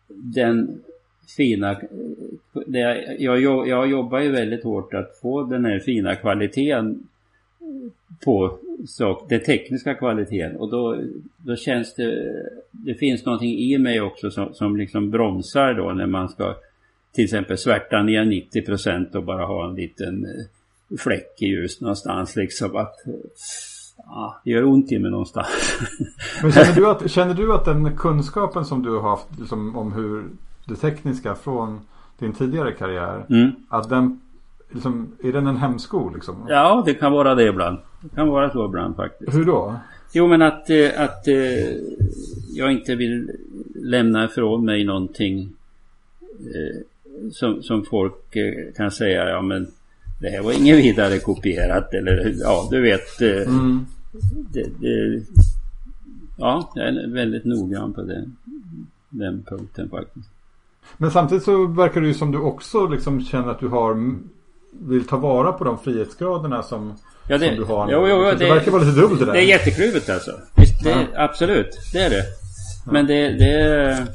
den 0.07 0.81
fina... 1.37 1.71
Eh, 1.71 1.77
det, 2.65 3.15
jag, 3.19 3.41
jag, 3.41 3.67
jag 3.67 3.87
jobbar 3.87 4.19
ju 4.19 4.31
väldigt 4.31 4.63
hårt 4.63 4.93
att 4.93 5.17
få 5.21 5.43
den 5.43 5.65
här 5.65 5.79
fina 5.79 6.15
kvaliteten 6.15 7.07
på 8.25 8.57
sak, 8.87 9.25
den 9.29 9.43
tekniska 9.43 9.93
kvaliteten 9.93 10.55
och 10.55 10.69
då, 10.69 10.97
då 11.37 11.55
känns 11.55 11.95
det, 11.95 12.33
det 12.71 12.93
finns 12.93 13.25
någonting 13.25 13.57
i 13.57 13.77
mig 13.77 14.01
också 14.01 14.31
som, 14.31 14.53
som 14.53 14.77
liksom 14.77 15.11
bromsar 15.11 15.73
då 15.73 15.93
när 15.93 16.07
man 16.07 16.29
ska 16.29 16.55
till 17.11 17.23
exempel 17.23 17.57
svärta 17.57 18.03
ner 18.03 18.23
90% 18.23 19.15
och 19.15 19.23
bara 19.23 19.45
ha 19.45 19.69
en 19.69 19.75
liten 19.75 20.25
eh, 20.25 20.97
fläck 20.97 21.41
i 21.41 21.45
ljus 21.45 21.81
någonstans 21.81 22.35
liksom 22.35 22.75
att 22.75 22.95
ja, 23.97 24.41
det 24.43 24.51
gör 24.51 24.63
ont 24.63 24.91
i 24.91 24.99
mig 24.99 25.11
någonstans. 25.11 25.47
Men 26.41 26.51
känner 26.51 26.75
du 26.75 26.87
att, 26.87 27.11
känner 27.11 27.33
du 27.33 27.53
att 27.53 27.65
den 27.65 27.97
kunskapen 27.97 28.65
som 28.65 28.83
du 28.83 28.89
har 28.89 29.09
haft 29.09 29.39
liksom, 29.39 29.77
om 29.77 29.93
hur 29.93 30.23
det 30.65 30.75
tekniska 30.75 31.35
från 31.35 31.79
din 32.19 32.33
tidigare 32.33 32.71
karriär, 32.71 33.25
mm. 33.29 33.51
att 33.69 33.89
den 33.89 34.21
liksom, 34.71 35.11
är 35.23 35.31
den 35.31 35.47
en 35.47 35.57
hämsko 35.57 36.09
liksom? 36.13 36.35
Ja, 36.49 36.83
det 36.85 36.93
kan 36.93 37.11
vara 37.11 37.35
det 37.35 37.47
ibland. 37.47 37.77
Det 38.01 38.15
kan 38.15 38.27
vara 38.27 38.49
så 38.49 38.65
ibland 38.65 38.95
faktiskt. 38.95 39.35
Hur 39.35 39.45
då? 39.45 39.75
Jo, 40.13 40.27
men 40.27 40.41
att, 40.41 40.69
eh, 40.69 41.01
att 41.01 41.27
eh, 41.27 41.75
jag 42.53 42.71
inte 42.71 42.95
vill 42.95 43.31
lämna 43.75 44.25
ifrån 44.25 44.65
mig 44.65 44.83
någonting 44.83 45.49
eh, 46.39 46.81
som, 47.31 47.63
som 47.63 47.85
folk 47.85 48.37
kan 48.77 48.91
säga, 48.91 49.29
ja 49.29 49.41
men 49.41 49.67
det 50.21 50.29
här 50.29 50.41
var 50.41 50.51
inget 50.51 50.77
vidare 50.77 51.19
kopierat 51.19 51.93
eller 51.93 52.35
ja, 52.39 52.67
du 52.71 52.81
vet. 52.81 53.21
Mm. 53.21 53.85
Det, 54.53 54.69
det, 54.79 55.23
ja, 56.37 56.71
jag 56.75 56.87
är 56.87 57.07
väldigt 57.07 57.45
noggrann 57.45 57.93
på 57.93 58.01
det, 58.01 58.25
den 59.09 59.43
punkten 59.43 59.89
faktiskt. 59.89 60.29
Men 60.97 61.11
samtidigt 61.11 61.43
så 61.43 61.67
verkar 61.67 62.01
det 62.01 62.07
ju 62.07 62.13
som 62.13 62.31
du 62.31 62.37
också 62.37 62.87
liksom 62.87 63.21
känner 63.21 63.47
att 63.47 63.59
du 63.59 63.67
har 63.67 63.95
vill 64.71 65.07
ta 65.07 65.17
vara 65.17 65.51
på 65.51 65.63
de 65.63 65.79
frihetsgraderna 65.79 66.63
som, 66.63 66.93
ja, 67.27 67.37
det, 67.37 67.47
som 67.47 67.55
du 67.55 67.63
har. 67.63 67.91
Jo, 67.91 68.07
jo, 68.07 68.23
det, 68.23 68.35
det 68.35 68.49
verkar 68.49 68.71
vara 68.71 68.83
lite 68.83 69.01
dubbelt 69.01 69.19
det 69.19 69.25
där. 69.25 69.33
Det 69.33 69.39
är 69.39 69.47
jättekluvigt 69.47 70.09
alltså. 70.09 70.31
Visst, 70.55 70.83
det, 70.83 70.89
ja. 70.89 71.05
Absolut, 71.15 71.79
det 71.93 71.99
är 71.99 72.09
det. 72.09 72.23
Men 72.91 73.07
det, 73.07 73.29
det, 73.29 73.91
eh, 73.91 74.07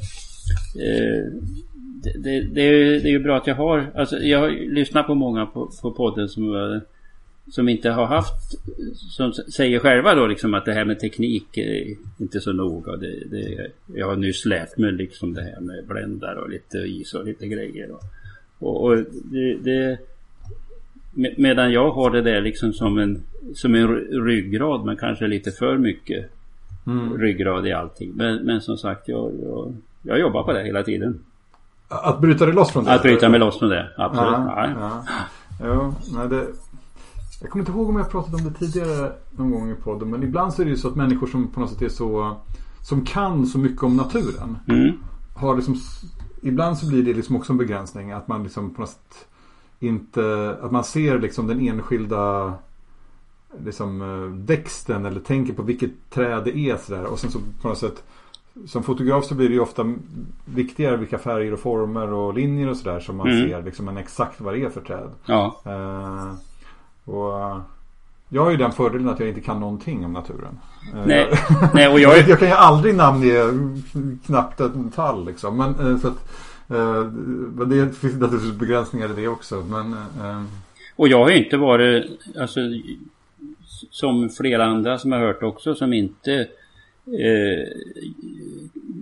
det, 2.03 2.41
det, 2.41 2.61
är 2.61 2.71
ju, 2.71 2.99
det 2.99 3.07
är 3.07 3.11
ju 3.11 3.19
bra 3.19 3.37
att 3.37 3.47
jag 3.47 3.55
har, 3.55 3.91
alltså 3.95 4.17
jag 4.17 4.39
har 4.39 4.49
lyssnat 4.49 5.07
på 5.07 5.15
många 5.15 5.45
på, 5.45 5.71
på 5.81 5.91
podden 5.91 6.29
som, 6.29 6.81
som 7.51 7.69
inte 7.69 7.89
har 7.89 8.05
haft, 8.05 8.55
som 8.95 9.33
säger 9.33 9.79
själva 9.79 10.15
då 10.15 10.27
liksom 10.27 10.53
att 10.53 10.65
det 10.65 10.73
här 10.73 10.85
med 10.85 10.99
teknik 10.99 11.57
är 11.57 11.95
inte 12.17 12.39
så 12.39 12.53
noga. 12.53 12.95
Det, 12.95 13.23
det, 13.31 13.71
jag 13.95 14.07
har 14.07 14.15
nyss 14.15 14.45
lärt 14.45 14.77
mig 14.77 14.91
liksom 14.91 15.33
det 15.33 15.41
här 15.41 15.61
med 15.61 15.85
bländar 15.87 16.35
och 16.35 16.49
lite 16.49 16.77
is 16.77 17.13
och 17.13 17.25
lite 17.25 17.47
grejer. 17.47 17.91
Och, 17.91 18.03
och, 18.59 18.83
och 18.83 18.97
det, 19.23 19.55
det 19.63 19.97
Medan 21.37 21.71
jag 21.71 21.91
har 21.91 22.11
det 22.11 22.21
där 22.21 22.41
liksom 22.41 22.73
som 22.73 22.97
en, 22.97 23.23
som 23.55 23.75
en 23.75 23.87
ryggrad 24.25 24.85
men 24.85 24.97
kanske 24.97 25.27
lite 25.27 25.51
för 25.51 25.77
mycket 25.77 26.31
mm. 26.87 27.17
ryggrad 27.17 27.67
i 27.67 27.73
allting. 27.73 28.11
Men, 28.15 28.45
men 28.45 28.61
som 28.61 28.77
sagt 28.77 29.07
jag, 29.07 29.31
jag, 29.43 29.73
jag 30.01 30.19
jobbar 30.19 30.43
på 30.43 30.53
det 30.53 30.63
hela 30.63 30.83
tiden. 30.83 31.19
Att 31.87 32.19
bryta 32.21 32.45
dig 32.45 32.53
loss 32.53 32.71
från 32.71 32.83
det? 32.83 32.93
Att 32.93 33.01
bryta 33.01 33.29
mig 33.29 33.39
loss 33.39 33.59
från 33.59 33.69
det, 33.69 33.89
absolut. 33.97 34.31
Ja, 34.31 34.69
ja. 34.79 35.03
Jo, 35.63 35.93
nej, 36.13 36.29
det, 36.29 36.47
jag 37.41 37.49
kommer 37.49 37.61
inte 37.61 37.71
ihåg 37.71 37.89
om 37.89 37.97
jag 37.97 38.11
pratat 38.11 38.33
om 38.33 38.43
det 38.43 38.59
tidigare 38.59 39.11
någon 39.31 39.51
gång 39.51 39.71
i 39.71 39.75
podden. 39.75 40.09
Men 40.09 40.23
ibland 40.23 40.53
så 40.53 40.61
är 40.61 40.65
det 40.65 40.71
ju 40.71 40.77
så 40.77 40.87
att 40.87 40.95
människor 40.95 41.27
som 41.27 41.47
på 41.47 41.59
något 41.59 41.69
sätt 41.69 41.81
är 41.81 41.89
så 41.89 42.37
Som 42.81 43.05
kan 43.05 43.45
så 43.45 43.59
mycket 43.59 43.83
om 43.83 43.97
naturen. 43.97 44.57
Mm. 44.67 44.91
Har 45.35 45.55
liksom 45.55 45.75
Ibland 46.41 46.77
så 46.77 46.89
blir 46.89 47.03
det 47.03 47.13
liksom 47.13 47.35
också 47.35 47.53
en 47.53 47.57
begränsning. 47.57 48.11
Att 48.11 48.27
man 48.27 48.43
liksom 48.43 48.73
på 48.73 48.81
något 48.81 48.89
sätt 48.89 49.27
inte, 49.79 50.57
att 50.61 50.71
man 50.71 50.83
ser 50.83 51.19
liksom 51.19 51.47
den 51.47 51.67
enskilda 51.67 52.53
liksom 53.63 54.45
växten 54.45 55.05
eller 55.05 55.19
tänker 55.19 55.53
på 55.53 55.61
vilket 55.61 56.09
träd 56.09 56.43
det 56.43 56.57
är 56.57 56.77
sådär. 56.77 57.03
Och 57.03 57.19
sen 57.19 57.31
så 57.31 57.39
på 57.61 57.67
något 57.67 57.77
sätt 57.77 58.03
som 58.65 58.83
fotograf 58.83 59.25
så 59.25 59.35
blir 59.35 59.49
det 59.49 59.53
ju 59.53 59.59
ofta 59.59 59.93
viktigare 60.45 60.97
vilka 60.97 61.17
färger 61.17 61.53
och 61.53 61.59
former 61.59 62.13
och 62.13 62.33
linjer 62.33 62.69
och 62.69 62.77
sådär 62.77 62.99
som 62.99 63.17
man 63.17 63.27
mm. 63.27 63.49
ser 63.49 63.63
liksom 63.63 63.87
än 63.87 63.97
exakt 63.97 64.41
vad 64.41 64.53
det 64.53 64.63
är 64.63 64.69
för 64.69 64.81
träd. 64.81 65.09
Ja. 65.25 65.61
Uh, 65.65 66.33
och 67.15 67.61
Jag 68.29 68.43
har 68.43 68.51
ju 68.51 68.57
den 68.57 68.71
fördelen 68.71 69.09
att 69.09 69.19
jag 69.19 69.29
inte 69.29 69.41
kan 69.41 69.59
någonting 69.59 70.05
om 70.05 70.13
naturen. 70.13 70.59
Eh, 70.93 71.05
Nej, 71.05 71.39
nej 71.73 71.87
och 71.87 71.99
jag, 71.99 72.17
Jag, 72.17 72.29
jag 72.29 72.39
kan 72.39 72.47
ju 72.47 72.53
aldrig 72.53 72.95
namnge 72.95 73.43
knappt 74.25 74.59
en 74.59 74.91
tall 74.91 75.25
liksom. 75.25 75.57
Men 75.57 75.69
eh, 75.69 75.97
så 75.97 76.07
att, 76.07 76.13
eh, 76.13 76.19
men 76.67 77.69
det 77.69 77.95
finns 77.95 78.19
naturligtvis 78.19 78.59
begränsningar 78.59 79.09
i 79.19 79.21
det 79.21 79.27
också. 79.27 79.55
Men 79.55 79.93
eh, 79.93 80.43
och 80.95 81.07
jag 81.07 81.23
har 81.23 81.29
ju 81.29 81.37
inte 81.37 81.57
varit, 81.57 82.05
alltså 82.39 82.59
som 83.89 84.29
flera 84.29 84.65
andra 84.65 84.97
som 84.97 85.11
jag 85.11 85.19
hört 85.19 85.43
också 85.43 85.75
som 85.75 85.93
inte 85.93 86.47
eh, 87.05 87.67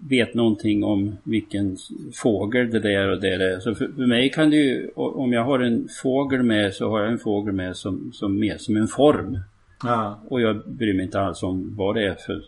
vet 0.09 0.33
någonting 0.33 0.83
om 0.83 1.17
vilken 1.23 1.77
fågel 2.13 2.71
det 2.71 2.79
där 2.79 3.09
och 3.09 3.21
det 3.21 3.33
är. 3.33 3.59
Så 3.59 3.75
för, 3.75 3.87
för 3.87 4.05
mig 4.05 4.29
kan 4.29 4.49
det 4.49 4.55
ju, 4.55 4.89
om 4.95 5.33
jag 5.33 5.43
har 5.43 5.59
en 5.59 5.87
fågel 6.03 6.43
med 6.43 6.73
så 6.73 6.89
har 6.89 6.99
jag 6.99 7.11
en 7.11 7.19
fågel 7.19 7.53
med 7.53 7.75
som, 7.75 8.11
som 8.13 8.39
mer 8.39 8.57
som 8.57 8.77
en 8.77 8.87
form. 8.87 9.39
ja. 9.83 10.19
Och 10.27 10.41
jag 10.41 10.61
bryr 10.65 10.93
mig 10.93 11.05
inte 11.05 11.19
alls 11.19 11.43
om 11.43 11.75
vad 11.75 11.95
det 11.95 12.05
är 12.05 12.15
för, 12.15 12.41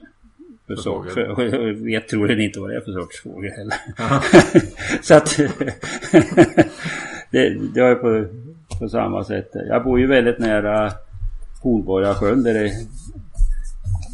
för, 0.68 0.76
sort. 0.76 1.12
För, 1.12 1.90
jag 1.90 2.08
troligen 2.08 2.42
inte 2.42 2.60
vad 2.60 2.70
det 2.70 2.76
är 2.76 2.82
för 2.82 2.92
sorts 2.92 3.22
fågel 3.22 3.52
heller. 3.52 3.76
Så 5.02 5.16
att 5.16 5.38
det, 7.32 7.74
det 7.74 7.80
är 7.80 7.96
på, 7.96 8.26
på 8.80 8.90
samma 8.90 9.24
sätt. 9.24 9.52
Jag 9.54 9.84
bor 9.84 10.00
ju 10.00 10.08
väldigt 10.08 10.40
nära 10.40 10.92
Hornborgasjön 11.62 12.44
där 12.44 12.54
det, 12.54 12.72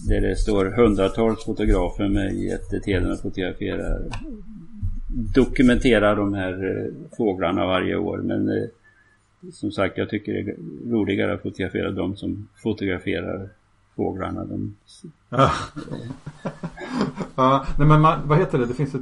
där 0.07 0.21
det 0.21 0.35
står 0.35 0.65
hundratals 0.65 1.45
fotografer 1.45 2.07
med 2.07 2.35
jättetelen 2.35 3.11
och 3.11 3.19
fotograferar 3.19 4.01
dokumenterar 5.13 6.15
de 6.15 6.33
här 6.33 6.65
eh, 6.65 7.15
fåglarna 7.17 7.65
varje 7.65 7.95
år. 7.95 8.17
Men 8.17 8.49
eh, 8.49 8.69
som 9.53 9.71
sagt, 9.71 9.97
jag 9.97 10.09
tycker 10.09 10.33
det 10.33 10.39
är 10.39 10.55
roligare 10.91 11.33
att 11.33 11.41
fotografera 11.41 11.91
de 11.91 12.15
som 12.15 12.47
fotograferar 12.63 13.49
fåglarna. 13.95 14.43
De, 14.45 14.75
Ja. 15.29 15.49
ja. 17.35 17.65
Nej 17.77 17.87
men 17.87 18.01
man, 18.01 18.19
vad 18.25 18.37
heter 18.37 18.57
det? 18.57 18.65
Det 18.65 18.73
finns 18.73 18.95
ett 18.95 19.01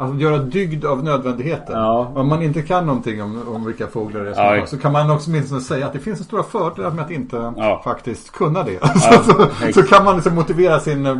Alltså 0.00 0.16
göra 0.18 0.38
dygd 0.38 0.84
av 0.84 1.04
nödvändigheten. 1.04 1.74
Ja. 1.76 2.12
Om 2.16 2.28
man 2.28 2.42
inte 2.42 2.62
kan 2.62 2.86
någonting 2.86 3.22
om, 3.22 3.48
om 3.48 3.64
vilka 3.64 3.86
fåglar 3.86 4.24
det 4.24 4.30
är 4.30 4.34
som 4.34 4.44
Ja. 4.44 4.66
så 4.66 4.78
kan 4.78 4.92
man 4.92 5.10
också 5.10 5.30
åtminstone 5.30 5.60
säga 5.60 5.86
att 5.86 5.92
det 5.92 5.98
finns 5.98 6.18
en 6.18 6.24
stora 6.24 6.42
fördelar 6.42 6.90
med 6.90 7.04
att 7.04 7.10
inte 7.10 7.52
Ja. 7.56 7.80
faktiskt 7.84 8.32
kunna 8.32 8.62
det. 8.62 8.78
Så, 8.98 9.22
så, 9.22 9.46
så 9.72 9.82
kan 9.82 10.04
man 10.04 10.14
liksom 10.16 10.34
motivera 10.34 10.80
sin, 10.80 11.06
eh, 11.06 11.16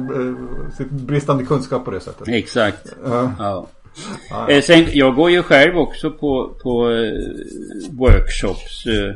sitt 0.77 0.91
bristande 0.91 1.45
kunskap 1.45 1.85
på 1.85 1.91
det 1.91 2.01
sättet. 2.01 2.29
exakt. 2.29 2.95
Eh, 4.49 4.61
sen, 4.63 4.87
jag 4.93 5.15
går 5.15 5.31
ju 5.31 5.43
själv 5.43 5.79
också 5.79 6.11
på, 6.11 6.51
på 6.63 6.91
eh, 6.91 7.13
workshops. 7.91 8.87
Eh, 8.87 9.15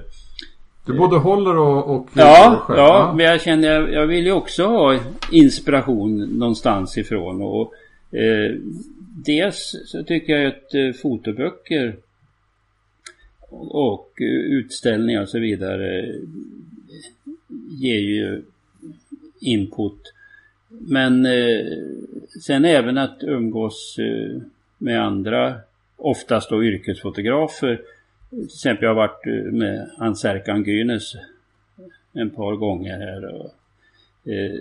Du 0.87 0.93
både 0.93 1.17
håller 1.17 1.57
och, 1.57 1.97
och 1.97 2.09
Ja, 2.15 2.63
själv, 2.67 2.79
ja, 2.79 3.15
men 3.17 3.27
jag 3.27 3.41
känner 3.41 3.69
jag, 3.69 3.93
jag 3.93 4.07
vill 4.07 4.25
ju 4.27 4.33
också 4.33 4.67
ha 4.67 4.99
inspiration 5.31 6.19
någonstans 6.19 6.99
ifrån. 6.99 7.43
Och, 7.43 7.75
eh, 8.19 8.57
dels 9.25 9.75
så 9.87 10.03
tycker 10.03 10.33
jag 10.37 10.47
att 10.47 10.75
eh, 10.75 10.93
fotoböcker 11.03 11.97
och 13.71 14.11
utställningar 14.51 15.23
och 15.23 15.29
så 15.29 15.39
vidare 15.39 16.15
ger 17.71 17.99
ju 17.99 18.43
input. 19.41 20.13
Men 20.69 21.27
eh, 21.27 21.67
sen 22.41 22.65
även 22.65 22.99
att 22.99 23.19
umgås 23.23 23.97
eh, 23.99 24.43
med 24.79 25.03
andra, 25.03 25.55
oftast 25.97 26.51
då 26.51 26.65
yrkesfotografer. 26.65 27.81
Till 28.33 28.45
exempel 28.45 28.85
jag 28.85 28.91
har 28.91 28.95
varit 28.95 29.27
eh, 29.27 29.53
med 29.53 29.91
Anserkan 29.99 30.15
Serkan 30.17 30.65
Gynes 30.65 31.15
en 32.13 32.31
par 32.31 32.57
gånger 32.57 32.99
här. 32.99 33.35
Och, 33.35 33.51
eh, 34.33 34.61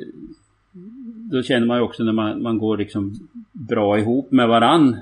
då 1.31 1.43
känner 1.43 1.67
man 1.67 1.77
ju 1.77 1.83
också 1.83 2.03
när 2.03 2.11
man, 2.11 2.41
man 2.41 2.57
går 2.57 2.77
liksom 2.77 3.29
bra 3.51 3.99
ihop 3.99 4.31
med 4.31 4.47
varann 4.47 4.97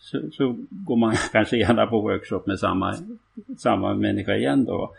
så, 0.00 0.30
så 0.32 0.56
går 0.70 0.96
man 0.96 1.14
kanske 1.32 1.56
gärna 1.56 1.86
på 1.86 2.00
workshop 2.00 2.42
med 2.46 2.58
samma, 2.58 2.96
samma 3.58 3.94
människa 3.94 4.36
igen 4.36 4.64
då. 4.64 4.94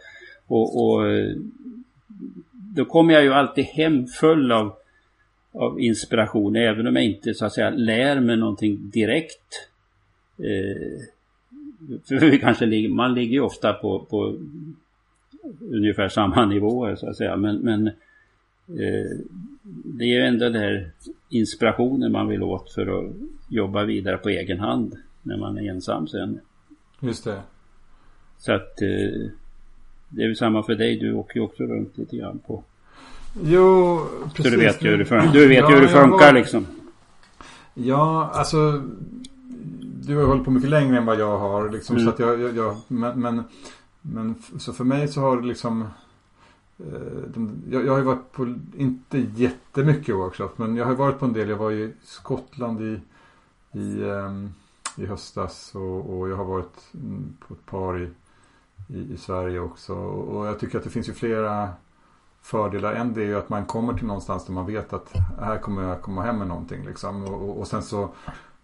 Och, 0.47 0.85
och 0.85 1.03
då 2.75 2.85
kommer 2.85 3.13
jag 3.13 3.23
ju 3.23 3.33
alltid 3.33 3.65
hem 3.65 4.07
full 4.07 4.51
av, 4.51 4.73
av 5.53 5.81
inspiration 5.81 6.55
även 6.55 6.87
om 6.87 6.95
jag 6.95 7.05
inte 7.05 7.33
så 7.33 7.45
att 7.45 7.53
säga 7.53 7.69
lär 7.69 8.19
mig 8.19 8.37
någonting 8.37 8.89
direkt. 8.89 9.69
Eh, 10.37 11.14
för 12.07 12.15
vi 12.29 12.39
kanske 12.39 12.65
ligger, 12.65 12.89
man 12.89 13.13
ligger 13.13 13.33
ju 13.33 13.41
ofta 13.41 13.73
på, 13.73 13.99
på 14.09 14.37
ungefär 15.71 16.09
samma 16.09 16.45
nivåer 16.45 16.95
så 16.95 17.09
att 17.09 17.17
säga. 17.17 17.35
Men, 17.37 17.57
men 17.57 17.87
eh, 18.67 19.17
det 19.85 20.03
är 20.03 20.07
ju 20.19 20.21
ändå 20.21 20.45
den 20.49 20.61
här 20.61 20.91
inspirationen 21.29 22.11
man 22.11 22.27
vill 22.27 22.43
åt 22.43 22.71
för 22.71 22.99
att 22.99 23.11
jobba 23.49 23.83
vidare 23.83 24.17
på 24.17 24.29
egen 24.29 24.59
hand 24.59 24.95
när 25.23 25.37
man 25.37 25.57
är 25.57 25.69
ensam 25.71 26.07
sen. 26.07 26.39
Just 27.01 27.23
det. 27.23 27.39
Så 28.37 28.53
att 28.53 28.81
eh, 28.81 29.29
det 30.09 30.23
är 30.23 30.27
väl 30.27 30.35
samma 30.35 30.63
för 30.63 30.75
dig. 30.75 30.99
Du 30.99 31.13
åker 31.13 31.35
ju 31.39 31.41
också 31.45 31.63
runt 31.63 31.97
lite 31.97 32.17
grann 32.17 32.39
på. 32.47 32.63
Jo, 33.43 33.99
Så 34.23 34.29
precis. 34.35 34.51
du 34.51 34.57
vet 34.57 34.83
ju 34.83 34.89
hur 34.89 34.97
det 34.97 35.05
funkar. 35.05 35.33
Du 35.33 35.47
vet 35.47 35.57
Ja, 35.57 35.67
hur 35.69 35.81
det 35.81 35.87
funkar 35.87 36.25
var- 36.25 36.33
liksom. 36.33 36.65
Ja, 37.73 38.31
alltså 38.33 38.83
du 40.05 40.17
har 40.17 40.25
hållit 40.25 40.45
på 40.45 40.51
mycket 40.51 40.69
längre 40.69 40.97
än 40.97 41.05
vad 41.05 41.19
jag 41.19 41.37
har. 41.37 41.69
Liksom, 41.69 41.95
Mm. 41.95 42.05
så 42.05 42.13
att 42.13 42.19
jag, 42.19 42.39
jag, 42.41 42.55
jag, 42.55 42.77
men, 42.87 43.19
men, 43.21 43.43
men 44.01 44.35
så 44.59 44.73
för 44.73 44.83
mig 44.83 45.07
så 45.07 45.21
har 45.21 45.41
det 45.41 45.47
liksom 45.47 45.81
eh, 46.79 47.21
den, 47.27 47.63
jag, 47.69 47.85
jag 47.85 47.91
har 47.91 47.97
ju 47.97 48.03
varit 48.05 48.31
på, 48.31 48.55
inte 48.75 49.17
jättemycket 49.17 50.15
workshop, 50.15 50.49
men 50.55 50.75
jag 50.75 50.85
har 50.85 50.95
varit 50.95 51.19
på 51.19 51.25
en 51.25 51.33
del. 51.33 51.49
Jag 51.49 51.57
var 51.57 51.71
i 51.71 51.93
Skottland 52.03 52.81
i, 52.81 52.99
i, 53.79 54.03
ehm, 54.03 54.49
i 54.97 55.05
höstas 55.05 55.75
och, 55.75 56.17
och 56.17 56.29
jag 56.29 56.35
har 56.37 56.45
varit 56.45 56.93
mm, 56.93 57.37
på 57.47 57.53
ett 57.53 57.65
par 57.65 58.01
i, 58.01 58.09
i, 58.87 59.13
i 59.13 59.17
Sverige 59.17 59.59
också. 59.59 59.93
Och, 59.93 60.37
och 60.37 60.47
jag 60.47 60.59
tycker 60.59 60.77
att 60.77 60.83
det 60.83 60.89
finns 60.89 61.09
ju 61.09 61.13
flera 61.13 61.69
fördelar. 62.41 62.93
En 62.93 63.13
det 63.13 63.21
är 63.21 63.25
ju 63.25 63.37
att 63.37 63.49
man 63.49 63.65
kommer 63.65 63.93
till 63.93 64.07
någonstans 64.07 64.45
där 64.45 64.53
man 64.53 64.65
vet 64.65 64.93
att 64.93 65.13
här 65.39 65.57
kommer 65.57 65.83
jag 65.83 66.01
komma 66.01 66.21
hem 66.21 66.37
med 66.37 66.47
någonting. 66.47 66.85
Liksom. 66.85 67.23
Och, 67.23 67.49
och, 67.49 67.59
och 67.59 67.67
sen 67.67 67.83
så 67.83 68.09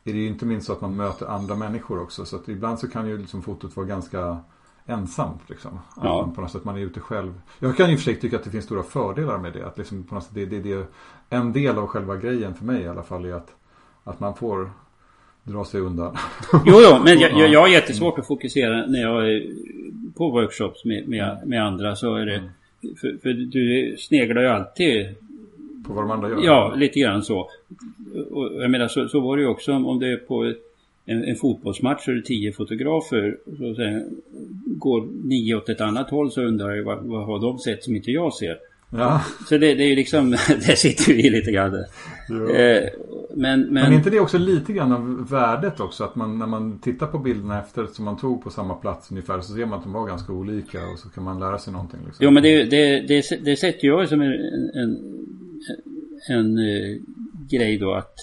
är 0.04 0.14
det 0.14 0.20
ju 0.20 0.28
inte 0.28 0.45
minst 0.45 0.68
så 0.68 0.74
att 0.74 0.82
man 0.82 0.95
möter 0.95 1.26
andra 1.26 1.56
människor 1.56 2.02
också. 2.02 2.26
Så 2.26 2.36
att 2.36 2.49
ibland 2.49 2.80
så 2.80 2.88
kan 2.88 3.08
ju 3.08 3.18
liksom 3.18 3.41
fotot 3.41 3.76
vara 3.76 3.88
ganska 3.88 4.38
ensamt. 4.86 5.41
Liksom. 5.49 5.80
Att 5.95 6.04
Ja. 6.04 6.22
man 6.26 6.36
på 6.36 6.41
något 6.41 6.52
sätt 6.52 6.64
man 6.64 6.78
är 6.78 6.82
ute 6.82 6.99
själv. 6.99 7.41
Jag 7.60 7.78
kan 7.78 7.89
ju 7.91 7.97
för 7.97 8.04
sig 8.04 8.16
tycka 8.16 8.36
att 8.36 8.43
det 8.43 8.49
finns 8.49 8.66
stora 8.66 8.84
fördelar 8.84 9.38
med 9.38 9.54
det. 9.54 9.68
Att 9.68 9.78
liksom 9.78 10.04
på 10.04 10.16
något 10.16 10.24
sätt 10.24 10.34
det, 10.36 10.45
det, 10.45 10.60
det, 10.60 10.86
en 11.30 11.54
del 11.54 11.78
av 11.78 11.88
själva 11.88 12.16
grejen 12.16 12.54
för 12.56 12.66
mig 12.66 12.82
i 12.82 12.88
alla 12.88 13.04
fall 13.04 13.26
är 13.26 13.34
att, 13.34 13.56
att 14.04 14.20
man 14.20 14.36
får 14.36 14.72
dra 15.43 15.66
sig 15.66 15.82
undan. 15.82 16.18
Jo, 16.66 16.76
jo, 16.82 16.99
men 17.04 17.20
jag, 17.20 17.32
jag, 17.32 17.49
jag 17.49 17.60
har 17.62 17.68
jättesvårt 17.68 18.20
att 18.20 18.28
fokusera 18.28 18.86
när 18.86 19.02
jag 19.02 19.32
är 19.32 19.54
på 20.18 20.32
workshops 20.32 20.86
med, 20.86 21.08
med, 21.08 21.41
med 21.45 21.64
andra. 21.66 21.95
Så 21.95 22.16
är 22.16 22.26
det, 22.26 22.52
för, 23.02 23.18
för 23.22 23.30
du 23.34 23.95
sneglar 23.97 24.41
ju 24.41 24.47
alltid 24.47 25.16
på 25.88 25.94
vad 25.94 26.04
de 26.04 26.12
andra 26.12 26.30
gör. 26.30 26.44
Ja, 26.44 26.74
lite 26.76 27.00
grann 27.00 27.24
så. 27.24 27.50
Och 28.32 28.64
jag 28.64 28.72
menar 28.72 28.88
så, 28.88 29.08
så 29.08 29.20
var 29.20 29.38
det 29.38 29.44
ju 29.44 29.50
också 29.50 29.74
om 29.74 30.00
det 30.00 30.12
är 30.12 30.18
på 30.18 30.54
en, 31.06 31.24
en 31.24 31.36
fotbollsmatch 31.36 32.06
så 32.06 32.12
är 32.12 32.16
det 32.16 32.22
tio 32.22 32.54
fotografer. 32.54 33.38
Så 33.46 33.76
sen 33.76 34.22
går 34.66 35.08
nio 35.24 35.56
åt 35.56 35.70
ett 35.70 35.82
annat 35.82 36.10
håll 36.10 36.32
så 36.32 36.42
undrar 36.42 36.72
jag 36.76 36.84
vad, 36.84 37.04
vad 37.04 37.26
har 37.26 37.40
de 37.40 37.60
sett 37.60 37.84
som 37.84 37.96
inte 37.96 38.12
jag 38.12 38.34
ser. 38.34 38.58
ja. 38.90 39.22
Så 39.50 39.58
det, 39.58 39.74
det 39.76 39.84
är 39.84 39.88
ju 39.88 39.96
liksom, 39.96 40.32
det 40.68 40.76
sitter 40.76 41.14
vi 41.14 41.30
lite 41.30 41.52
grann. 41.52 41.74
Eh, 41.74 42.90
men, 43.36 43.60
men, 43.60 43.74
Men 43.74 43.84
är 43.84 43.92
inte 43.92 44.10
det 44.10 44.20
också 44.20 44.38
lite 44.38 44.74
grann 44.74 44.92
av 44.92 45.30
värdet 45.30 45.80
också? 45.80 46.04
Att 46.04 46.16
man 46.16 46.40
när 46.40 46.48
man 46.48 46.80
tittar 46.80 47.08
på 47.08 47.20
bilderna 47.20 47.60
efter 47.60 47.86
som 47.86 48.06
man 48.06 48.18
tog 48.18 48.44
på 48.44 48.50
samma 48.50 48.74
plats 48.74 49.12
ungefär 49.12 49.42
så 49.42 49.54
ser 49.54 49.66
man 49.66 49.78
att 49.78 49.84
de 49.84 49.94
var 49.94 50.08
ganska 50.08 50.34
olika 50.34 50.78
och 50.94 51.00
så 51.00 51.10
kan 51.10 51.24
man 51.24 51.40
lära 51.40 51.58
sig 51.58 51.74
någonting. 51.74 52.00
Liksom. 52.06 52.26
Jo 52.26 52.32
men 52.32 52.44
det, 52.44 52.64
det, 52.64 53.08
det, 53.08 53.46
det 53.46 53.56
sätter 53.56 53.88
jag 53.88 54.10
som 54.10 54.22
en, 54.22 54.32
en, 54.74 54.98
en, 56.28 56.57
eh, 56.57 56.97
grej 57.49 57.78
då 57.78 57.93
att 57.93 58.16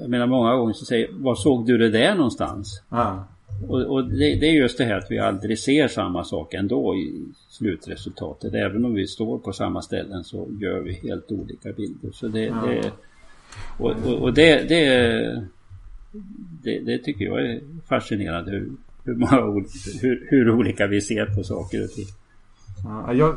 jag 0.00 0.10
menar 0.10 0.26
många 0.26 0.56
gånger 0.56 0.72
så 0.72 0.84
säger 0.84 1.08
var 1.12 1.34
såg 1.34 1.66
du 1.66 1.78
det 1.78 1.90
där 1.90 2.14
någonstans? 2.14 2.82
Ja. 2.88 3.24
Och, 3.68 3.82
och 3.82 4.04
det, 4.04 4.34
det 4.34 4.46
är 4.46 4.52
just 4.52 4.78
det 4.78 4.84
här 4.84 4.98
att 4.98 5.10
vi 5.10 5.18
aldrig 5.18 5.58
ser 5.58 5.88
samma 5.88 6.24
sak 6.24 6.54
ändå 6.54 6.96
i 6.96 7.24
slutresultatet. 7.48 8.54
Även 8.54 8.84
om 8.84 8.94
vi 8.94 9.06
står 9.06 9.38
på 9.38 9.52
samma 9.52 9.82
ställen 9.82 10.24
så 10.24 10.48
gör 10.60 10.80
vi 10.80 10.92
helt 10.92 11.32
olika 11.32 11.72
bilder. 11.72 12.10
Så 12.12 12.28
det, 12.28 12.44
Ja. 12.44 12.64
det 12.66 12.92
och, 13.78 13.90
och, 14.06 14.22
och 14.22 14.34
det, 14.34 14.68
det, 14.68 15.42
det, 16.80 16.98
tycker 16.98 17.24
jag 17.24 17.40
är 17.40 17.60
fascinerande 17.88 18.50
hur, 18.50 18.70
hur, 19.04 19.14
många, 19.14 19.64
hur, 20.02 20.26
hur 20.30 20.50
olika 20.50 20.86
vi 20.86 21.00
ser 21.00 21.26
på 21.26 21.44
saker 21.44 21.84
och 21.84 21.90
ting. 21.90 22.06
Ja, 22.84 23.14
jag, 23.14 23.36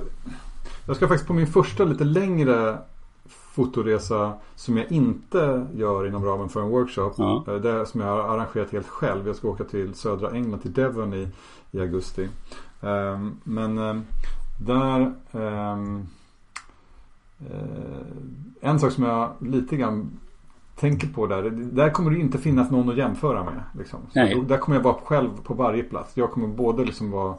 jag 0.88 0.96
ska 0.96 1.08
faktiskt 1.08 1.28
på 1.28 1.34
min 1.34 1.48
första 1.48 1.84
lite 1.84 2.04
längre 2.04 2.78
fotoresa 3.52 4.34
som 4.56 4.78
jag 4.78 4.92
inte 4.92 5.68
gör 5.74 6.08
inom 6.08 6.26
ramen 6.26 6.50
för 6.50 6.62
en 6.62 6.70
workshop. 6.70 7.14
Ja. 7.18 7.44
eh, 7.48 7.54
Det 7.54 7.86
som 7.86 8.02
jag 8.02 8.08
har 8.08 8.20
arrangerat 8.20 8.72
helt 8.72 8.88
själv. 8.88 9.28
Jag 9.28 9.36
ska 9.36 9.48
åka 9.50 9.64
till 9.64 9.94
södra 9.94 10.32
England, 10.32 10.60
till 10.60 10.74
Devon 10.74 11.14
i, 11.14 11.28
i 11.72 11.80
augusti. 11.80 12.30
Ehm, 12.82 13.38
men 13.44 13.78
ehm, 13.78 14.04
där 14.66 15.14
ehm, 15.32 16.08
eh, 17.40 18.70
en 18.70 18.80
sak 18.80 18.92
som 18.92 19.04
jag 19.04 19.32
lite 19.40 19.78
grann 19.78 20.20
tänker 20.76 21.08
på 21.08 21.28
där. 21.28 21.50
Där 21.50 21.90
kommer 21.90 22.12
det 22.12 22.20
inte 22.20 22.38
finnas 22.38 22.72
någon 22.72 22.90
att 22.90 22.98
jämföra 22.98 23.44
med. 23.44 23.64
Liksom. 23.78 24.00
Där 24.48 24.58
kommer 24.58 24.78
jag 24.78 24.84
vara 24.84 24.96
själv 25.04 25.30
på 25.44 25.54
varje 25.54 25.84
plats. 25.84 26.18
Jag 26.18 26.32
kommer 26.32 26.48
både 26.48 26.86
liksom 26.86 27.12
vara 27.12 27.36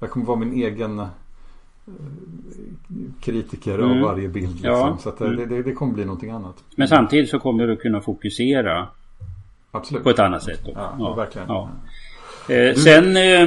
Jag 0.00 0.10
kommer 0.10 0.26
vara 0.26 0.38
min 0.38 0.52
egen 0.52 1.06
kritiker 3.20 3.74
Mm. 3.78 3.90
av 3.90 3.98
varje 3.98 4.28
bild. 4.28 4.50
Liksom. 4.52 4.70
Ja. 4.70 4.98
Så 5.02 5.08
att 5.08 5.18
det, 5.18 5.26
Mm. 5.26 5.48
det, 5.48 5.62
det 5.62 5.72
kommer 5.72 5.92
bli 5.94 6.04
någonting 6.04 6.30
annat. 6.30 6.64
Men 6.76 6.88
samtidigt 6.88 7.30
så 7.30 7.38
kommer 7.38 7.66
du 7.66 7.76
kunna 7.76 8.00
fokusera 8.00 8.88
Absolut. 9.70 10.02
på 10.04 10.10
ett 10.10 10.18
annat 10.18 10.42
sätt. 10.42 10.60
Då. 10.64 10.72
Ja, 10.74 11.14
verkligen. 11.14 11.48
ja. 11.48 11.70
Eh, 12.48 12.74
sen 12.74 13.16
eh, 13.16 13.42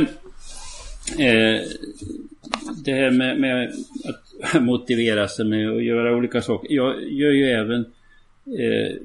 eh, 1.26 1.62
det 2.86 2.94
här 2.94 3.12
med, 3.12 3.40
med 3.40 3.72
att 4.06 4.62
motivera 4.62 5.28
sig 5.28 5.46
med 5.46 5.70
att 5.72 5.84
göra 5.84 6.16
olika 6.16 6.42
saker. 6.42 6.68
Jag 6.76 7.04
gör 7.12 7.32
ju 7.32 7.46
även 7.46 7.80
eh, 8.46 8.96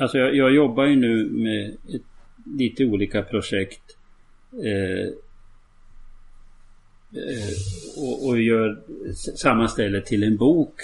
Alltså 0.00 0.18
jag, 0.18 0.34
jag 0.34 0.54
jobbar 0.54 0.84
ju 0.84 0.96
nu 0.96 1.24
med 1.24 1.66
ett, 1.94 2.02
lite 2.58 2.84
olika 2.84 3.22
projekt. 3.22 3.96
Eh, 7.12 8.02
och, 8.02 8.26
och 8.26 8.40
gör 8.40 8.80
sammanställer 9.36 10.00
till 10.00 10.22
en 10.22 10.36
bok. 10.36 10.80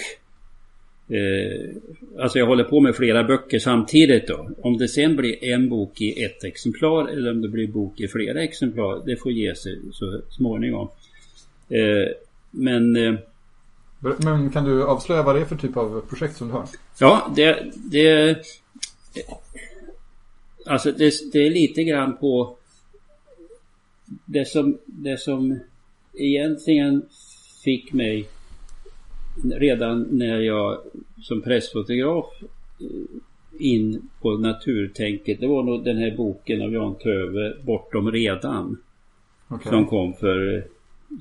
Eh, 1.09 1.75
alltså 2.19 2.39
jag 2.39 2.45
håller 2.45 2.63
på 2.63 2.79
med 2.79 2.95
flera 2.95 3.23
böcker 3.23 3.59
samtidigt 3.59 4.27
då. 4.27 4.49
Om 4.61 4.77
det 4.77 4.87
sen 4.87 5.15
blir 5.15 5.43
en 5.43 5.69
bok 5.69 6.01
i 6.01 6.23
ett 6.23 6.43
exemplar 6.43 7.07
eller 7.07 7.31
om 7.31 7.41
det 7.41 7.49
blir 7.49 7.67
bok 7.67 7.99
i 7.99 8.07
flera 8.07 8.43
exemplar. 8.43 9.01
Det 9.05 9.15
får 9.15 9.31
ge 9.31 9.55
sig 9.55 9.79
så 9.91 10.21
småningom. 10.29 10.89
Eh, 11.69 12.11
men 12.51 12.95
eh, 12.95 13.13
Men 14.17 14.51
kan 14.51 14.63
du 14.63 14.83
avslöja 14.83 15.23
vad 15.23 15.35
det 15.35 15.41
är 15.41 15.45
för 15.45 15.55
typ 15.55 15.77
av 15.77 16.01
projekt 16.09 16.37
som 16.37 16.47
du 16.47 16.53
har? 16.53 16.65
ja, 16.99 17.33
det, 17.35 17.71
det 17.75 18.37
Alltså 20.65 20.91
det, 20.91 21.13
det 21.31 21.39
är 21.39 21.49
lite 21.49 21.83
grann 21.83 22.17
på 22.17 22.55
det 24.25 24.45
som, 24.45 24.77
det 24.85 25.19
som 25.19 25.59
egentligen 26.17 27.05
fick 27.63 27.93
mig 27.93 28.27
redan 29.43 30.07
när 30.11 30.39
jag 30.39 30.79
som 31.21 31.41
pressfotograf 31.41 32.25
eh, 32.79 32.87
in 33.59 34.09
på 34.21 34.37
naturtänket. 34.37 35.39
Det 35.39 35.47
var 35.47 35.63
nog 35.63 35.85
den 35.85 35.97
här 35.97 36.17
boken 36.17 36.61
av 36.61 36.73
Jan 36.73 36.95
Töve, 36.95 37.53
Bortom 37.63 38.11
redan. 38.11 38.77
Okej. 39.47 39.71
Som 39.71 39.85
kom 39.87 40.13
för 40.13 40.67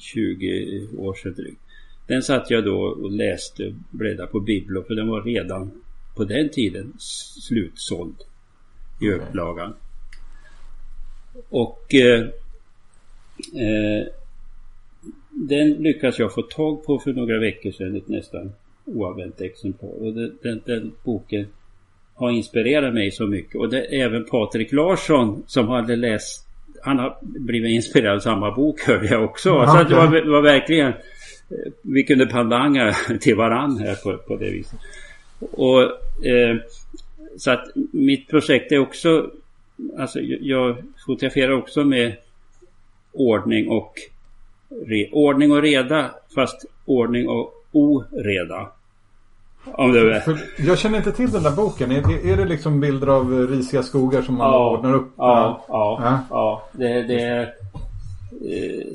20 0.00 0.88
år 0.98 1.14
sedan 1.14 1.34
drygt. 1.34 1.60
Den 2.06 2.22
satt 2.22 2.50
jag 2.50 2.64
då 2.64 2.80
och 2.80 3.10
läste 3.10 3.74
bläddrade 3.90 4.32
på 4.32 4.40
Biblo 4.40 4.82
för 4.82 4.94
den 4.94 5.08
var 5.08 5.22
redan 5.22 5.70
på 6.14 6.24
den 6.24 6.48
tiden 6.48 6.92
slutsåld 7.48 8.16
i 9.00 9.10
upplagan. 9.10 9.74
Och 11.48 11.94
eh, 11.94 12.20
eh, 13.54 14.06
den 15.36 15.70
lyckades 15.70 16.18
jag 16.18 16.34
få 16.34 16.42
tag 16.42 16.84
på 16.84 16.98
för 16.98 17.12
några 17.12 17.38
veckor 17.40 17.70
sedan, 17.70 17.96
ett 17.96 18.08
nästan 18.08 18.52
oanvänt 18.84 19.40
exemplar. 19.40 19.90
Och 19.90 20.12
den, 20.14 20.38
den, 20.42 20.60
den 20.64 20.92
boken 21.04 21.46
har 22.14 22.30
inspirerat 22.30 22.94
mig 22.94 23.10
så 23.10 23.26
mycket. 23.26 23.54
Och 23.56 23.68
det 23.70 23.96
är 23.96 24.04
även 24.04 24.24
Patrik 24.24 24.72
Larsson 24.72 25.42
som 25.46 25.68
hade 25.68 25.96
läst 25.96 26.42
han 26.82 26.98
har 26.98 27.18
blivit 27.22 27.70
inspirerad 27.70 28.14
av 28.16 28.20
samma 28.20 28.50
bok 28.54 28.80
hörde 28.80 29.06
jag 29.06 29.24
också. 29.24 29.48
Ja, 29.48 29.66
så 29.66 29.78
att 29.78 29.88
det, 29.88 29.94
var, 29.94 30.30
var 30.30 30.42
verkligen 30.42 30.92
Vi 31.82 32.02
kunde 32.02 32.26
pandanga 32.26 32.92
till 33.20 33.36
varann 33.36 33.78
här 33.78 33.94
på, 33.94 34.16
på 34.18 34.36
det 34.36 34.50
viset. 34.50 34.78
Och 35.38 35.82
eh, 36.26 36.56
Så 37.36 37.50
att 37.50 37.68
mitt 37.92 38.28
projekt 38.28 38.72
är 38.72 38.78
också 38.78 39.30
Alltså 39.98 40.20
jag- 40.20 40.38
jag 40.42 40.76
fotograferar 41.06 41.52
också 41.52 41.84
med 41.84 42.12
ordning 43.12 43.68
och 43.68 43.92
re, 44.86 45.08
ordning 45.12 45.52
och 45.52 45.62
reda 45.62 46.10
fast 46.34 46.64
ordning 46.84 47.28
och 47.28 47.52
oreda. 47.72 48.68
Om 49.72 49.92
det 49.92 50.00
är... 50.00 50.22
Jag 50.58 50.78
känner 50.78 50.98
inte 50.98 51.12
till 51.12 51.30
den 51.30 51.42
där 51.42 51.56
boken. 51.56 51.90
Är, 51.90 52.26
är, 52.32 52.36
det 52.36 52.44
liksom 52.44 52.80
bilder 52.80 53.06
av 53.06 53.34
eh, 53.34 53.46
risiga 53.46 53.82
skogar 53.82 54.22
som 54.22 54.34
man 54.34 54.52
Ja, 54.52 54.70
ordnar 54.70 54.94
upp? 54.94 55.12
Ja, 55.16 55.64
ja, 55.68 56.00
Ja. 56.02 56.20
ja. 56.30 56.68
Det, 56.72 57.02
det 57.02 57.20
är... 57.20 57.42
Eh, 58.44 58.86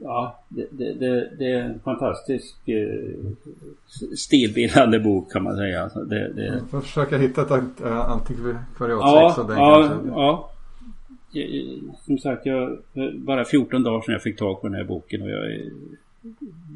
ja, 0.00 0.38
det, 0.48 0.66
det, 0.70 0.92
det, 0.92 1.30
det 1.38 1.52
är 1.52 1.60
en 1.60 1.80
fantastisk 1.84 2.68
eh, 2.68 3.26
stilbildande 4.16 4.98
bok 4.98 5.32
kan 5.32 5.42
man 5.42 5.56
säga. 5.56 5.90
Det, 5.94 6.32
det, 6.32 6.46
Jag 6.46 6.70
får 6.70 6.80
försöka 6.80 7.18
hitta 7.18 7.42
ett 7.42 7.80
äh, 7.84 8.10
antikvariatsex 8.10 9.36
ja, 9.36 9.40
av 9.40 9.48
den 9.48 9.58
ja, 9.58 9.88
kanske. 9.88 10.08
ja. 10.08 10.49
Som 12.06 12.18
sagt, 12.18 12.46
jag, 12.46 12.78
bara 13.14 13.44
14 13.44 13.82
dagar 13.82 14.00
sedan 14.02 14.12
jag 14.12 14.22
fick 14.22 14.36
tag 14.38 14.60
på 14.60 14.68
den 14.68 14.76
här 14.76 14.84
boken 14.84 15.22
och 15.22 15.30
jag 15.30 15.52
är 15.52 15.62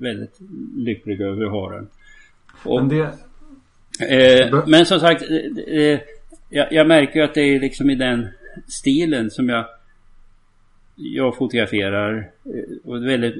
väldigt 0.01 0.39
lycklig 0.77 1.21
över 1.21 1.45
att 1.45 1.51
ha 1.51 1.71
den. 1.73 1.87
Och, 2.65 2.81
Men 2.87 2.89
det, 2.89 3.09
Eh, 4.01 4.65
men 4.67 4.87
som 4.87 5.01
sagt, 5.01 5.23
eh, 5.31 5.77
eh, 5.79 6.01
jag, 6.51 6.73
jag 6.73 6.87
märker 6.89 7.19
ju 7.21 7.25
att 7.25 7.35
det 7.35 7.41
är 7.41 7.61
liksom 7.61 7.91
i 7.91 7.95
den 7.95 8.29
stilen 8.69 9.31
som 9.31 9.49
jag 9.49 9.65
jag 10.97 11.37
fotograferar. 11.37 12.31
eh, 12.45 12.77
Och 12.85 13.07
väldigt, 13.07 13.35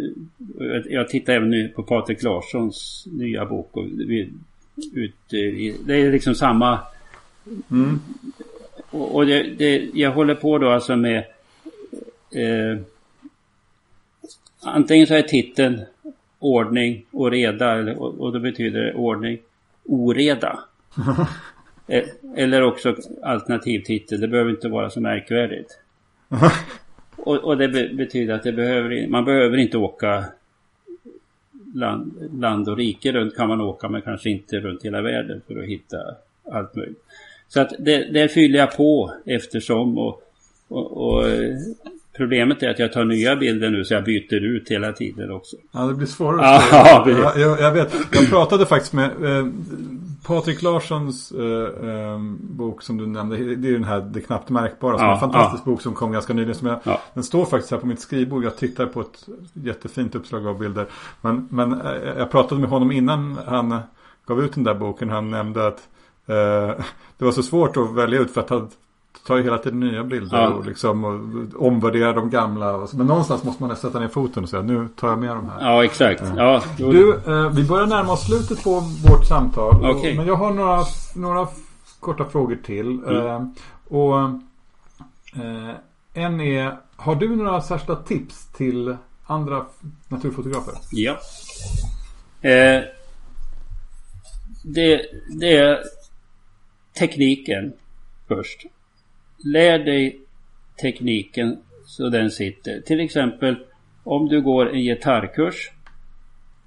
jag- 0.59 0.91
jag 0.91 1.09
tittar 1.09 1.33
även 1.33 1.51
nu 1.51 1.69
på 1.69 1.83
Patrik 1.83 2.23
Larssons 2.23 3.07
nya 3.13 3.45
bok. 3.47 3.77
Och 3.77 3.87
vi, 3.87 4.31
ut, 4.95 5.15
det 5.87 5.95
är 5.95 6.13
liksom 6.13 6.35
samma. 6.35 6.79
mm, 7.71 8.01
Och, 8.95 9.15
och 9.15 9.27
det, 9.27 9.43
det, 9.43 9.91
jag 9.95 10.11
håller 10.11 10.35
på 10.35 10.59
då 10.59 10.71
alltså 10.71 10.97
med 10.97 11.19
eh, 12.35 12.79
Antingen 14.67 15.07
så 15.07 15.15
är 15.15 15.23
titeln 15.23 15.81
ordning 16.39 17.07
och 17.11 17.31
reda 17.31 17.79
eller, 17.79 17.99
och, 17.99 18.21
och 18.21 18.33
då 18.33 18.39
betyder 18.39 18.81
det 18.81 18.95
ordning 18.95 19.39
oreda. 19.85 20.59
Eh, 21.87 22.05
Eller 22.37 22.63
också 22.63 22.97
alternativtitel. 23.23 24.21
Det 24.21 24.29
behöver 24.29 24.51
inte 24.51 24.69
vara 24.69 24.91
så 24.91 25.01
märkvärdigt. 25.01 25.79
Och, 27.17 27.37
och 27.37 27.57
det 27.57 27.69
be, 27.69 27.89
betyder 27.89 28.35
att 28.35 28.43
det 28.43 28.53
behöver, 28.53 29.09
man 29.09 29.25
behöver 29.25 29.57
inte 29.57 29.79
åka 29.79 30.25
land, 31.75 32.31
land 32.41 32.69
och 32.69 32.77
rike 32.77 33.13
runt 33.13 33.37
kan 33.37 33.49
man 33.49 33.61
åka 33.61 33.89
men 33.89 34.03
kanske 34.03 34.31
inte 34.31 34.61
runt 34.61 34.85
hela 34.85 35.03
världen 35.03 35.41
för 35.47 35.63
att 35.63 35.69
hitta 35.69 35.97
allt 36.53 36.75
möjligt. 36.75 37.05
Så 37.55 37.61
att 37.61 37.73
det, 37.79 38.13
det 38.13 38.29
fyller 38.29 38.59
jag 38.59 38.77
på 38.77 39.13
eftersom 39.27 39.99
och, 39.99 40.23
och, 40.69 40.93
och 40.97 41.25
problemet 42.17 42.63
är 42.63 42.71
att 42.71 42.79
jag 42.79 42.93
tar 42.93 43.05
nya 43.05 43.37
bilder 43.37 43.71
nu 43.71 43.85
så 43.85 43.95
jag 43.95 44.05
byter 44.05 44.45
ut 44.45 44.71
hela 44.71 44.93
tiden 44.93 45.31
också. 45.31 45.57
ja, 45.73 45.81
det 45.87 45.95
blir 45.95 46.07
svårare 46.07 46.41
Ja, 46.73 47.05
jag, 47.11 47.39
jag, 47.39 47.61
jag 47.61 47.73
vet. 47.73 47.95
Jag 48.13 48.29
pratade 48.31 48.67
faktiskt 48.67 48.93
med 48.93 49.05
eh, 49.25 49.47
Patrik 50.27 50.63
Larssons 50.63 51.33
eh, 51.33 51.89
eh, 51.91 52.19
bok 52.41 52.83
som 52.83 52.97
du 52.97 53.07
nämnde. 53.07 53.37
Det 53.37 53.69
är 53.69 53.73
den 53.73 53.85
här 53.85 54.01
Det 54.01 54.21
knappt 54.21 54.51
märkbara. 54.51 54.99
Som 54.99 55.07
Ja, 55.07 55.11
är 55.11 55.15
en 55.15 55.21
fantastisk 55.21 55.65
bok 55.65 55.83
som 55.83 55.95
kom 55.95 56.13
ganska 56.13 56.33
nyligen. 56.33 56.55
Som 56.55 56.69
jag, 56.69 56.79
Ja. 56.85 57.01
Den 57.15 57.25
står 57.25 57.45
faktiskt 57.45 57.71
här 57.71 57.79
på 57.79 57.87
mitt 57.87 58.01
skrivbord. 58.01 58.45
Jag 58.45 58.57
tittar 58.57 58.87
på 58.87 59.01
ett 59.01 59.27
jättefint 59.53 60.15
uppslag 60.15 60.47
av 60.47 60.59
bilder. 60.59 60.87
Men, 61.21 61.49
men 61.51 61.73
eh, 61.73 62.19
jag 62.19 62.31
pratade 62.31 62.61
med 62.61 62.71
honom 62.71 62.93
innan 62.93 63.39
han 63.47 63.79
gav 64.27 64.45
ut 64.45 64.55
den 64.55 64.65
där 64.65 64.75
boken. 64.75 65.11
Han 65.11 65.31
nämnde 65.31 65.67
att 65.67 65.89
det 67.19 67.25
var 67.25 67.33
så 67.33 67.43
svårt 67.43 67.77
att 67.77 67.95
välja 67.95 68.21
ut 68.21 68.31
för 68.31 68.41
att 68.41 68.51
han 68.51 68.71
tar 69.27 69.37
ju 69.37 69.43
hela 69.43 69.59
tiden 69.59 69.81
nya 69.81 70.05
bilder 70.05 70.39
Ja. 70.43 70.49
och 70.49 70.67
liksom 70.67 71.05
och 71.05 71.67
omvärderar 71.67 72.15
de 72.15 72.31
gamla. 72.31 72.87
Men 72.95 73.07
någonstans 73.07 73.45
måste 73.45 73.63
man 73.63 73.77
sätta 73.77 74.01
ner 74.01 74.09
foten 74.09 74.43
och 74.43 74.49
säga 74.49 74.63
nu 74.63 74.89
tar 74.97 75.09
jag 75.09 75.19
med 75.19 75.31
de 75.37 75.49
här. 75.49 75.61
Ja 75.61 75.85
exakt. 75.85 76.23
Ja, 76.37 76.63
jo, 76.77 76.93
Du, 76.93 77.15
eh, 77.27 77.49
vi 77.51 77.65
börjar 77.65 77.87
närma 77.87 78.13
oss 78.13 78.27
slutet 78.27 78.65
på 78.65 78.71
vårt 78.81 79.25
samtal. 79.29 79.91
Okej. 79.91 80.17
Men 80.17 80.27
jag 80.27 80.37
har 80.37 80.53
några, 80.53 80.85
några 81.15 81.49
korta 82.01 82.25
frågor 82.25 82.57
till. 82.65 83.03
Mm. 83.05 83.27
Eh, 83.27 83.43
och 83.89 84.19
eh, 85.35 85.75
en 86.15 86.41
är, 86.41 86.77
har 86.97 87.15
du 87.15 87.37
några 87.37 87.61
särskilda 87.61 87.97
tips 88.03 88.47
till 88.47 88.97
andra 89.27 89.65
naturfotografer? 90.09 90.75
Ja. 90.91 91.13
Eh, 92.41 92.83
det, 94.65 95.01
det 95.41 95.57
är 95.57 95.79
tekniken 96.99 97.73
först. 98.29 98.67
Lär 99.45 99.79
dig 99.79 100.19
tekniken 100.83 101.59
så 101.87 102.09
den 102.09 102.31
sitter. 102.31 102.81
Till 102.81 103.01
exempel 103.01 103.57
om 104.03 104.29
du 104.29 104.41
går 104.41 104.71
en 104.71 104.81
gitarrkurs 104.81 105.71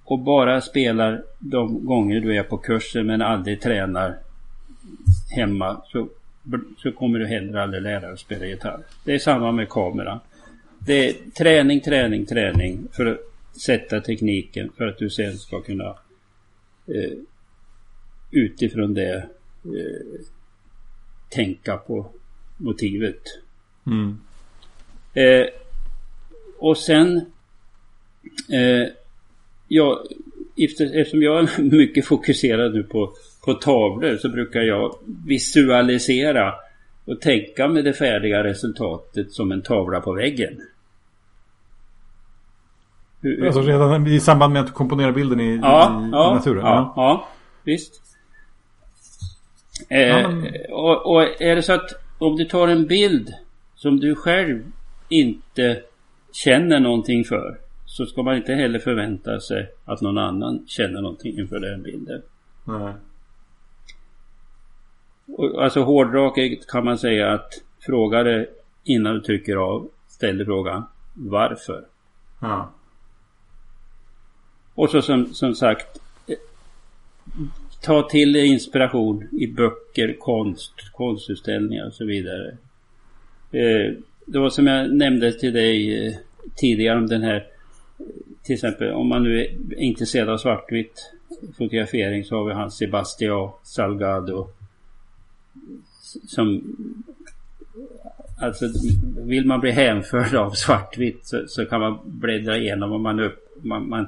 och 0.04 0.20
bara 0.20 0.62
spelar 0.62 1.24
de 1.40 1.86
gånger 1.86 2.20
du 2.20 2.36
är 2.36 2.44
på 2.44 2.58
kursen 2.58 3.08
men 3.08 3.22
aldrig 3.22 3.62
tränar 3.62 4.18
hemma 5.36 5.82
så, 5.92 6.08
så 6.78 6.92
kommer 6.92 7.20
du 7.20 7.28
heller 7.28 7.60
aldrig 7.60 7.84
lära 7.84 8.00
dig 8.00 8.12
att 8.12 8.20
spela 8.20 8.46
gitarr. 8.46 8.80
Det 9.04 9.14
är 9.14 9.20
samma 9.20 9.52
med 9.52 9.70
kameran. 9.70 10.20
Det 10.80 11.10
är 11.10 11.14
träning, 11.38 11.82
träning, 11.82 12.26
träning 12.26 12.88
för 12.92 13.06
att 13.06 13.20
sätta 13.62 14.02
tekniken 14.02 14.72
för 14.78 14.88
att 14.88 14.98
du 14.98 15.10
sen 15.10 15.38
ska 15.38 15.62
kunna 15.62 15.96
eh, 16.88 17.18
utifrån 18.32 18.94
det 18.94 19.30
eh, 19.76 20.20
tänka 21.30 21.78
på 21.78 22.12
motivet. 22.58 23.22
Mm. 23.86 24.18
Eh, 25.14 25.48
och 26.58 26.78
sen 26.78 27.18
eh, 28.50 28.88
ja, 29.68 30.04
efter, 30.58 30.86
eftersom 30.86 31.22
jag 31.22 31.40
är 31.40 31.62
mycket 31.78 32.06
fokuserad 32.06 32.74
nu 32.74 32.84
på, 32.84 33.14
på 33.46 33.54
tavlor 33.54 34.18
så 34.18 34.30
brukar 34.30 34.62
jag 34.62 34.96
visualisera 35.26 36.54
och 37.06 37.22
tänka 37.22 37.68
med 37.68 37.86
det 37.86 37.94
färdiga 37.94 38.44
resultatet 38.44 39.32
som 39.32 39.52
en 39.52 39.62
tavla 39.62 40.02
på 40.02 40.14
väggen. 40.14 40.62
Hur, 43.22 43.46
alltså 43.46 43.62
redan 43.62 44.08
i 44.08 44.20
samband 44.20 44.54
med 44.54 44.62
att 44.62 44.68
du 44.68 44.74
komponerar 44.74 45.12
bilden 45.12 45.40
i, 45.40 45.60
ja, 45.62 46.04
i, 46.08 46.10
ja, 46.12 46.32
i 46.32 46.36
naturen? 46.36 46.66
Ja, 46.66 46.94
ja 46.96 47.28
visst. 47.64 48.07
Eh, 49.90 50.00
ja, 50.00 50.30
men... 50.30 50.54
och, 50.70 51.14
och 51.14 51.42
är 51.42 51.56
det 51.56 51.62
så 51.62 51.74
att 51.74 51.94
om 52.18 52.36
du 52.36 52.46
tar 52.46 52.68
en 52.68 52.88
bild 52.88 53.34
som 53.76 54.00
du 54.00 54.16
själv 54.16 54.72
inte 55.10 55.82
känner 56.32 56.80
någonting 56.80 57.24
för 57.24 57.58
så 57.86 58.06
ska 58.06 58.24
man 58.24 58.38
inte 58.38 58.54
heller 58.54 58.80
förvänta 58.80 59.40
sig 59.40 59.70
att 59.86 60.02
någon 60.02 60.18
annan 60.18 60.64
känner 60.68 61.02
någonting 61.02 61.40
inför 61.40 61.60
den 61.60 61.84
bilden. 61.84 62.22
Nej. 62.64 62.94
Och, 65.28 65.64
alltså 65.64 65.84
hårdraket 65.84 66.68
kan 66.68 66.86
man 66.86 66.98
säga 66.98 67.34
att 67.34 67.54
fråga 67.80 68.24
det 68.24 68.48
innan 68.84 69.14
du 69.14 69.22
trycker 69.22 69.56
av. 69.56 69.90
Ställ 70.08 70.46
frågan 70.46 70.86
varför. 71.14 71.86
Ja. 72.40 72.72
Och 74.76 74.90
så 74.90 75.02
som, 75.02 75.34
som 75.34 75.56
sagt 75.56 76.00
ta 77.82 78.10
till 78.10 78.36
inspiration 78.36 79.28
i 79.32 79.48
böcker, 79.48 80.16
konst, 80.20 80.74
konstutställningar 80.92 81.88
och 81.88 81.94
så 81.94 82.06
vidare. 82.06 82.58
Eh, 83.52 83.94
det 84.26 84.40
var 84.40 84.50
som 84.50 84.68
jag 84.68 84.96
nämnde 84.96 85.32
till 85.32 85.54
dig 85.54 86.08
eh, 86.08 86.14
tidigare 86.56 86.98
om 86.98 87.08
den 87.08 87.22
här 87.22 87.48
till 88.44 88.54
exempel 88.54 88.92
om 88.92 89.08
man 89.08 89.24
nu 89.24 89.42
är 89.42 89.80
intresserad 89.80 90.30
av 90.30 90.38
svartvitt 90.38 91.14
fotografering 91.58 92.24
så 92.24 92.36
har 92.36 92.46
vi 92.46 92.54
han 92.54 92.72
Sebastian 92.72 93.50
Salgado. 93.64 94.48
Som 96.28 96.76
Alltså 98.40 98.66
vill 99.18 99.46
man 99.46 99.60
bli 99.60 99.72
hänförd 99.72 100.36
av 100.36 100.52
svartvitt 100.52 101.26
så, 101.26 101.44
så 101.48 101.66
kan 101.66 101.82
man 101.82 102.00
bläddra 102.04 102.58
igenom 102.58 102.92
och 102.92 103.00
man, 103.00 103.20
upp, 103.20 103.50
man, 103.62 103.90
man 103.90 104.08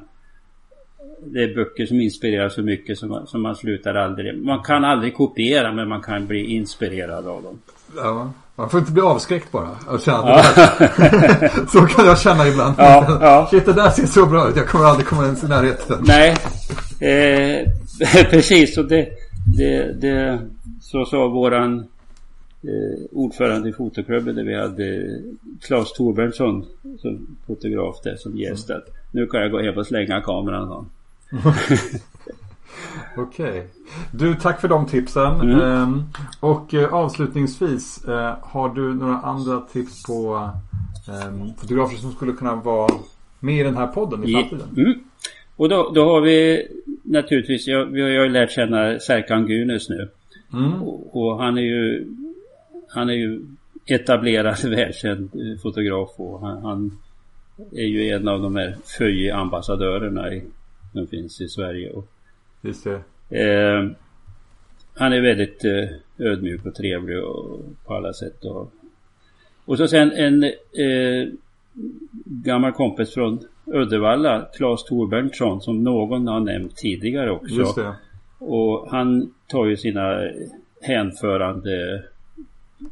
det 1.23 1.43
är 1.43 1.55
böcker 1.55 1.85
som 1.85 1.99
inspirerar 1.99 2.49
så 2.49 2.61
mycket 2.61 2.97
som 2.97 3.09
man, 3.09 3.27
som 3.27 3.41
man 3.41 3.55
slutar 3.55 3.95
aldrig. 3.95 4.43
Man 4.43 4.63
kan 4.63 4.83
aldrig 4.83 5.15
kopiera 5.15 5.73
men 5.73 5.87
man 5.87 6.01
kan 6.01 6.27
bli 6.27 6.45
inspirerad 6.45 7.27
av 7.27 7.43
dem. 7.43 7.59
Ja, 7.95 8.31
man 8.55 8.69
får 8.69 8.79
inte 8.79 8.91
bli 8.91 9.01
avskräckt 9.01 9.51
bara. 9.51 9.69
Och 9.87 10.01
känna 10.01 10.43
så 11.67 11.81
kan 11.81 12.05
jag 12.05 12.19
känna 12.19 12.47
ibland. 12.47 12.75
Ja, 12.77 13.19
ja. 13.21 13.47
Shit, 13.51 13.65
det 13.65 13.73
där 13.73 13.89
ser 13.89 14.05
så 14.05 14.25
bra 14.25 14.49
ut. 14.49 14.55
Jag 14.55 14.67
kommer 14.67 14.85
aldrig 14.85 15.07
komma 15.07 15.25
ens 15.25 15.43
i 15.43 15.47
närheten. 15.47 15.97
Nej, 16.01 16.35
eh, 16.99 17.67
precis. 18.29 18.77
Och 18.77 18.85
det, 18.85 19.09
det, 19.57 20.01
det, 20.01 20.39
så 20.81 21.05
sa 21.05 21.27
våran 21.27 21.79
eh, 22.63 23.05
ordförande 23.11 23.69
i 23.69 23.73
fotoklubben 23.73 24.35
där 24.35 24.43
vi 24.43 24.55
hade 24.55 25.19
Claes 25.61 25.93
Torbjörnsson 25.93 26.65
som 27.01 27.37
fotograf 27.47 27.95
där 28.03 28.15
som 28.15 28.37
gäst. 28.37 28.69
Mm. 28.69 28.81
Nu 29.11 29.27
kan 29.27 29.41
jag 29.41 29.51
gå 29.51 29.61
hem 29.61 29.77
och 29.77 29.87
slänga 29.87 30.21
kameran. 30.21 30.89
Okej. 33.17 33.49
Okay. 33.49 33.63
Du, 34.11 34.35
tack 34.35 34.61
för 34.61 34.67
de 34.67 34.85
tipsen. 34.85 35.41
Mm. 35.41 35.61
Ehm, 35.61 36.03
och 36.39 36.73
eh, 36.73 36.93
avslutningsvis, 36.93 38.05
eh, 38.05 38.37
har 38.41 38.69
du 38.69 38.93
några 38.93 39.17
andra 39.17 39.61
tips 39.61 40.03
på 40.03 40.49
eh, 41.07 41.55
fotografer 41.57 41.97
som 41.97 42.11
skulle 42.11 42.33
kunna 42.33 42.55
vara 42.55 42.93
med 43.39 43.59
i 43.59 43.63
den 43.63 43.77
här 43.77 43.87
podden 43.87 44.23
i 44.23 44.33
framtiden? 44.33 44.67
Mm. 44.77 44.99
Och 45.55 45.69
då, 45.69 45.91
då, 45.95 46.03
har 46.03 46.21
vi 46.21 46.67
naturligtvis, 47.03 47.67
jag, 47.67 47.85
vi 47.85 48.01
har 48.01 48.09
ju 48.09 48.29
lärt 48.29 48.51
känna 48.51 48.99
Serkan 48.99 49.47
Gunes 49.47 49.89
nu. 49.89 50.09
Mm. 50.53 50.83
Och, 50.83 51.21
och, 51.21 51.43
han 51.43 51.57
är 51.57 51.61
ju 51.61 52.07
han 52.89 53.09
är 53.09 53.13
ju 53.13 53.41
etablerad 53.85 54.63
välkänd 54.63 55.29
eh, 55.33 55.61
fotograf 55.61 56.09
och 56.17 56.39
han, 56.39 56.61
han 56.61 56.97
är 57.71 57.85
ju 57.85 58.09
en 58.09 58.27
av 58.27 58.41
de 58.41 58.55
här 58.55 58.75
FÖI-ambassadörerna 58.97 60.41
som 60.93 61.07
finns 61.07 61.41
i 61.41 61.47
Sverige. 61.47 61.89
Och, 61.89 62.07
Just 62.61 62.83
det. 62.83 63.01
Eh, 63.41 63.91
han 64.93 65.13
är 65.13 65.21
väldigt 65.21 65.65
eh, 65.65 66.25
ödmjuk 66.27 66.65
och 66.65 66.75
trevlig 66.75 67.23
och, 67.23 67.61
på 67.85 67.93
alla 67.93 68.13
sätt. 68.13 68.45
Och, 68.45 68.71
och 69.65 69.77
så 69.77 69.87
sen 69.87 70.11
en 70.11 70.43
eh, 70.43 71.29
gammal 72.25 72.71
kompis 72.71 73.13
från 73.13 73.39
Uddevalla, 73.65 74.47
Claes 74.53 74.83
Torbjörnsson, 74.83 75.61
som 75.61 75.83
någon 75.83 76.27
har 76.27 76.39
nämnt 76.39 76.75
tidigare 76.75 77.31
också. 77.31 77.93
Och 78.39 78.91
han 78.91 79.33
tar 79.47 79.65
ju 79.65 79.77
sina 79.77 80.29
hänförande 80.81 82.03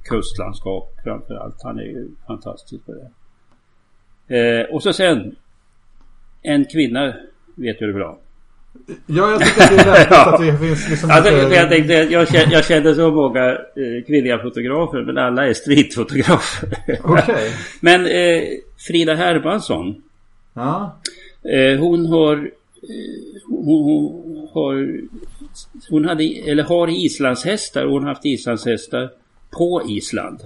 kustlandskap 0.03 0.93
framför 1.03 1.35
allt. 1.35 1.63
Han 1.63 1.79
är 1.79 1.83
ju 1.83 2.07
fantastisk 2.27 2.85
på 2.85 2.93
det. 2.93 3.09
Eh, 4.37 4.65
och 4.73 4.83
så 4.83 4.93
sen 4.93 5.35
en 6.41 6.65
kvinna 6.65 7.13
vet 7.57 7.79
du 7.79 7.87
det 7.87 7.93
bra. 7.93 8.19
Ja, 9.05 9.31
jag 9.31 9.41
tycker 9.41 9.63
att 9.63 9.69
det 9.69 9.75
är 9.75 9.85
lämpligt 9.85 10.07
ja. 10.11 10.25
att 10.33 10.41
det 10.41 10.57
finns 10.57 10.89
liksom 10.89 11.11
alltså, 11.11 11.35
lite... 11.35 11.55
jag, 11.55 11.69
tänkte, 11.69 11.93
jag, 11.93 12.27
känner, 12.27 12.53
jag 12.53 12.65
känner 12.65 12.93
så 12.93 13.11
många 13.11 13.49
eh, 13.51 14.05
kvinnliga 14.07 14.39
fotografer 14.39 15.01
men 15.01 15.17
alla 15.17 15.47
är 15.47 15.53
streetfotografer. 15.53 16.69
Okej. 16.87 16.99
Okay. 17.03 17.49
men 17.79 18.05
eh, 18.05 18.43
Frida 18.87 19.15
Hermansson. 19.15 20.01
Ja. 20.53 20.99
Eh, 21.43 21.79
hon 21.79 22.05
har... 22.05 22.35
Eh, 22.35 23.41
hon, 23.47 23.83
hon, 23.83 24.47
har... 24.53 24.99
Hon 25.89 26.05
hade, 26.05 26.23
eller 26.23 26.63
har 26.63 27.05
islandshästar 27.05 27.85
och 27.85 27.91
hon 27.91 28.03
har 28.03 28.09
haft 28.09 28.25
islandshästar 28.25 29.09
på 29.51 29.81
Island. 29.87 30.39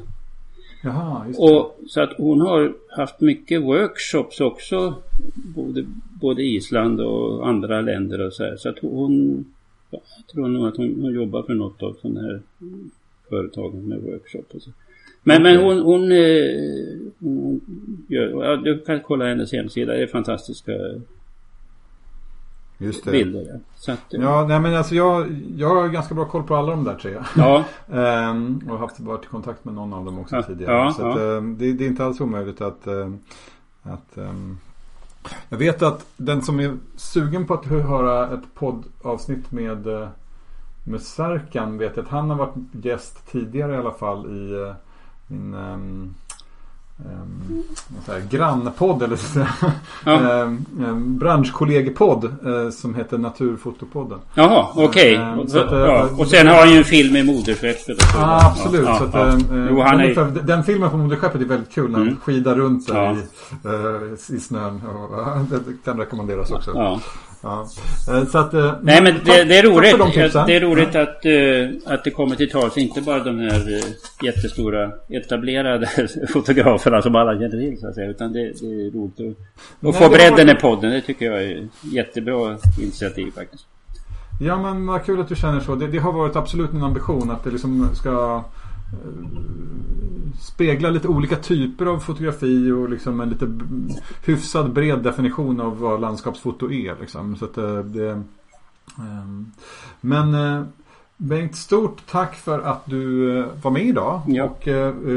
Jaha, 0.82 1.28
just 1.28 1.40
det. 1.40 1.46
Och, 1.46 1.80
så 1.88 2.02
att 2.02 2.14
hon 2.18 2.42
har 2.42 2.74
haft 2.90 3.22
mycket 3.22 3.62
workshops 3.62 4.42
också. 4.42 4.96
Både, 5.56 5.86
både 6.22 6.44
Island 6.44 7.02
och 7.02 7.48
andra 7.48 7.82
länder 7.82 8.22
och 8.22 8.34
så 8.34 8.44
här. 8.44 8.56
Så 8.56 8.70
att 8.70 8.80
hon... 8.80 9.46
Jag 9.90 10.02
tror 10.32 10.48
nog 10.48 10.68
att 10.68 10.78
hon, 10.78 11.02
hon 11.02 11.14
jobbar 11.14 11.44
för 11.44 11.54
något 11.54 11.84
av 11.84 11.98
sådana 12.02 12.22
här 12.22 12.42
företagen 13.30 13.88
med 13.88 14.02
workshop 14.02 14.46
och 14.54 14.62
så. 14.62 14.70
Men, 15.24 15.44
men 15.44 15.58
hon, 15.58 15.80
hon, 15.80 16.12
eh, 16.12 17.00
hon 17.20 17.62
gör, 18.08 18.44
ja, 18.44 18.56
du 18.56 18.80
kan 18.80 19.00
kolla 19.00 19.26
hennes 19.26 19.52
hemsida. 19.52 19.94
Det 19.94 20.04
är 20.04 20.08
fantastiska 20.08 20.72
Just 22.82 23.04
det. 23.04 23.12
bilder. 23.12 23.60
Att, 23.88 24.00
ja, 24.10 24.46
nej 24.48 24.60
men 24.60 24.76
alltså 24.76 24.96
jag, 24.96 25.42
jag 25.58 25.70
har 25.70 25.88
ganska 25.88 26.16
bra 26.16 26.26
koll 26.26 26.44
på 26.44 26.56
alla 26.56 26.72
de 26.72 26.84
där 26.84 26.96
tre. 26.96 27.18
Ja. 27.38 27.64
ehm, 27.94 28.70
och 28.70 28.80
haft 28.80 29.00
varit 29.00 29.24
i 29.24 29.28
kontakt 29.28 29.66
med 29.66 29.74
någon 29.74 29.94
av 29.94 30.06
dem 30.06 30.20
också 30.20 30.36
ja. 30.36 30.44
tidigare. 30.44 30.74
Ja, 30.74 30.94
så 30.94 31.08
att, 31.08 31.18
ehm, 31.18 31.58
det, 31.58 31.74
det, 31.74 31.86
är 31.86 31.88
inte 31.88 32.06
alls 32.06 32.22
omöjligt 32.22 32.62
att, 32.62 32.88
ehm, 32.88 33.20
att 33.84 34.18
um, 34.18 34.58
jag 35.50 35.58
vet 35.58 35.82
att 35.82 36.06
den 36.18 36.42
som 36.42 36.60
är 36.60 36.78
sugen 36.96 37.48
på 37.48 37.54
att 37.54 37.66
höra 37.66 38.34
ett 38.34 38.54
poddavsnitt 38.54 39.52
med, 39.52 39.88
eh, 39.88 40.08
med 40.84 41.02
Särkan 41.02 41.78
vet 41.78 41.98
att 41.98 42.08
han 42.08 42.30
har 42.30 42.38
varit 42.38 42.86
gäst 42.86 43.32
tidigare 43.32 43.74
i 43.74 43.78
alla 43.78 43.94
fall 43.94 44.26
i 44.26 44.54
uh, 44.54 44.74
min 45.28 45.54
um, 45.54 46.14
um, 47.06 47.64
här, 48.08 48.22
grannpodd 48.30 49.04
eller 49.04 49.16
så 49.16 49.46
ja. 50.06 50.44
um, 50.44 51.18
branschkollegepodd 51.20 52.24
uh, 52.24 52.70
som 52.70 52.96
heter 52.96 53.18
Naturfotopodden. 53.18 54.20
Jaha, 54.34 54.68
okej. 54.76 55.18
Okay. 55.18 55.62
Um, 55.62 55.80
ja. 55.86 56.10
Och 56.18 56.28
sen 56.28 56.48
har 56.48 56.56
han 56.56 56.72
ju 56.72 56.78
en 56.78 56.84
film 56.84 57.16
i 57.16 57.24
Moderskeppet. 57.24 57.98
Ah, 58.16 58.48
absolut. 58.48 58.86
Ja, 58.86 58.98
så 58.98 59.04
att, 59.04 59.14
ja. 59.14 59.38
Jo, 59.70 59.82
han 59.82 60.00
är... 60.00 60.16
den, 60.16 60.46
den 60.46 60.64
filmen 60.64 60.90
på 60.90 60.98
Moderskeppet 60.98 61.42
är 61.42 61.46
väldigt 61.46 61.72
kul 61.72 61.92
när 61.92 61.98
han 61.98 62.08
mm. 62.08 62.20
skidar 62.20 62.56
runt 62.56 62.90
i, 62.90 62.92
uh, 62.92 64.36
i 64.36 64.40
snön. 64.40 64.82
Och, 64.86 65.50
det 65.66 65.74
kan 65.86 65.98
rekommenderas 65.98 66.52
också. 66.52 67.00
Ja. 67.44 67.68
Eh, 68.10 68.26
så 68.26 68.38
att, 68.38 68.54
eh, 68.54 68.74
Nej 68.82 69.02
men 69.02 69.14
det, 69.26 69.44
det 69.44 69.58
är 69.58 69.64
roligt. 69.64 69.98
De 69.98 70.12
det 70.48 70.56
är 70.56 70.60
roligt 70.60 70.96
att, 70.96 71.26
uh, 71.26 71.94
att 71.94 72.04
det 72.04 72.12
kommer 72.12 72.36
till 72.36 72.50
tals. 72.50 72.78
Inte 72.78 73.02
bara 73.02 73.24
de 73.24 73.40
här 73.40 73.82
jättestora 74.24 74.92
etablerade 75.10 75.90
fotograferna 76.34 77.02
som 77.02 77.16
alla 77.16 77.34
känner 77.34 77.50
till 77.50 77.80
så 77.80 77.88
att 77.88 77.96
säga. 77.96 78.10
Utan 78.10 78.34
det, 78.34 78.40
det 78.40 78.66
är 78.66 78.92
roligt 78.92 79.38
att, 79.82 79.90
att 79.90 79.96
få 79.96 80.10
bredden 80.10 80.50
i 80.50 80.56
podden. 80.56 80.92
Det 80.92 81.02
tycker 81.02 81.26
jag 81.26 81.44
är 81.44 81.68
jättebra 81.82 82.58
initiativ 82.82 83.32
faktiskt. 83.32 83.66
Ja 84.44 84.58
men 84.58 84.88
vad 84.88 85.06
kul 85.06 85.22
att 85.22 85.30
du 85.30 85.36
känner 85.36 85.60
så. 85.60 85.76
Det, 85.76 85.88
det 85.88 85.98
har 85.98 86.12
varit 86.12 86.36
absolut 86.36 86.74
min 86.74 86.84
ambition 86.84 87.32
att 87.32 87.44
det 87.44 87.52
liksom 87.52 87.90
ska 87.96 88.44
spegla 90.40 90.90
lite 90.90 91.08
olika 91.08 91.36
typer 91.36 91.86
av 91.86 92.00
fotografi 92.00 92.72
och 92.72 92.90
liksom 92.90 93.22
en 93.22 93.30
lite 93.30 93.48
hyfsad 94.26 94.74
bred 94.74 95.00
definition 95.00 95.62
av 95.62 95.80
vad 95.80 96.02
landskapsfoto 96.02 96.72
är. 96.72 96.96
Liksom. 97.02 97.36
Så 97.36 97.46
att 97.46 97.58
eh, 97.58 97.78
det, 97.78 98.24
Ehm, 99.00 99.52
Men 100.02 100.34
eh, 100.34 100.64
Bengt, 101.18 101.56
stort 101.56 102.08
tack 102.12 102.36
för 102.36 102.60
att 102.60 102.86
du 102.86 103.40
eh, 103.40 103.46
var 103.62 103.72
med 103.72 103.86
idag. 103.86 104.22
Ja. 104.28 104.44
Och 104.44 104.68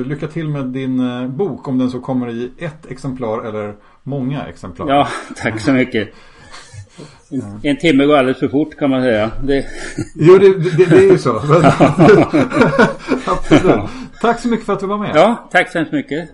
lycka 0.06 0.28
till 0.28 0.48
med 0.48 0.66
din 0.66 1.00
bok 1.36 1.68
om 1.68 1.78
den 1.78 1.90
så 1.90 2.00
kommer 2.00 2.28
i 2.28 2.50
ett 2.58 2.86
exemplar 2.86 3.44
eller 3.44 3.74
många 4.02 4.42
exemplar. 4.42 4.88
Ja, 4.88 5.08
tack 5.36 5.60
så 5.60 5.72
mycket. 5.72 6.08
En, 7.28 7.60
en 7.62 7.76
timme 7.76 8.06
går 8.06 8.16
alldeles 8.16 8.38
för 8.38 8.48
fort 8.48 8.78
kan 8.78 8.90
man 8.90 9.02
säga. 9.02 9.30
Det, 9.42 9.66
Jo, 10.14 10.38
det, 10.38 10.58
det, 10.58 10.84
det 10.84 10.96
är 10.96 11.12
ju 11.12 11.18
så. 11.18 11.30
Absolut. 13.26 13.90
Tack 14.20 14.40
så 14.40 14.48
mycket 14.48 14.66
för 14.66 14.72
att 14.72 14.80
du 14.80 14.86
var 14.86 14.98
med. 14.98 15.12
ja, 15.14 15.48
tack 15.52 15.72
så 15.72 15.78
hemskt 15.78 15.92
mycket. 15.92 16.30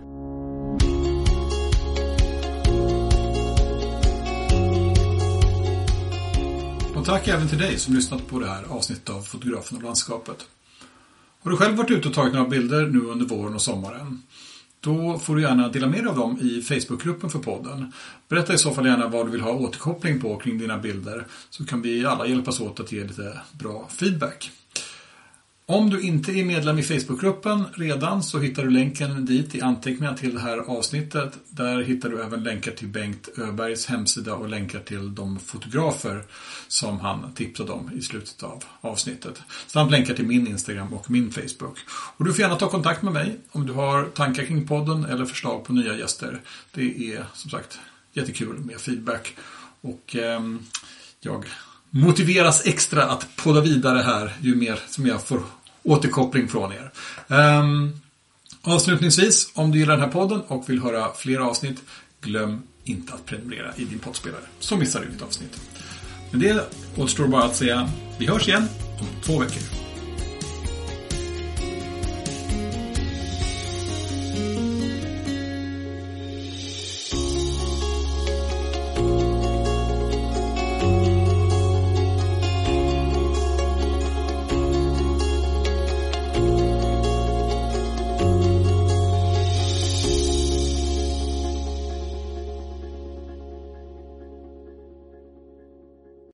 Och 6.96 7.06
tack 7.06 7.28
även 7.28 7.48
till 7.48 7.58
dig 7.58 7.78
som 7.78 7.94
lyssnat 7.94 8.26
på 8.26 8.38
det 8.38 8.46
här 8.46 8.64
avsnittet 8.68 9.11
av 9.11 9.20
Fotografen 9.20 9.76
och 9.76 9.82
landskapet. 9.84 10.36
Har 11.42 11.50
du 11.50 11.56
själv 11.56 11.76
varit 11.76 11.90
ute 11.90 12.08
och 12.08 12.14
tagit 12.14 12.34
några 12.34 12.48
bilder 12.48 12.86
nu 12.86 13.00
under 13.00 13.26
våren 13.26 13.54
och 13.54 13.62
sommaren? 13.62 14.22
Då 14.81 15.18
får 15.18 15.37
du 15.37 15.43
gärna 15.43 15.68
dela 15.68 15.87
med 15.87 16.01
dig 16.01 16.09
av 16.09 16.16
dem 16.16 16.39
i 16.41 16.62
Facebookgruppen 16.62 17.31
för 17.31 17.39
podden. 17.39 17.93
Berätta 18.28 18.55
i 18.55 18.59
så 18.59 18.70
fall 18.74 18.87
gärna 18.87 19.09
vad 19.09 19.26
du 19.26 19.31
vill 19.31 19.41
ha 19.41 19.53
återkoppling 19.53 20.20
på 20.20 20.37
kring 20.37 20.59
dina 20.59 20.78
bilder 20.78 21.26
så 21.51 21.66
kan 21.66 21.83
vi 21.83 22.07
alla 22.07 22.26
hjälpas 22.26 22.61
åt 22.61 22.81
att 22.81 22.93
ge 22.93 23.05
lite 23.05 23.41
bra 23.53 23.89
feedback. 23.89 24.51
Om 25.70 25.90
du 25.90 26.00
inte 26.00 26.32
är 26.32 26.44
medlem 26.44 26.78
i 26.78 26.82
Facebookgruppen 26.82 27.64
redan 27.74 28.22
så 28.22 28.38
hittar 28.38 28.62
du 28.62 28.70
länken 28.70 29.26
dit 29.26 29.54
i 29.54 29.60
anteckningarna 29.60 30.16
till 30.16 30.34
det 30.34 30.40
här 30.40 30.58
avsnittet. 30.58 31.38
Där 31.48 31.82
hittar 31.82 32.08
du 32.08 32.22
även 32.22 32.42
länkar 32.42 32.72
till 32.72 32.88
Bengt 32.88 33.28
Öbergs 33.38 33.86
hemsida 33.86 34.34
och 34.34 34.48
länkar 34.48 34.80
till 34.80 35.14
de 35.14 35.38
fotografer 35.38 36.24
som 36.68 37.00
han 37.00 37.34
tipsade 37.34 37.72
om 37.72 37.90
i 37.94 38.02
slutet 38.02 38.42
av 38.42 38.64
avsnittet. 38.80 39.42
Samt 39.66 39.90
länkar 39.90 40.14
till 40.14 40.26
min 40.26 40.46
Instagram 40.46 40.92
och 40.92 41.10
min 41.10 41.30
Facebook. 41.30 41.78
Och 42.16 42.24
du 42.24 42.32
får 42.32 42.40
gärna 42.40 42.56
ta 42.56 42.68
kontakt 42.68 43.02
med 43.02 43.12
mig 43.12 43.36
om 43.52 43.66
du 43.66 43.72
har 43.72 44.04
tankar 44.04 44.44
kring 44.44 44.66
podden 44.66 45.04
eller 45.04 45.24
förslag 45.24 45.64
på 45.64 45.72
nya 45.72 45.96
gäster. 45.96 46.40
Det 46.74 47.12
är 47.14 47.24
som 47.34 47.50
sagt 47.50 47.78
jättekul 48.12 48.58
med 48.58 48.80
feedback. 48.80 49.36
Och 49.80 50.16
eh, 50.16 50.40
jag 51.20 51.44
motiveras 51.90 52.66
extra 52.66 53.04
att 53.04 53.36
podda 53.36 53.60
vidare 53.60 53.98
här 53.98 54.36
ju 54.40 54.54
mer 54.54 54.80
som 54.88 55.06
jag 55.06 55.22
får 55.22 55.40
återkoppling 55.83 56.49
från 56.49 56.72
er. 56.72 56.91
Um, 57.28 58.01
avslutningsvis, 58.62 59.51
om 59.55 59.70
du 59.70 59.78
gillar 59.78 59.93
den 59.97 60.05
här 60.05 60.12
podden 60.12 60.41
och 60.41 60.70
vill 60.70 60.83
höra 60.83 61.12
fler 61.16 61.39
avsnitt, 61.39 61.83
glöm 62.20 62.62
inte 62.85 63.12
att 63.14 63.26
prenumerera 63.26 63.72
i 63.76 63.85
din 63.85 63.99
poddspelare 63.99 64.43
så 64.59 64.76
missar 64.76 65.01
du 65.01 65.07
inget 65.07 65.22
avsnitt. 65.22 65.61
Men 66.31 66.41
det 66.41 66.74
återstår 66.97 67.26
bara 67.26 67.45
att 67.45 67.57
säga, 67.57 67.91
vi 68.18 68.26
hörs 68.26 68.49
igen 68.49 68.68
om 69.01 69.07
två 69.22 69.39
veckor. 69.39 69.89